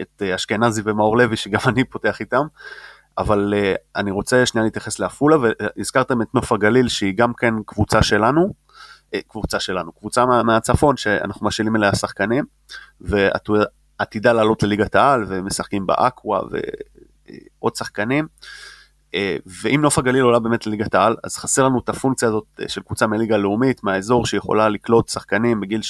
את 0.00 0.22
אשכנזי 0.22 0.82
ומאור 0.84 1.16
לוי 1.16 1.36
שגם 1.36 1.60
אני 1.66 1.84
פותח 1.84 2.20
איתם, 2.20 2.46
אבל 3.18 3.54
uh, 3.56 3.78
אני 3.96 4.10
רוצה 4.10 4.46
שנייה 4.46 4.64
להתייחס 4.64 4.98
לעפולה, 4.98 5.36
והזכרתם 5.36 6.22
את 6.22 6.34
נוף 6.34 6.52
הגליל 6.52 6.88
שהיא 6.88 7.14
גם 7.16 7.32
כן 7.34 7.54
קבוצה 7.66 8.02
שלנו, 8.02 8.54
uh, 9.14 9.18
קבוצה 9.28 9.60
שלנו, 9.60 9.92
קבוצה 9.92 10.26
מה, 10.26 10.42
מהצפון 10.42 10.96
שאנחנו 10.96 11.46
משאילים 11.46 11.76
אליה 11.76 11.94
שחקנים, 11.94 12.44
ועתידה 13.00 14.32
לעלות 14.32 14.62
לליגת 14.62 14.94
העל 14.94 15.24
ומשחקים 15.28 15.86
באקווה 15.86 16.40
ועוד 17.60 17.76
שחקנים. 17.76 18.26
ואם 19.46 19.80
נוף 19.82 19.98
הגליל 19.98 20.22
עולה 20.22 20.38
באמת 20.38 20.66
לליגת 20.66 20.94
העל, 20.94 21.16
אז 21.24 21.36
חסר 21.36 21.64
לנו 21.64 21.78
את 21.78 21.88
הפונקציה 21.88 22.28
הזאת 22.28 22.60
של 22.68 22.80
קבוצה 22.80 23.06
מליגה 23.06 23.36
לאומית, 23.36 23.84
מהאזור 23.84 24.26
שיכולה 24.26 24.68
לקלוט 24.68 25.08
שחקנים 25.08 25.60
בגיל 25.60 25.80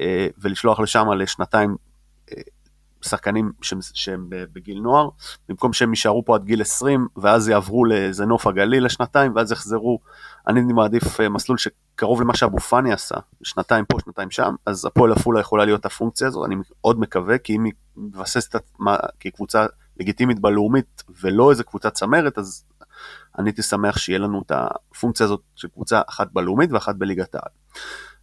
18-19, 0.00 0.02
ולשלוח 0.38 0.80
לשם 0.80 1.12
לשנתיים 1.12 1.76
שחקנים 3.04 3.52
שהם, 3.62 3.78
שהם 3.82 4.26
בגיל 4.30 4.80
נוער, 4.80 5.08
במקום 5.48 5.72
שהם 5.72 5.90
יישארו 5.90 6.24
פה 6.24 6.34
עד 6.34 6.44
גיל 6.44 6.60
20 6.60 7.06
ואז 7.16 7.48
יעברו 7.48 7.84
לאיזה 7.84 8.26
נוף 8.26 8.46
הגליל 8.46 8.84
לשנתיים 8.84 9.32
ואז 9.36 9.52
יחזרו, 9.52 9.98
אני 10.48 10.60
מעדיף 10.60 11.20
אה, 11.20 11.28
מסלול 11.28 11.58
שקרוב 11.58 12.22
למה 12.22 12.36
שאבו 12.36 12.58
פאני 12.58 12.92
עשה, 12.92 13.14
שנתיים 13.42 13.84
פה, 13.84 13.98
שנתיים 14.04 14.30
שם, 14.30 14.54
אז 14.66 14.86
הפועל 14.86 15.12
עפולה 15.12 15.40
יכולה 15.40 15.64
להיות 15.64 15.86
הפונקציה 15.86 16.26
הזאת, 16.26 16.46
אני 16.46 16.54
מאוד 16.70 17.00
מקווה, 17.00 17.38
כי 17.38 17.56
אם 17.56 17.64
היא 17.64 17.72
מבססת 17.96 18.54
עצמה 18.54 18.96
כקבוצה 19.20 19.66
לגיטימית 20.00 20.40
בלאומית 20.40 21.02
ולא 21.22 21.50
איזה 21.50 21.64
קבוצה 21.64 21.90
צמרת, 21.90 22.38
אז 22.38 22.64
אני 23.38 23.48
הייתי 23.48 23.62
שמח 23.62 23.98
שיהיה 23.98 24.18
לנו 24.18 24.42
את 24.46 24.52
הפונקציה 24.54 25.26
הזאת 25.26 25.40
של 25.56 25.68
קבוצה 25.68 26.00
אחת 26.08 26.28
בלאומית 26.32 26.72
ואחת 26.72 26.94
בליגת 26.94 27.34
העל. 27.34 27.52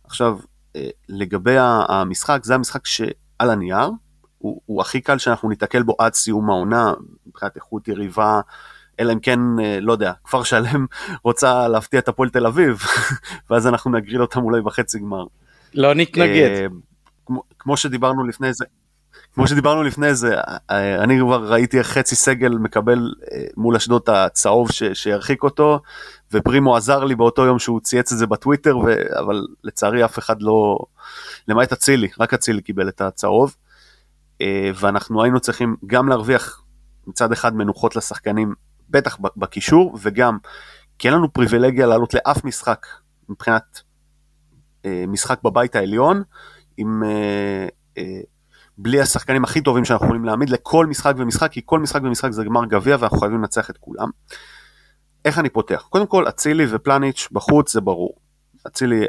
עכשיו, 0.03 0.37
אה, 0.75 0.89
לגבי 1.09 1.55
המשחק, 1.59 2.39
זה 2.43 2.55
המשחק 2.55 2.85
שעל 2.85 3.49
הנייר, 3.49 3.89
הוא, 4.37 4.61
הוא 4.65 4.81
הכי 4.81 5.01
קל 5.01 5.17
שאנחנו 5.17 5.49
ניתקל 5.49 5.83
בו 5.83 5.95
עד 5.99 6.13
סיום 6.13 6.49
העונה, 6.49 6.93
מבחינת 7.27 7.55
איכות 7.55 7.87
יריבה, 7.87 8.41
אלא 8.99 9.13
אם 9.13 9.19
כן, 9.19 9.39
אה, 9.59 9.79
לא 9.81 9.91
יודע, 9.91 10.13
כפר 10.23 10.43
שלם 10.43 10.85
רוצה 11.23 11.67
להפתיע 11.67 11.99
את 11.99 12.07
הפועל 12.07 12.29
תל 12.29 12.45
אביב, 12.45 12.81
ואז 13.49 13.67
אנחנו 13.67 13.91
נגריל 13.91 14.21
אותם 14.21 14.43
אולי 14.43 14.61
בחצי 14.61 14.99
גמר. 14.99 15.25
לא 15.73 15.93
נתנגד. 15.93 16.49
אה, 16.49 16.65
כמו, 17.25 17.43
כמו 17.59 17.77
שדיברנו 17.77 18.27
לפני 18.27 18.53
זה, 18.53 18.65
כמו 19.33 19.47
שדיברנו 19.47 19.83
לפני 19.83 20.15
זה, 20.15 20.35
אה, 20.71 21.03
אני 21.03 21.19
כבר 21.19 21.51
ראיתי 21.51 21.77
איך 21.77 21.87
חצי 21.87 22.15
סגל 22.15 22.49
מקבל 22.49 23.13
מול 23.57 23.75
אשדוד 23.75 24.01
הצהוב 24.09 24.69
שירחיק 24.93 25.43
אותו, 25.43 25.79
ופרימו 26.33 26.75
עזר 26.75 27.03
לי 27.03 27.15
באותו 27.15 27.45
יום 27.45 27.59
שהוא 27.59 27.79
צייץ 27.79 28.11
את 28.11 28.17
זה 28.17 28.27
בטוויטר, 28.27 28.77
ו... 28.77 28.85
אבל 29.19 29.47
לצערי 29.63 30.05
אף 30.05 30.19
אחד 30.19 30.41
לא, 30.41 30.77
למעט 31.47 31.71
אצילי, 31.71 32.07
רק 32.19 32.33
אצילי 32.33 32.61
קיבל 32.61 32.89
את 32.89 33.01
הצהוב. 33.01 33.55
אה, 34.41 34.71
ואנחנו 34.75 35.23
היינו 35.23 35.39
צריכים 35.39 35.75
גם 35.85 36.09
להרוויח 36.09 36.63
מצד 37.07 37.31
אחד 37.31 37.55
מנוחות 37.55 37.95
לשחקנים, 37.95 38.53
בטח 38.89 39.17
בקישור, 39.37 39.97
וגם 40.01 40.37
כי 40.99 41.07
אין 41.07 41.15
לנו 41.15 41.33
פריבילגיה 41.33 41.85
לעלות 41.85 42.13
לאף 42.13 42.43
משחק 42.43 42.85
מבחינת 43.29 43.81
אה, 44.85 45.03
משחק 45.07 45.43
בבית 45.43 45.75
העליון, 45.75 46.23
עם, 46.77 47.03
אה, 47.03 47.67
בלי 48.81 49.01
השחקנים 49.01 49.43
הכי 49.43 49.61
טובים 49.61 49.85
שאנחנו 49.85 50.05
יכולים 50.05 50.25
להעמיד 50.25 50.49
לכל 50.49 50.85
משחק 50.85 51.13
ומשחק, 51.17 51.51
כי 51.51 51.61
כל 51.65 51.79
משחק 51.79 52.01
ומשחק 52.03 52.31
זה 52.31 52.43
גמר 52.43 52.65
גביע 52.65 52.97
ואנחנו 52.99 53.17
חייבים 53.17 53.39
לנצח 53.39 53.69
את 53.69 53.77
כולם. 53.77 54.09
איך 55.25 55.39
אני 55.39 55.49
פותח? 55.49 55.87
קודם 55.89 56.07
כל, 56.07 56.27
אצילי 56.29 56.65
ופלניץ' 56.69 57.27
בחוץ 57.31 57.73
זה 57.73 57.81
ברור. 57.81 58.15
אצילי 58.67 59.05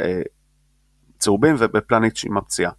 צהובים 1.19 1.57
ובפלניץ' 1.59 2.25
עם 2.25 2.37
הפציעה. 2.37 2.73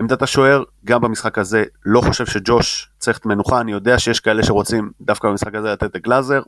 עמדת 0.00 0.22
השוער, 0.22 0.62
גם 0.84 1.00
במשחק 1.00 1.38
הזה, 1.38 1.64
לא 1.84 2.00
חושב 2.00 2.26
שג'וש 2.26 2.90
צריך 2.98 3.18
את 3.18 3.26
מנוחה, 3.26 3.60
אני 3.60 3.72
יודע 3.72 3.98
שיש 3.98 4.20
כאלה 4.20 4.42
שרוצים 4.42 4.90
דווקא 5.00 5.28
במשחק 5.28 5.54
הזה 5.54 5.72
לתת 5.72 5.96
את 5.96 6.02
גלאזר. 6.02 6.42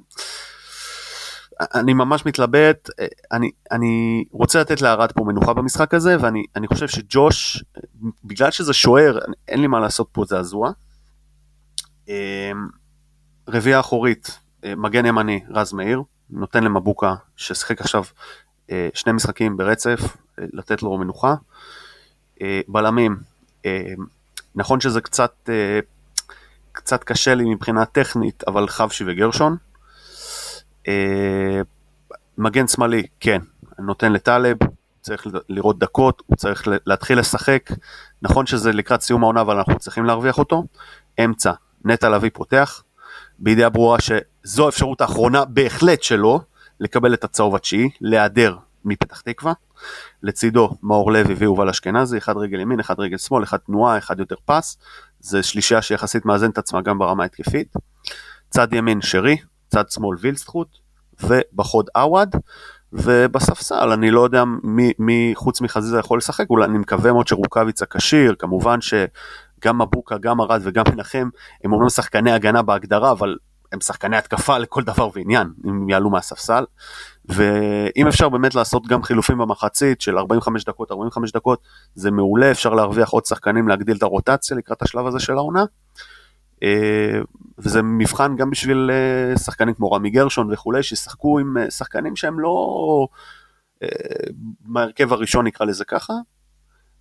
אני 1.61 1.95
ממש 1.95 2.27
מתלבט, 2.27 2.91
אני, 3.33 3.51
אני 3.71 4.25
רוצה 4.33 4.61
לתת 4.61 4.83
לארד 4.83 5.13
פה 5.13 5.25
מנוחה 5.25 5.53
במשחק 5.53 5.95
הזה, 5.95 6.17
ואני 6.21 6.67
חושב 6.67 6.89
שג'וש, 6.89 7.65
בגלל 8.25 8.51
שזה 8.51 8.73
שוער, 8.73 9.19
אין 9.49 9.61
לי 9.61 9.67
מה 9.67 9.81
לעשות 9.81 10.09
פה 10.13 10.25
זעזוע. 10.25 10.71
אמ, 12.09 12.15
רביעייה 13.49 13.81
אחורית, 13.81 14.39
מגן 14.65 15.07
ימני, 15.07 15.41
רז 15.51 15.73
מאיר, 15.73 16.03
נותן 16.31 16.65
למבוקה, 16.65 17.15
ששיחק 17.37 17.81
עכשיו 17.81 18.05
אה, 18.71 18.89
שני 18.95 19.13
משחקים 19.13 19.57
ברצף, 19.57 20.01
אה, 20.39 20.45
לתת 20.53 20.83
לו 20.83 20.99
מנוחה. 20.99 21.35
אה, 22.43 22.61
בלמים, 22.69 23.17
נכון 24.55 24.81
שזה 24.81 25.01
קצת, 25.01 25.51
קצת 26.73 27.05
קשה 27.05 27.35
לי 27.35 27.45
מבחינה 27.55 27.85
טכנית, 27.85 28.45
אבל 28.47 28.69
חבשי 28.69 29.05
וגרשון. 29.07 29.57
מגן 32.39 32.67
שמאלי, 32.69 33.03
כן, 33.21 33.41
נותן 33.79 34.13
לטלב, 34.13 34.57
צריך 35.01 35.27
לראות 35.49 35.79
דקות, 35.79 36.23
הוא 36.27 36.37
צריך 36.37 36.69
להתחיל 36.87 37.19
לשחק. 37.19 37.71
נכון 38.23 38.47
שזה 38.47 38.73
לקראת 38.73 39.01
סיום 39.01 39.23
העונה, 39.23 39.41
אבל 39.41 39.57
אנחנו 39.57 39.79
צריכים 39.79 40.05
להרוויח 40.05 40.39
אותו. 40.39 40.65
אמצע, 41.25 41.53
נטע 41.85 42.09
לביא 42.09 42.31
פותח, 42.35 42.83
בידיעה 43.39 43.71
ברורה 43.71 43.99
שזו 44.01 44.67
האפשרות 44.67 45.01
האחרונה 45.01 45.45
בהחלט 45.45 46.03
שלו, 46.03 46.41
לקבל 46.81 47.15
את 47.15 47.25
הצהוב 47.25 47.55
התשיעי, 47.55 47.91
להיעדר 48.01 48.57
מפתח 48.85 49.21
תקווה. 49.21 49.53
לצידו 50.23 50.77
מאור 50.83 51.13
לוי 51.13 51.35
ויובל 51.35 51.69
אשכנזי, 51.69 52.19
אחד 52.19 52.37
רגל 52.37 52.61
ימין, 52.61 52.81
אחד 52.81 53.01
רגל 53.01 53.19
שמאל, 53.19 53.43
אחד 53.45 53.57
תנועה, 53.57 53.99
אחד 53.99 54.19
יותר 54.19 54.37
פס. 54.45 54.79
זה 55.21 55.43
שלישייה 55.43 55.83
שיחסית 55.83 56.25
מאזן 56.25 56.51
את 56.51 56.59
עצמה 56.59 56.83
גם 56.83 56.99
ברמה 56.99 57.25
התקפית. 57.25 57.75
צד 58.51 58.73
ימין 58.73 59.01
שרי, 59.01 59.37
צד 59.69 59.91
שמאל 59.91 60.17
וילסטרוט, 60.21 60.69
ובחוד 61.23 61.89
עווד. 61.95 62.37
ובספסל 62.95 63.93
אני 63.93 64.11
לא 64.11 64.21
יודע 64.21 64.45
מי, 64.63 64.93
מי 64.99 65.33
חוץ 65.35 65.61
מחזיזה 65.61 65.99
יכול 65.99 66.19
לשחק, 66.19 66.51
אולי 66.51 66.65
אני 66.65 66.79
מקווה 66.79 67.13
מאוד 67.13 67.29
שרוקאביצה 67.29 67.87
כשיר, 67.87 68.35
כמובן 68.39 68.79
שגם 68.81 69.83
מבוקה, 69.83 70.19
גם 70.19 70.41
ארד 70.41 70.61
וגם 70.65 70.85
מנחם 70.93 71.29
הם 71.65 71.73
אומנם 71.73 71.89
שחקני 71.89 72.33
הגנה 72.33 72.63
בהגדרה, 72.63 73.11
אבל 73.11 73.37
הם 73.73 73.81
שחקני 73.81 74.17
התקפה 74.17 74.59
לכל 74.59 74.83
דבר 74.83 75.09
ועניין, 75.15 75.53
אם 75.67 75.89
יעלו 75.89 76.11
מהספסל. 76.11 76.65
ואם 77.25 78.07
אפשר 78.09 78.29
באמת 78.29 78.55
לעשות 78.55 78.87
גם 78.87 79.03
חילופים 79.03 79.39
במחצית 79.39 80.01
של 80.01 80.19
45 80.19 80.65
דקות, 80.65 80.91
45 80.91 81.33
דקות, 81.33 81.59
זה 81.95 82.11
מעולה, 82.11 82.51
אפשר 82.51 82.75
להרוויח 82.75 83.11
עוד 83.11 83.25
שחקנים, 83.25 83.69
להגדיל 83.69 83.97
את 83.97 84.03
הרוטציה 84.03 84.57
לקראת 84.57 84.83
השלב 84.83 85.07
הזה 85.07 85.19
של 85.19 85.33
העונה. 85.33 85.65
אה, 86.65 87.21
וזה 87.59 87.83
מבחן 87.83 88.37
גם 88.37 88.51
בשביל 88.51 88.91
אה, 88.93 89.39
שחקנים 89.39 89.75
כמו 89.75 89.93
רמי 89.93 90.11
גרשון 90.11 90.53
וכולי, 90.53 90.83
שישחקו 90.83 91.39
עם 91.39 91.59
אה, 91.59 91.71
שחקנים 91.71 92.17
שהם 92.17 92.41
לא 92.41 93.09
מהרכב 94.65 95.13
הראשון 95.13 95.47
נקרא 95.47 95.67
לזה 95.67 95.85
ככה, 95.85 96.13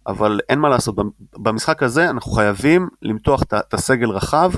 אבל 0.08 0.40
אין 0.50 0.60
מה 0.60 0.70
לעשות, 0.70 0.96
במשחק 1.34 1.84
הזה 1.84 2.10
אנחנו 2.10 2.32
חייבים 2.32 2.90
למתוח 3.02 3.44
את 3.44 3.74
הסגל 3.74 4.10
רחב. 4.10 4.52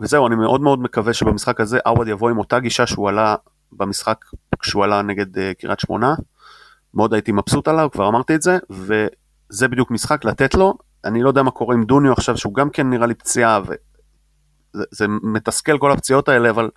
וזהו, 0.00 0.26
אני 0.26 0.34
מאוד 0.36 0.60
מאוד 0.60 0.78
מקווה 0.82 1.12
שבמשחק 1.12 1.60
הזה 1.60 1.78
עווד 1.84 2.08
יבוא 2.08 2.30
עם 2.30 2.38
אותה 2.38 2.60
גישה 2.60 2.86
שהוא 2.86 3.08
עלה 3.08 3.36
במשחק 3.72 4.24
כשהוא 4.58 4.84
עלה 4.84 5.02
נגד 5.02 5.52
קריית 5.58 5.80
שמונה. 5.80 6.14
מאוד 6.94 7.14
הייתי 7.14 7.32
מבסוט 7.32 7.68
עליו, 7.68 7.88
כבר 7.92 8.08
אמרתי 8.08 8.34
את 8.34 8.42
זה, 8.42 8.58
וזה 8.70 9.68
בדיוק 9.68 9.90
משחק 9.90 10.24
לתת 10.24 10.54
לו. 10.54 10.74
אני 11.04 11.22
לא 11.22 11.28
יודע 11.28 11.42
מה 11.42 11.50
קורה 11.50 11.74
עם 11.74 11.84
דוניו 11.84 12.12
עכשיו, 12.12 12.38
שהוא 12.38 12.54
גם 12.54 12.70
כן 12.70 12.90
נראה 12.90 13.06
לי 13.06 13.14
פציעה, 13.14 13.60
וזה 13.64 15.06
מתסכל 15.22 15.78
כל 15.78 15.92
הפציעות 15.92 16.28
האלה, 16.28 16.50
אבל... 16.50 16.70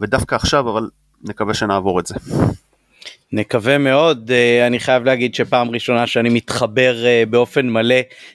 ודווקא 0.00 0.34
עכשיו, 0.34 0.70
אבל 0.70 0.90
נקווה 1.24 1.54
שנעבור 1.54 2.00
את 2.00 2.06
זה. 2.06 2.14
נקווה 3.32 3.78
מאוד, 3.78 4.30
אה, 4.30 4.66
אני 4.66 4.80
חייב 4.80 5.04
להגיד 5.04 5.34
שפעם 5.34 5.70
ראשונה 5.70 6.06
שאני 6.06 6.28
מתחבר 6.28 7.06
אה, 7.06 7.22
באופן 7.30 7.68
מלא 7.68 7.94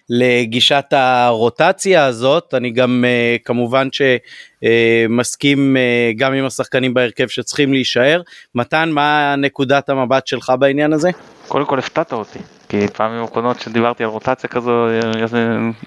לגישת 0.10 0.86
הרוטציה 0.92 2.06
הזאת, 2.06 2.54
אני 2.54 2.72
גם 2.72 3.06
אה, 3.08 3.36
כמובן 3.46 3.88
שמסכים 3.92 5.78
גם 6.18 6.34
עם 6.34 6.46
השחקנים 6.46 6.94
בהרכב 6.94 7.28
שצריכים 7.28 7.74
להישאר. 7.74 8.22
מתן, 8.56 8.90
מה 8.90 9.36
נקודת 9.38 9.90
המבט 9.90 10.28
שלך 10.28 10.54
בעניין 10.60 10.94
הזה? 10.94 11.10
קודם 11.48 11.66
כל 11.66 11.80
הפתעת 11.80 12.14
אותי, 12.14 12.40
כי 12.74 12.88
פעמים 12.88 13.22
האחרונות 13.22 13.60
שדיברתי 13.60 14.04
על 14.04 14.10
רוטציה 14.10 14.50
כזו, 14.50 14.88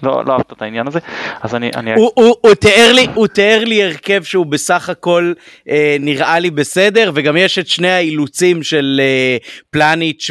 לא, 0.03 0.23
לא 0.27 0.33
אהבת 0.33 0.53
את 0.53 0.63
העניין 0.63 0.87
הזה, 0.87 0.99
אז 1.43 1.55
אני... 1.55 1.71
אני... 1.77 1.95
הוא, 1.95 2.11
הוא, 2.15 2.35
הוא, 2.41 2.55
תיאר 2.55 2.93
לי, 2.93 3.07
הוא 3.15 3.27
תיאר 3.27 3.65
לי 3.65 3.85
הרכב 3.85 4.23
שהוא 4.23 4.47
בסך 4.47 4.89
הכל 4.89 5.33
אה, 5.69 5.97
נראה 6.01 6.39
לי 6.39 6.51
בסדר, 6.51 7.11
וגם 7.15 7.37
יש 7.37 7.59
את 7.59 7.67
שני 7.67 7.91
האילוצים 7.91 8.63
של 8.63 9.01
אה, 9.03 9.37
פלניץ' 9.71 10.31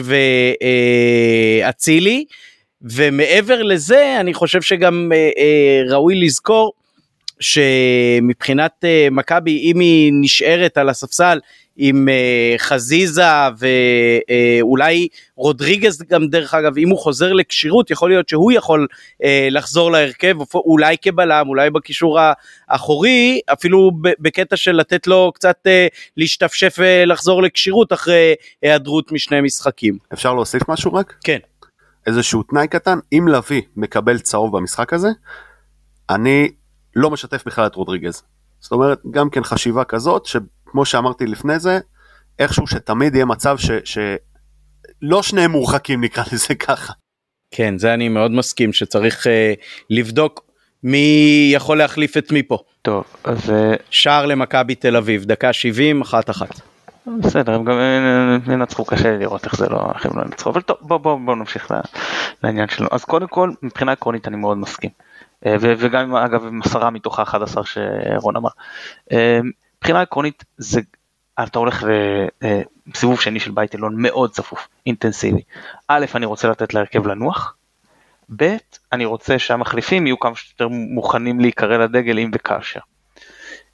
ואצילי, 1.63 2.25
אה, 2.29 2.35
ומעבר 2.81 3.63
לזה, 3.63 4.17
אני 4.19 4.33
חושב 4.33 4.61
שגם 4.61 5.11
אה, 5.13 5.29
אה, 5.37 5.81
ראוי 5.89 6.15
לזכור, 6.15 6.73
שמבחינת 7.39 8.71
uh, 8.83 9.13
מכבי 9.13 9.71
אם 9.71 9.79
היא 9.79 10.11
נשארת 10.21 10.77
על 10.77 10.89
הספסל 10.89 11.39
עם 11.77 12.09
אה, 12.09 12.55
חזיזה 12.57 13.23
ואולי 14.61 15.07
רודריגז 15.35 16.01
גם 16.09 16.27
דרך 16.27 16.53
אגב 16.53 16.77
אם 16.77 16.89
הוא 16.89 16.99
חוזר 16.99 17.33
לכשירות 17.33 17.91
יכול 17.91 18.09
להיות 18.09 18.29
שהוא 18.29 18.51
יכול 18.51 18.87
אה, 19.23 19.47
לחזור 19.51 19.91
להרכב 19.91 20.35
אולי 20.55 20.95
כבלם 21.01 21.49
אולי 21.49 21.69
בקישור 21.69 22.19
האחורי 22.67 23.39
אפילו 23.53 23.91
בקטע 24.19 24.55
של 24.55 24.71
לתת 24.71 25.07
לו 25.07 25.31
קצת 25.35 25.57
אה, 25.67 25.87
להשתפשף 26.17 26.75
ולחזור 26.77 27.43
לכשירות 27.43 27.93
אחרי 27.93 28.33
היעדרות 28.61 29.11
משני 29.11 29.41
משחקים. 29.41 29.97
אפשר 30.13 30.33
להוסיף 30.33 30.69
משהו 30.69 30.93
רק? 30.93 31.13
כן. 31.23 31.39
איזשהו 32.07 32.43
תנאי 32.43 32.67
קטן 32.67 32.99
אם 33.13 33.27
לביא 33.27 33.61
מקבל 33.75 34.19
צהוב 34.19 34.57
במשחק 34.57 34.93
הזה 34.93 35.09
אני 36.09 36.51
לא 36.95 37.11
משתף 37.11 37.43
בכלל 37.45 37.67
את 37.67 37.75
רודריגז. 37.75 38.23
זאת 38.59 38.71
אומרת 38.71 39.01
גם 39.11 39.29
כן 39.29 39.43
חשיבה 39.43 39.83
כזאת 39.83 40.25
שכמו 40.75 40.85
שאמרתי 40.85 41.25
לפני 41.25 41.59
זה 41.59 41.79
איכשהו 42.39 42.67
שתמיד 42.67 43.15
יהיה 43.15 43.25
מצב 43.25 43.57
ש... 43.57 43.71
ש... 43.85 43.97
לא 45.01 45.23
שניהם 45.23 45.51
מורחקים 45.51 46.03
נקרא 46.03 46.23
לזה 46.31 46.55
ככה. 46.55 46.93
כן 47.51 47.77
זה 47.77 47.93
אני 47.93 48.09
מאוד 48.09 48.31
מסכים 48.31 48.73
שצריך 48.73 49.27
uh, 49.27 49.29
לבדוק 49.89 50.45
מי 50.83 51.49
יכול 51.53 51.77
להחליף 51.77 52.17
את 52.17 52.31
מי 52.31 52.43
פה. 52.43 52.57
טוב 52.81 53.03
אז 53.23 53.49
uh... 53.49 53.53
שער 53.89 54.25
למכבי 54.25 54.75
תל 54.75 54.95
אביב 54.95 55.25
דקה 55.25 55.53
70 55.53 56.01
אחת 56.01 56.29
אחת. 56.29 56.59
בסדר 57.19 57.53
הם 57.53 57.63
גם 57.63 57.77
אה, 57.77 58.53
ינצחו 58.53 58.85
קשה 58.85 59.11
לי 59.11 59.17
לראות 59.17 59.45
איך 59.45 59.55
זה 59.55 59.69
לא 59.69 59.91
איך 59.95 60.05
הם 60.05 60.19
לא 60.19 60.23
ינצחו 60.23 60.49
אבל 60.49 60.61
טוב 60.61 60.77
בוא 60.81 60.97
בוא 60.97 61.19
בוא 61.25 61.35
נמשיך 61.35 61.71
לעניין 62.43 62.67
שלנו 62.67 62.89
אז 62.91 63.05
קודם 63.05 63.27
כל 63.27 63.51
מבחינה 63.63 63.91
עקרונית 63.91 64.27
אני 64.27 64.37
מאוד 64.37 64.57
מסכים 64.57 64.89
וגם 65.59 66.15
אגב 66.15 66.45
עם 66.45 66.61
עשרה 66.61 66.89
מתוך 66.89 67.19
ה-11 67.19 67.61
שרון 67.63 68.35
אמר. 68.35 68.49
מבחינה 69.85 70.01
עקרונית 70.01 70.43
זה 70.57 70.81
אתה 71.43 71.59
הולך 71.59 71.85
לסיבוב 72.87 73.21
שני 73.21 73.39
של 73.39 73.51
בית 73.51 73.75
עליון 73.75 73.93
מאוד 73.97 74.31
צפוף, 74.31 74.67
אינטנסיבי. 74.85 75.41
א', 75.87 76.05
אני 76.15 76.25
רוצה 76.25 76.47
לתת 76.47 76.73
להרכב 76.73 77.07
לנוח, 77.07 77.55
ב', 78.35 78.55
אני 78.91 79.05
רוצה 79.05 79.39
שהמחליפים 79.39 80.07
יהיו 80.07 80.19
כמה 80.19 80.35
שיותר 80.35 80.67
מוכנים 80.67 81.39
להיקרא 81.39 81.77
לדגל 81.77 82.19
אם 82.19 82.31
וכאשר. 82.33 82.79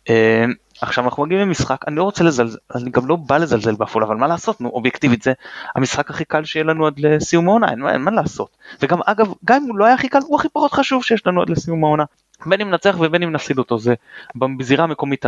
אה, 0.09 0.45
עכשיו 0.82 1.05
אנחנו 1.05 1.26
מגיעים 1.26 1.41
למשחק, 1.41 1.88
אני 1.88 1.95
לא 1.95 2.03
רוצה 2.03 2.24
לזלזל, 2.24 2.57
אני 2.76 2.89
גם 2.89 3.07
לא 3.07 3.16
בא 3.16 3.38
לזלזל 3.38 3.76
בעפולה, 3.76 4.05
אבל 4.05 4.16
מה 4.16 4.28
לעשות, 4.28 4.62
נו, 4.62 4.70
אובייקטיבית 4.70 5.22
זה 5.22 5.34
המשחק 5.76 6.09
הכי 6.09 6.26
קל 6.26 6.43
שיהיה 6.43 6.64
לנו 6.64 6.88
עד 6.88 6.99
לסיום 6.99 7.47
העונה, 7.47 7.72
אין, 7.72 7.88
אין 7.88 8.01
מה 8.01 8.12
לעשות. 8.12 8.57
וגם 8.82 8.99
אגב, 9.05 9.34
גם 9.45 9.64
אם 9.64 9.70
הוא 9.70 9.78
לא 9.78 9.86
היה 9.86 9.93
הכי 9.93 10.09
קל, 10.09 10.20
הוא 10.28 10.39
הכי 10.39 10.47
פחות 10.53 10.72
חשוב 10.72 11.03
שיש 11.03 11.28
לנו 11.28 11.41
עד 11.41 11.49
לסיום 11.49 11.84
העונה. 11.84 12.03
בין 12.46 12.62
אם 12.62 12.70
נצח 12.70 12.96
ובין 13.00 13.24
אם 13.24 13.32
נפסיד 13.32 13.58
אותו, 13.58 13.80
זה 13.80 13.94
בזירה 14.36 14.84
המקומית 14.84 15.26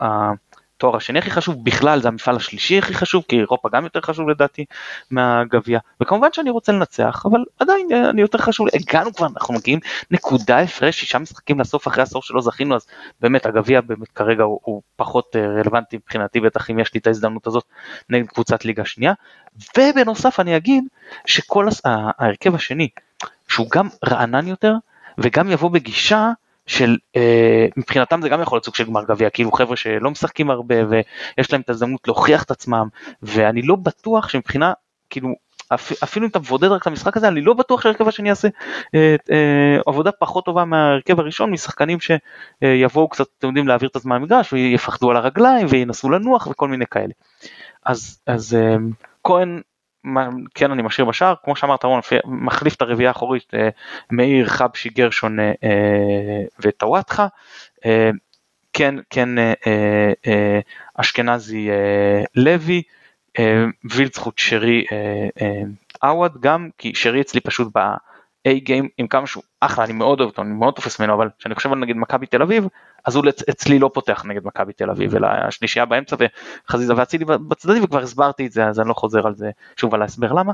התואר 0.00 0.96
השני 0.96 1.18
הכי 1.18 1.30
חשוב, 1.30 1.64
בכלל 1.64 2.00
זה 2.00 2.08
המפעל 2.08 2.36
השלישי 2.36 2.78
הכי 2.78 2.94
חשוב, 2.94 3.24
כי 3.28 3.38
אירופה 3.38 3.68
גם 3.72 3.84
יותר 3.84 4.00
חשוב 4.00 4.28
לדעתי 4.28 4.64
מהגביע, 5.10 5.78
וכמובן 6.00 6.28
שאני 6.32 6.50
רוצה 6.50 6.72
לנצח, 6.72 7.26
אבל 7.30 7.40
עדיין 7.58 7.88
אה, 7.92 8.10
אני 8.10 8.20
יותר 8.20 8.38
חשוב, 8.38 8.66
הגענו 8.74 9.14
כבר, 9.14 9.26
אנחנו 9.26 9.54
מגיעים 9.54 9.80
נקודה 10.10 10.58
הפרש, 10.58 11.00
שישה 11.00 11.18
משחקים 11.18 11.60
לסוף 11.60 11.88
אחרי 11.88 12.02
עשור 12.02 12.22
שלא 12.22 12.40
זכינו, 12.40 12.74
אז 12.74 12.86
באמת 13.20 13.46
הגביע 13.46 13.80
באמת 13.80 14.08
כרגע 14.08 14.42
הוא, 14.42 14.60
הוא 14.62 14.82
פחות 14.96 15.36
אה, 15.36 15.46
רלוונטי 15.46 15.96
מבחינתי, 15.96 16.40
בטח 16.40 16.70
אם 16.70 16.78
יש 16.78 16.94
לי 16.94 17.00
את 17.00 17.06
ההזדמנות 17.06 17.46
הזאת 17.46 17.64
נגד 18.08 18.26
קבוצת 18.26 18.64
ליגה 18.64 18.84
שנייה, 18.84 19.12
ובנוסף 19.78 20.40
אני 20.40 20.56
אגיד 20.56 20.84
שכל 21.26 21.68
ההרכב 21.84 22.54
השני, 22.54 22.88
שהוא 23.48 23.70
גם 23.70 23.88
רענן 24.04 24.46
יותר, 24.48 24.74
וגם 25.18 25.50
יבוא 25.50 25.70
בגישה 25.70 26.30
של 26.66 26.96
אה, 27.16 27.66
מבחינתם 27.76 28.22
זה 28.22 28.28
גם 28.28 28.40
יכול 28.40 28.56
להיות 28.56 28.64
סוג 28.64 28.74
של 28.74 28.84
גמר 28.84 29.04
גביע 29.04 29.30
כאילו 29.30 29.52
חבר'ה 29.52 29.76
שלא 29.76 30.10
משחקים 30.10 30.50
הרבה 30.50 30.74
ויש 30.88 31.52
להם 31.52 31.60
את 31.60 31.68
ההזדמנות 31.68 32.08
להוכיח 32.08 32.42
את 32.42 32.50
עצמם 32.50 32.88
ואני 33.22 33.62
לא 33.62 33.76
בטוח 33.76 34.28
שמבחינה 34.28 34.72
כאילו 35.10 35.28
אפילו 35.74 36.26
אם 36.26 36.30
אתה 36.30 36.38
מבודד 36.38 36.68
רק 36.68 36.82
את 36.82 36.86
המשחק 36.86 37.16
הזה 37.16 37.28
אני 37.28 37.40
לא 37.40 37.54
בטוח 37.54 37.82
שהרכב 37.82 38.08
השני 38.08 38.28
יעשה 38.28 38.48
אה, 38.94 39.16
אה, 39.30 39.78
עבודה 39.86 40.12
פחות 40.12 40.44
טובה 40.44 40.64
מהרכב 40.64 41.20
הראשון 41.20 41.50
משחקנים 41.50 41.98
שיבואו 42.00 43.08
קצת 43.08 43.26
אתם 43.38 43.46
יודעים 43.46 43.68
להעביר 43.68 43.88
את 43.88 43.96
הזמן 43.96 44.20
במגרש 44.20 44.52
ויפחדו 44.52 45.10
על 45.10 45.16
הרגליים 45.16 45.66
וינסו 45.70 46.10
לנוח 46.10 46.46
וכל 46.46 46.68
מיני 46.68 46.86
כאלה. 46.86 47.12
אז 47.86 48.20
אז 48.26 48.54
אה, 48.54 48.76
כהן 49.24 49.60
כן 50.54 50.70
אני 50.70 50.82
משאיר 50.82 51.04
בשער, 51.04 51.34
כמו 51.44 51.56
שאמרת 51.56 51.84
רון, 51.84 52.00
מחליף 52.24 52.74
את 52.74 52.82
הרביעייה 52.82 53.10
האחורית 53.10 53.54
אה, 53.54 53.68
מאיר, 54.10 54.46
חבשי, 54.46 54.88
גרשון 54.88 55.40
אה, 55.40 55.52
אה, 55.64 56.42
וטוואטחה. 56.60 57.26
כן, 58.72 58.94
כן, 59.10 59.28
אשכנזי 60.94 61.68
לוי, 62.36 62.82
וילצחוט 63.84 64.38
שרי 64.38 64.84
עווד 66.02 66.40
גם, 66.40 66.68
כי 66.78 66.94
שרי 66.94 67.20
אצלי 67.20 67.40
פשוט 67.40 67.68
ב-A 68.44 68.58
גיים 68.58 68.88
עם 68.98 69.06
כמה 69.06 69.26
שהוא 69.26 69.42
אחלה, 69.60 69.84
אני 69.84 69.92
מאוד 69.92 70.20
אוהב 70.20 70.30
אותו, 70.30 70.42
אני 70.42 70.50
מאוד 70.50 70.74
תופס 70.74 71.00
ממנו, 71.00 71.14
אבל 71.14 71.28
כשאני 71.38 71.54
חושב 71.54 71.72
על 71.72 71.78
נגיד 71.78 71.96
מכבי 71.96 72.26
תל 72.26 72.42
אביב, 72.42 72.68
אז 73.04 73.16
הוא 73.16 73.24
אצלי 73.50 73.78
לא 73.78 73.90
פותח 73.94 74.24
נגד 74.24 74.44
מכבי 74.44 74.72
תל 74.72 74.90
אביב, 74.90 75.16
אלא 75.16 75.26
השלישייה 75.26 75.84
באמצע 75.84 76.16
וחזיזה 76.68 76.94
ואצילי 76.96 77.24
בצדדים, 77.24 77.84
וכבר 77.84 78.02
הסברתי 78.02 78.46
את 78.46 78.52
זה, 78.52 78.66
אז 78.66 78.80
אני 78.80 78.88
לא 78.88 78.94
חוזר 78.94 79.26
על 79.26 79.34
זה 79.34 79.50
שוב 79.76 79.94
על 79.94 80.02
ההסבר 80.02 80.32
למה. 80.32 80.52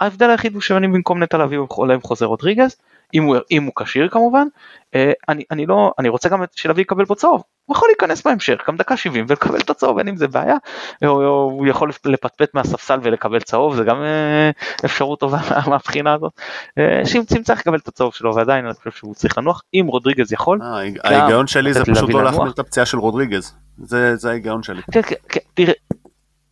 ההבדל 0.00 0.30
היחיד 0.30 0.54
הוא 0.54 0.60
שאני 0.60 0.88
במקום 0.88 1.22
נטע 1.22 1.38
לביא 1.38 1.58
עולה 1.68 1.94
עם 1.94 2.00
חוזר 2.00 2.26
רודריגז, 2.26 2.76
אם 3.14 3.22
הוא, 3.22 3.36
אם 3.50 3.64
הוא 3.64 3.72
כשיר 3.76 4.08
כמובן, 4.08 4.46
אה, 4.94 5.12
אני, 5.28 5.44
אני 5.50 5.66
לא, 5.66 5.92
אני 5.98 6.08
רוצה 6.08 6.28
גם 6.28 6.42
שלביא 6.54 6.82
יקבל 6.82 7.04
פה 7.04 7.14
צהוב, 7.14 7.42
הוא 7.64 7.76
יכול 7.76 7.88
להיכנס 7.88 8.26
בהמשך, 8.26 8.64
גם 8.68 8.76
דקה 8.76 8.96
70 8.96 9.24
ולקבל 9.28 9.58
את 9.58 9.70
הצהוב, 9.70 9.98
אין 9.98 10.08
עם 10.08 10.16
זה 10.16 10.28
בעיה, 10.28 10.56
או, 11.04 11.24
או, 11.24 11.50
הוא 11.52 11.66
יכול 11.66 11.90
לפטפט 12.04 12.54
מהספסל 12.54 12.98
ולקבל 13.02 13.40
צהוב, 13.40 13.76
זה 13.76 13.84
גם 13.84 14.02
אה, 14.02 14.50
אפשרות 14.84 15.20
טובה 15.20 15.38
מהבחינה 15.70 16.14
הזאת, 16.14 16.32
אה, 16.78 17.06
שאם 17.06 17.42
צריך 17.42 17.60
לקבל 17.60 17.78
את 17.78 17.88
הצהוב 17.88 18.14
שלו 18.14 18.34
ועדיין 18.34 18.66
אני 18.66 18.74
חושב 18.74 18.90
שהוא 18.90 19.14
צריך 19.14 19.38
לנוח, 19.38 19.62
אם 19.74 19.86
רודריגז 19.88 20.32
יכול. 20.32 20.60
ההיגיון 21.04 21.46
שלי 21.46 21.74
זה 21.74 21.84
פשוט 21.84 22.10
לא 22.10 22.24
להחמיר 22.24 22.50
את 22.50 22.58
הפציעה 22.58 22.86
של 22.86 22.98
רודריגז, 22.98 23.54
זה 23.78 24.30
ההיגיון 24.30 24.62
שלי. 24.62 24.82
כן, 24.92 25.02
כן, 25.02 25.16
כן, 25.28 25.40
תראה, 25.54 25.74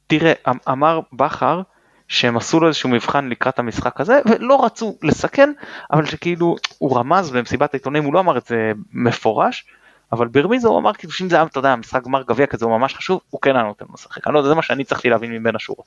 תראה, 0.06 0.32
אמ, 0.48 0.58
אמר 0.68 1.00
בכר, 1.12 1.62
שהם 2.08 2.36
עשו 2.36 2.60
לו 2.60 2.68
איזשהו 2.68 2.88
מבחן 2.88 3.28
לקראת 3.28 3.58
המשחק 3.58 4.00
הזה 4.00 4.20
ולא 4.26 4.64
רצו 4.64 4.98
לסכן 5.02 5.52
אבל 5.92 6.06
שכאילו 6.06 6.56
הוא 6.78 6.98
רמז 6.98 7.30
במסיבת 7.30 7.74
העיתונאים 7.74 8.04
הוא 8.04 8.14
לא 8.14 8.20
אמר 8.20 8.38
את 8.38 8.46
זה 8.46 8.72
מפורש 8.92 9.66
אבל 10.12 10.28
ברמיזה 10.28 10.68
הוא 10.68 10.78
אמר 10.78 10.92
כאילו 10.92 11.12
שאם 11.12 11.28
זה 11.28 11.36
היה 11.36 11.44
אתה 11.44 11.58
יודע 11.58 11.76
משחק 11.76 12.04
גמר 12.04 12.22
גביע 12.22 12.46
כזה 12.46 12.64
הוא 12.64 12.78
ממש 12.78 12.94
חשוב 12.94 13.20
הוא 13.30 13.40
כן 13.40 13.56
היה 13.56 13.64
נותן 13.64 13.84
לו 13.88 13.94
לשחק 13.94 14.26
אני 14.26 14.34
לא 14.34 14.38
יודע 14.38 14.48
זה 14.48 14.54
מה 14.54 14.62
שאני 14.62 14.84
צריכתי 14.84 15.10
להבין 15.10 15.32
מבין 15.32 15.56
השורות. 15.56 15.86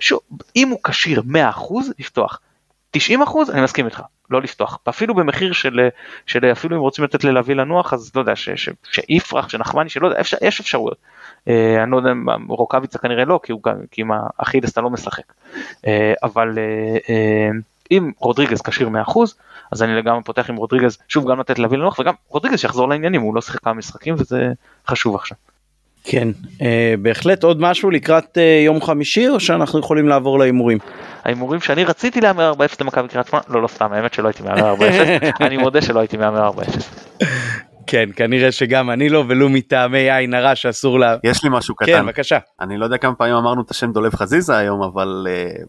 שוב 0.00 0.20
אם 0.56 0.68
הוא 0.68 0.78
כשיר 0.84 1.22
100% 1.56 1.74
לפתוח 1.98 2.40
90 2.92 3.22
אחוז 3.22 3.50
אני 3.50 3.62
מסכים 3.62 3.86
איתך 3.86 4.02
לא 4.30 4.42
לפתוח 4.42 4.78
אפילו 4.88 5.14
במחיר 5.14 5.52
של, 5.52 5.88
של 6.26 6.44
אפילו 6.52 6.76
אם 6.76 6.80
רוצים 6.80 7.04
לתת 7.04 7.24
ללוי 7.24 7.54
לנוח 7.54 7.92
אז 7.92 8.10
לא 8.14 8.20
יודע 8.20 8.32
שיפרח 8.82 9.48
שנחמני 9.48 9.88
שלא 9.88 10.06
יודע 10.06 10.20
אפשר, 10.20 10.36
יש 10.40 10.60
אפשרויות. 10.60 10.96
אה, 11.48 11.82
אני 11.82 11.90
לא 11.90 11.96
יודע 11.96 12.10
רוקאביצה 12.48 12.98
כנראה 12.98 13.24
לא 13.24 13.40
כי 13.42 13.52
הוא 13.52 13.62
גם 13.62 13.74
כי 13.90 14.00
עם 14.00 14.10
האכילס 14.38 14.72
אתה 14.72 14.80
לא 14.80 14.90
משחק 14.90 15.32
אה, 15.86 16.12
אבל 16.22 16.58
אה, 16.58 16.96
אה, 17.08 17.50
אם 17.90 18.10
רודריגז 18.18 18.62
כשיר 18.62 18.88
100 18.88 19.02
אחוז 19.02 19.34
אז 19.72 19.82
אני 19.82 19.94
לגמרי 19.94 20.22
פותח 20.22 20.50
עם 20.50 20.56
רודריגז 20.56 20.98
שוב 21.08 21.30
גם 21.30 21.40
לתת 21.40 21.58
לוי 21.58 21.76
לנוח 21.76 21.98
וגם 21.98 22.14
רודריגז 22.28 22.60
שיחזור 22.60 22.88
לעניינים 22.88 23.20
הוא 23.20 23.34
לא 23.34 23.40
שיחק 23.40 23.60
כמה 23.60 23.74
משחקים 23.74 24.14
וזה 24.18 24.52
חשוב 24.86 25.14
עכשיו. 25.14 25.36
כן, 26.04 26.28
אה, 26.62 26.94
בהחלט 27.02 27.44
עוד 27.44 27.60
משהו 27.60 27.90
לקראת 27.90 28.38
אה, 28.38 28.62
יום 28.64 28.82
חמישי 28.82 29.28
או 29.28 29.40
שאנחנו 29.40 29.78
יכולים 29.78 30.08
לעבור 30.08 30.38
להימורים? 30.38 30.78
ההימורים 31.24 31.60
שאני 31.60 31.84
רציתי 31.84 32.20
להמר 32.20 32.52
4-0 32.52 32.56
למכבי 32.80 33.08
קריית 33.08 33.26
שמונה, 33.26 33.44
לא 33.48 33.62
לא 33.62 33.68
סתם 33.68 33.92
האמת 33.92 34.14
שלא 34.14 34.28
הייתי 34.28 34.42
מהמר 34.42 34.74
4-0, 34.74 34.80
אני 35.46 35.56
מודה 35.56 35.82
שלא 35.82 36.00
הייתי 36.00 36.16
מהמר 36.16 36.50
4-0. 36.50 37.24
כן 37.86 38.08
כנראה 38.16 38.52
שגם 38.52 38.90
אני 38.90 39.08
לא 39.08 39.24
ולו 39.28 39.48
מטעמי 39.48 40.10
עין 40.10 40.34
הרע 40.34 40.54
שאסור 40.54 40.98
לה... 40.98 41.16
יש 41.24 41.44
לי 41.44 41.50
משהו 41.52 41.76
כן, 41.76 41.84
קטן. 41.84 41.94
כן 41.94 42.06
בבקשה. 42.06 42.38
אני 42.60 42.78
לא 42.78 42.84
יודע 42.84 42.98
כמה 42.98 43.14
פעמים 43.14 43.34
אמרנו 43.34 43.62
את 43.62 43.70
השם 43.70 43.92
דולב 43.92 44.14
חזיזה 44.14 44.56
היום 44.56 44.82
אבל 44.82 45.26
uh, 45.28 45.66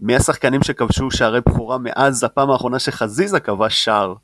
מי 0.00 0.16
השחקנים 0.16 0.62
שכבשו 0.62 1.10
שערי 1.10 1.40
בכורה 1.40 1.78
מאז 1.78 2.24
הפעם 2.24 2.50
האחרונה 2.50 2.78
שחזיזה 2.78 3.40
כבש 3.40 3.84
שער 3.84 4.14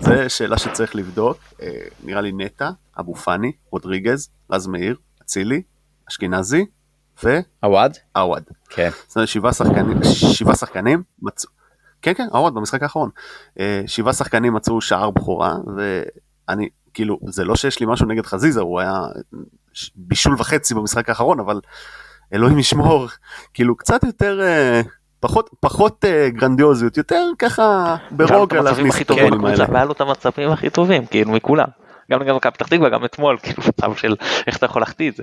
זו 0.00 0.12
שאלה 0.28 0.58
שצריך 0.58 0.96
לבדוק, 0.96 1.38
אה, 1.62 1.68
נראה 2.04 2.20
לי 2.20 2.32
נטע, 2.32 2.70
אבו 2.98 3.14
פאני, 3.14 3.52
רודריגז, 3.70 4.30
רז 4.50 4.66
מאיר, 4.66 4.96
אצילי, 5.22 5.62
אשכנזי 6.08 6.66
ו... 7.24 7.38
עווד? 7.60 7.92
עווד. 8.16 8.42
כן. 8.70 8.90
זאת 9.06 9.16
אומרת 9.16 9.28
שבעה 9.28 9.52
שחקנים, 9.52 9.98
שבעה 10.32 10.54
שחקנים 10.54 11.02
מצאו, 11.22 11.50
כן 12.02 12.12
כן, 12.14 12.26
עווד 12.32 12.54
במשחק 12.54 12.82
האחרון. 12.82 13.10
אה, 13.60 13.82
שבעה 13.86 14.12
שחקנים 14.12 14.54
מצאו 14.54 14.80
שער 14.80 15.10
בכורה 15.10 15.56
ואני, 15.76 16.68
כאילו, 16.94 17.18
זה 17.26 17.44
לא 17.44 17.56
שיש 17.56 17.80
לי 17.80 17.86
משהו 17.88 18.06
נגד 18.06 18.26
חזיזה, 18.26 18.60
הוא 18.60 18.80
היה 18.80 19.00
בישול 19.96 20.34
וחצי 20.38 20.74
במשחק 20.74 21.08
האחרון, 21.08 21.40
אבל 21.40 21.60
אלוהים 22.34 22.58
ישמור, 22.58 23.08
כאילו 23.54 23.76
קצת 23.76 24.04
יותר... 24.04 24.40
אה, 24.42 24.80
פחות 25.20 25.50
פחות 25.60 26.04
uh, 26.04 26.30
גרנדיוזיות 26.36 26.96
יותר 26.96 27.26
ככה 27.38 27.96
ברוגע 28.10 28.62
להכניס 28.62 29.00
את 29.00 29.10
הגולים 29.10 29.44
האלה. 29.44 29.64
והיה 29.68 29.84
לו 29.84 29.92
את 29.92 30.00
המצבים 30.00 30.50
הכי 30.50 30.70
טובים 30.70 31.06
כאילו 31.06 31.32
מכולם. 31.32 31.68
גם 32.10 32.22
נגד 32.22 32.32
מכבי 32.32 32.52
פתח 32.52 32.66
תקווה 32.66 32.88
גם 32.88 33.04
אתמול 33.04 33.38
כאילו 33.42 33.62
מצב 33.68 33.94
של 33.94 34.16
איך 34.46 34.56
אתה 34.56 34.66
יכול 34.66 34.82
להחטיא 34.82 35.10
את 35.10 35.16
זה. 35.16 35.22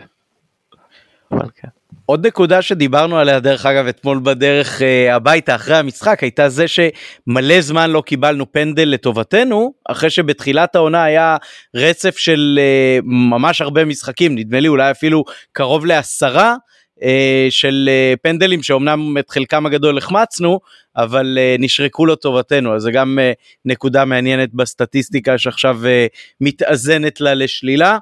אבל 1.32 1.48
כן. 1.62 1.68
עוד 2.06 2.28
נקודה 2.28 2.62
שדיברנו 2.62 3.18
עליה 3.20 3.40
דרך 3.40 3.66
אגב 3.66 3.88
אתמול 3.88 4.20
בדרך 4.24 4.82
uh, 4.82 5.14
הביתה 5.14 5.56
אחרי 5.56 5.76
המשחק 5.76 6.24
הייתה 6.24 6.50
זה 6.50 6.66
שמלא 6.68 7.62
זמן 7.62 7.90
לא 7.90 8.04
קיבלנו 8.06 8.52
פנדל 8.52 8.90
לטובתנו 8.90 9.74
אחרי 9.90 10.10
שבתחילת 10.10 10.76
העונה 10.76 11.04
היה 11.04 11.38
רצף 11.76 12.18
של 12.18 12.60
uh, 12.60 13.06
ממש 13.06 13.62
הרבה 13.62 13.86
משחקים 13.86 14.36
נדמה 14.36 14.60
לי 14.60 14.68
אולי 14.68 14.92
אפילו 14.92 15.24
קרוב 15.52 15.86
לעשרה 15.86 16.56
uh, 17.00 17.04
של 17.50 17.90
uh, 17.90 18.20
פנדלים 18.22 18.64
שאומנם 18.64 19.18
את 19.18 19.30
חלקם 19.30 19.66
הגדול 19.66 19.98
החמצנו 19.98 20.60
אבל 20.98 21.38
uh, 21.38 21.62
נשרקו 21.62 22.06
לטובתנו 22.06 22.76
אז 22.76 22.82
זה 22.82 22.92
גם 22.92 23.20
uh, 23.20 23.36
נקודה 23.66 24.06
מעניינת 24.06 24.54
בסטטיסטיקה 24.54 25.38
שעכשיו 25.38 25.80
uh, 25.84 26.18
מתאזנת 26.42 27.22
לה 27.22 27.34
לשלילה. 27.34 27.98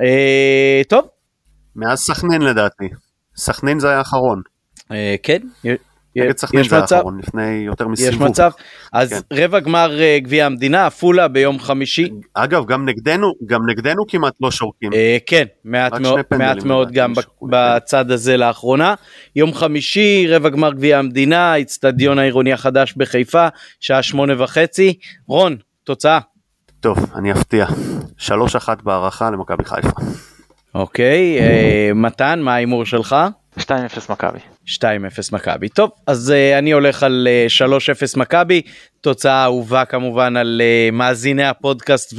Uh, 0.00 0.84
טוב. 0.88 1.17
מאז 1.78 1.98
סכנין 1.98 2.42
לדעתי. 2.42 2.88
סכנין 3.36 3.78
זה 3.78 3.88
היה 3.88 3.98
האחרון. 3.98 4.42
אה, 4.92 5.14
כן. 5.22 5.38
נגד 6.16 6.36
סכנין 6.38 6.64
זה 6.68 6.76
היה 6.76 6.82
האחרון, 6.82 7.18
לפני 7.18 7.46
יותר 7.46 7.88
מסיבוב. 7.88 8.14
יש 8.14 8.20
מצב. 8.20 8.50
אז 8.92 9.12
כן. 9.12 9.42
רבע 9.42 9.60
גמר 9.60 10.00
אה, 10.00 10.18
גביע 10.22 10.46
המדינה, 10.46 10.86
עפולה 10.86 11.28
ביום 11.28 11.58
חמישי. 11.58 12.10
אגב, 12.34 12.66
גם 12.66 12.88
נגדנו, 12.88 13.32
גם 13.46 13.60
נגדנו 13.70 14.06
כמעט 14.08 14.34
לא 14.40 14.50
שורקים. 14.50 14.92
אה, 14.92 15.16
כן, 15.26 15.44
מעט 15.64 16.00
מאוד, 16.00 16.20
מעט 16.38 16.62
מאוד 16.62 16.92
גם 16.92 17.12
בצד 17.42 18.10
הזה 18.10 18.36
לאחרונה. 18.36 18.94
יום 19.36 19.54
חמישי, 19.54 20.26
רבע 20.28 20.48
גמר 20.48 20.72
גביע 20.72 20.98
המדינה, 20.98 21.60
אצטדיון 21.60 22.18
העירוני 22.18 22.52
החדש 22.52 22.94
בחיפה, 22.96 23.48
שעה 23.80 24.02
שמונה 24.02 24.42
וחצי. 24.42 24.98
רון, 25.26 25.56
תוצאה. 25.84 26.18
טוב, 26.80 26.98
אני 27.14 27.32
אפתיע. 27.32 27.66
שלוש 28.16 28.56
אחת 28.56 28.82
בהערכה 28.82 29.30
למכבי 29.30 29.64
חיפה. 29.64 30.00
אוקיי, 30.74 31.38
אה, 31.40 31.90
מתן, 31.94 32.40
מה 32.42 32.54
ההימור 32.54 32.84
שלך? 32.84 33.16
2-0 33.58 33.62
מכבי. 34.10 34.38
2-0 34.66 34.80
מכבי. 35.32 35.68
טוב, 35.68 35.90
אז 36.06 36.34
uh, 36.36 36.58
אני 36.58 36.70
הולך 36.70 37.02
על 37.02 37.28
uh, 37.60 37.62
אה, 37.62 37.68
3-0 38.14 38.18
מכבי, 38.18 38.62
תוצאה 39.00 39.44
אהובה 39.44 39.84
כמובן 39.84 40.36
על 40.36 40.62
uh, 40.64 40.94
מאזיני 40.94 41.44
הפודקאסט 41.44 42.14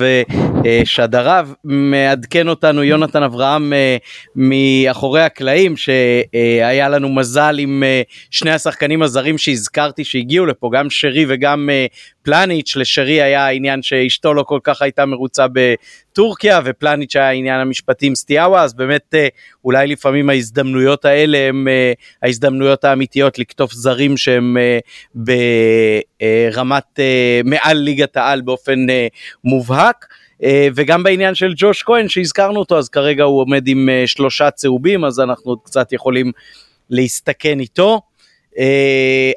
ושדריו. 0.64 1.50
מעדכן 1.64 2.48
אותנו 2.48 2.84
יונתן 2.84 3.24
אברהם 3.24 3.74
uh, 3.74 4.04
מאחורי 4.36 5.22
הקלעים 5.22 5.78
שהיה 5.78 6.88
uh, 6.88 6.90
לנו 6.90 7.10
מזל 7.10 7.56
עם 7.60 7.84
uh, 7.84 8.14
שני 8.32 8.52
השחקנים 8.52 9.02
הזרים 9.02 9.38
שהזכרתי 9.38 10.04
שהגיעו 10.04 10.46
לפה, 10.46 10.70
גם 10.74 10.90
שרי 10.90 11.26
וגם 11.30 11.70
uh, 11.70 11.98
פלניץ'. 12.24 12.76
לשרי 12.76 13.22
היה 13.22 13.46
העניין 13.46 13.82
שאשתו 13.82 14.34
לא 14.34 14.44
כל 14.44 14.60
כך 14.64 14.82
הייתה 14.82 15.06
מרוצה 15.06 15.46
בטורקיה 15.54 16.60
ופלניץ' 16.66 17.16
היה 17.16 17.28
העניין 17.30 17.60
המשפטי 17.60 18.08
עם 18.08 18.16
סטיאבה, 18.16 18.64
אז 18.64 18.74
באמת 18.74 19.14
uh, 19.16 19.18
אולי 19.66 19.88
לפעמים 19.88 20.30
ההזדמנויות 20.30 21.06
האלה 21.06 21.38
הם 21.38 21.68
uh, 21.68 22.02
ההזדמנויות 22.24 22.84
האמיתיות 22.84 23.40
לקטוף 23.40 23.74
זרים 23.74 24.18
שהם 24.18 24.58
uh, 24.58 24.90
ברמת 25.16 26.09
uh, 26.22 27.02
מעל 27.44 27.78
ליגת 27.78 28.18
העל 28.18 28.42
באופן 28.42 28.90
uh, 28.90 28.94
מובהק. 29.44 30.06
וגם 30.76 31.04
בעניין 31.04 31.36
של 31.36 31.54
ג'וש 31.58 31.84
כהן 31.84 32.10
שהזכרנו 32.10 32.60
אותו 32.60 32.78
אז 32.78 32.90
כרגע 32.90 33.24
הוא 33.24 33.42
עומד 33.42 33.68
עם 33.68 33.90
שלושה 34.06 34.52
צהובים 34.52 35.06
אז 35.06 35.20
אנחנו 35.20 35.52
עוד 35.52 35.60
קצת 35.64 35.94
יכולים 35.94 36.32
להסתכן 36.90 37.60
איתו. 37.60 38.02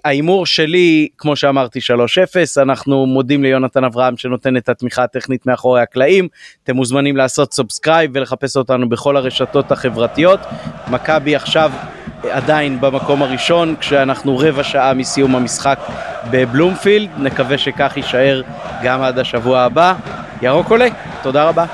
ההימור 0.04 0.46
שלי 0.46 1.08
כמו 1.18 1.36
שאמרתי 1.36 1.78
3-0 1.78 2.62
אנחנו 2.62 3.06
מודים 3.06 3.42
ליונתן 3.42 3.84
אברהם 3.84 4.16
שנותן 4.16 4.56
את 4.56 4.68
התמיכה 4.68 5.02
הטכנית 5.02 5.46
מאחורי 5.46 5.80
הקלעים 5.80 6.28
אתם 6.64 6.76
מוזמנים 6.76 7.16
לעשות 7.16 7.52
subscribe 7.52 8.10
ולחפש 8.14 8.56
אותנו 8.56 8.88
בכל 8.88 9.16
הרשתות 9.16 9.72
החברתיות 9.72 10.40
מכבי 10.90 11.36
עכשיו 11.36 11.72
עדיין 12.30 12.80
במקום 12.80 13.22
הראשון 13.22 13.74
כשאנחנו 13.80 14.38
רבע 14.38 14.62
שעה 14.62 14.94
מסיום 14.94 15.36
המשחק 15.36 15.78
בבלומפילד, 16.30 17.08
נקווה 17.18 17.58
שכך 17.58 17.96
יישאר 17.96 18.42
גם 18.82 19.02
עד 19.02 19.18
השבוע 19.18 19.60
הבא. 19.60 19.94
ירוק 20.42 20.70
עולה, 20.70 20.88
תודה 21.22 21.44
רבה. 21.48 21.64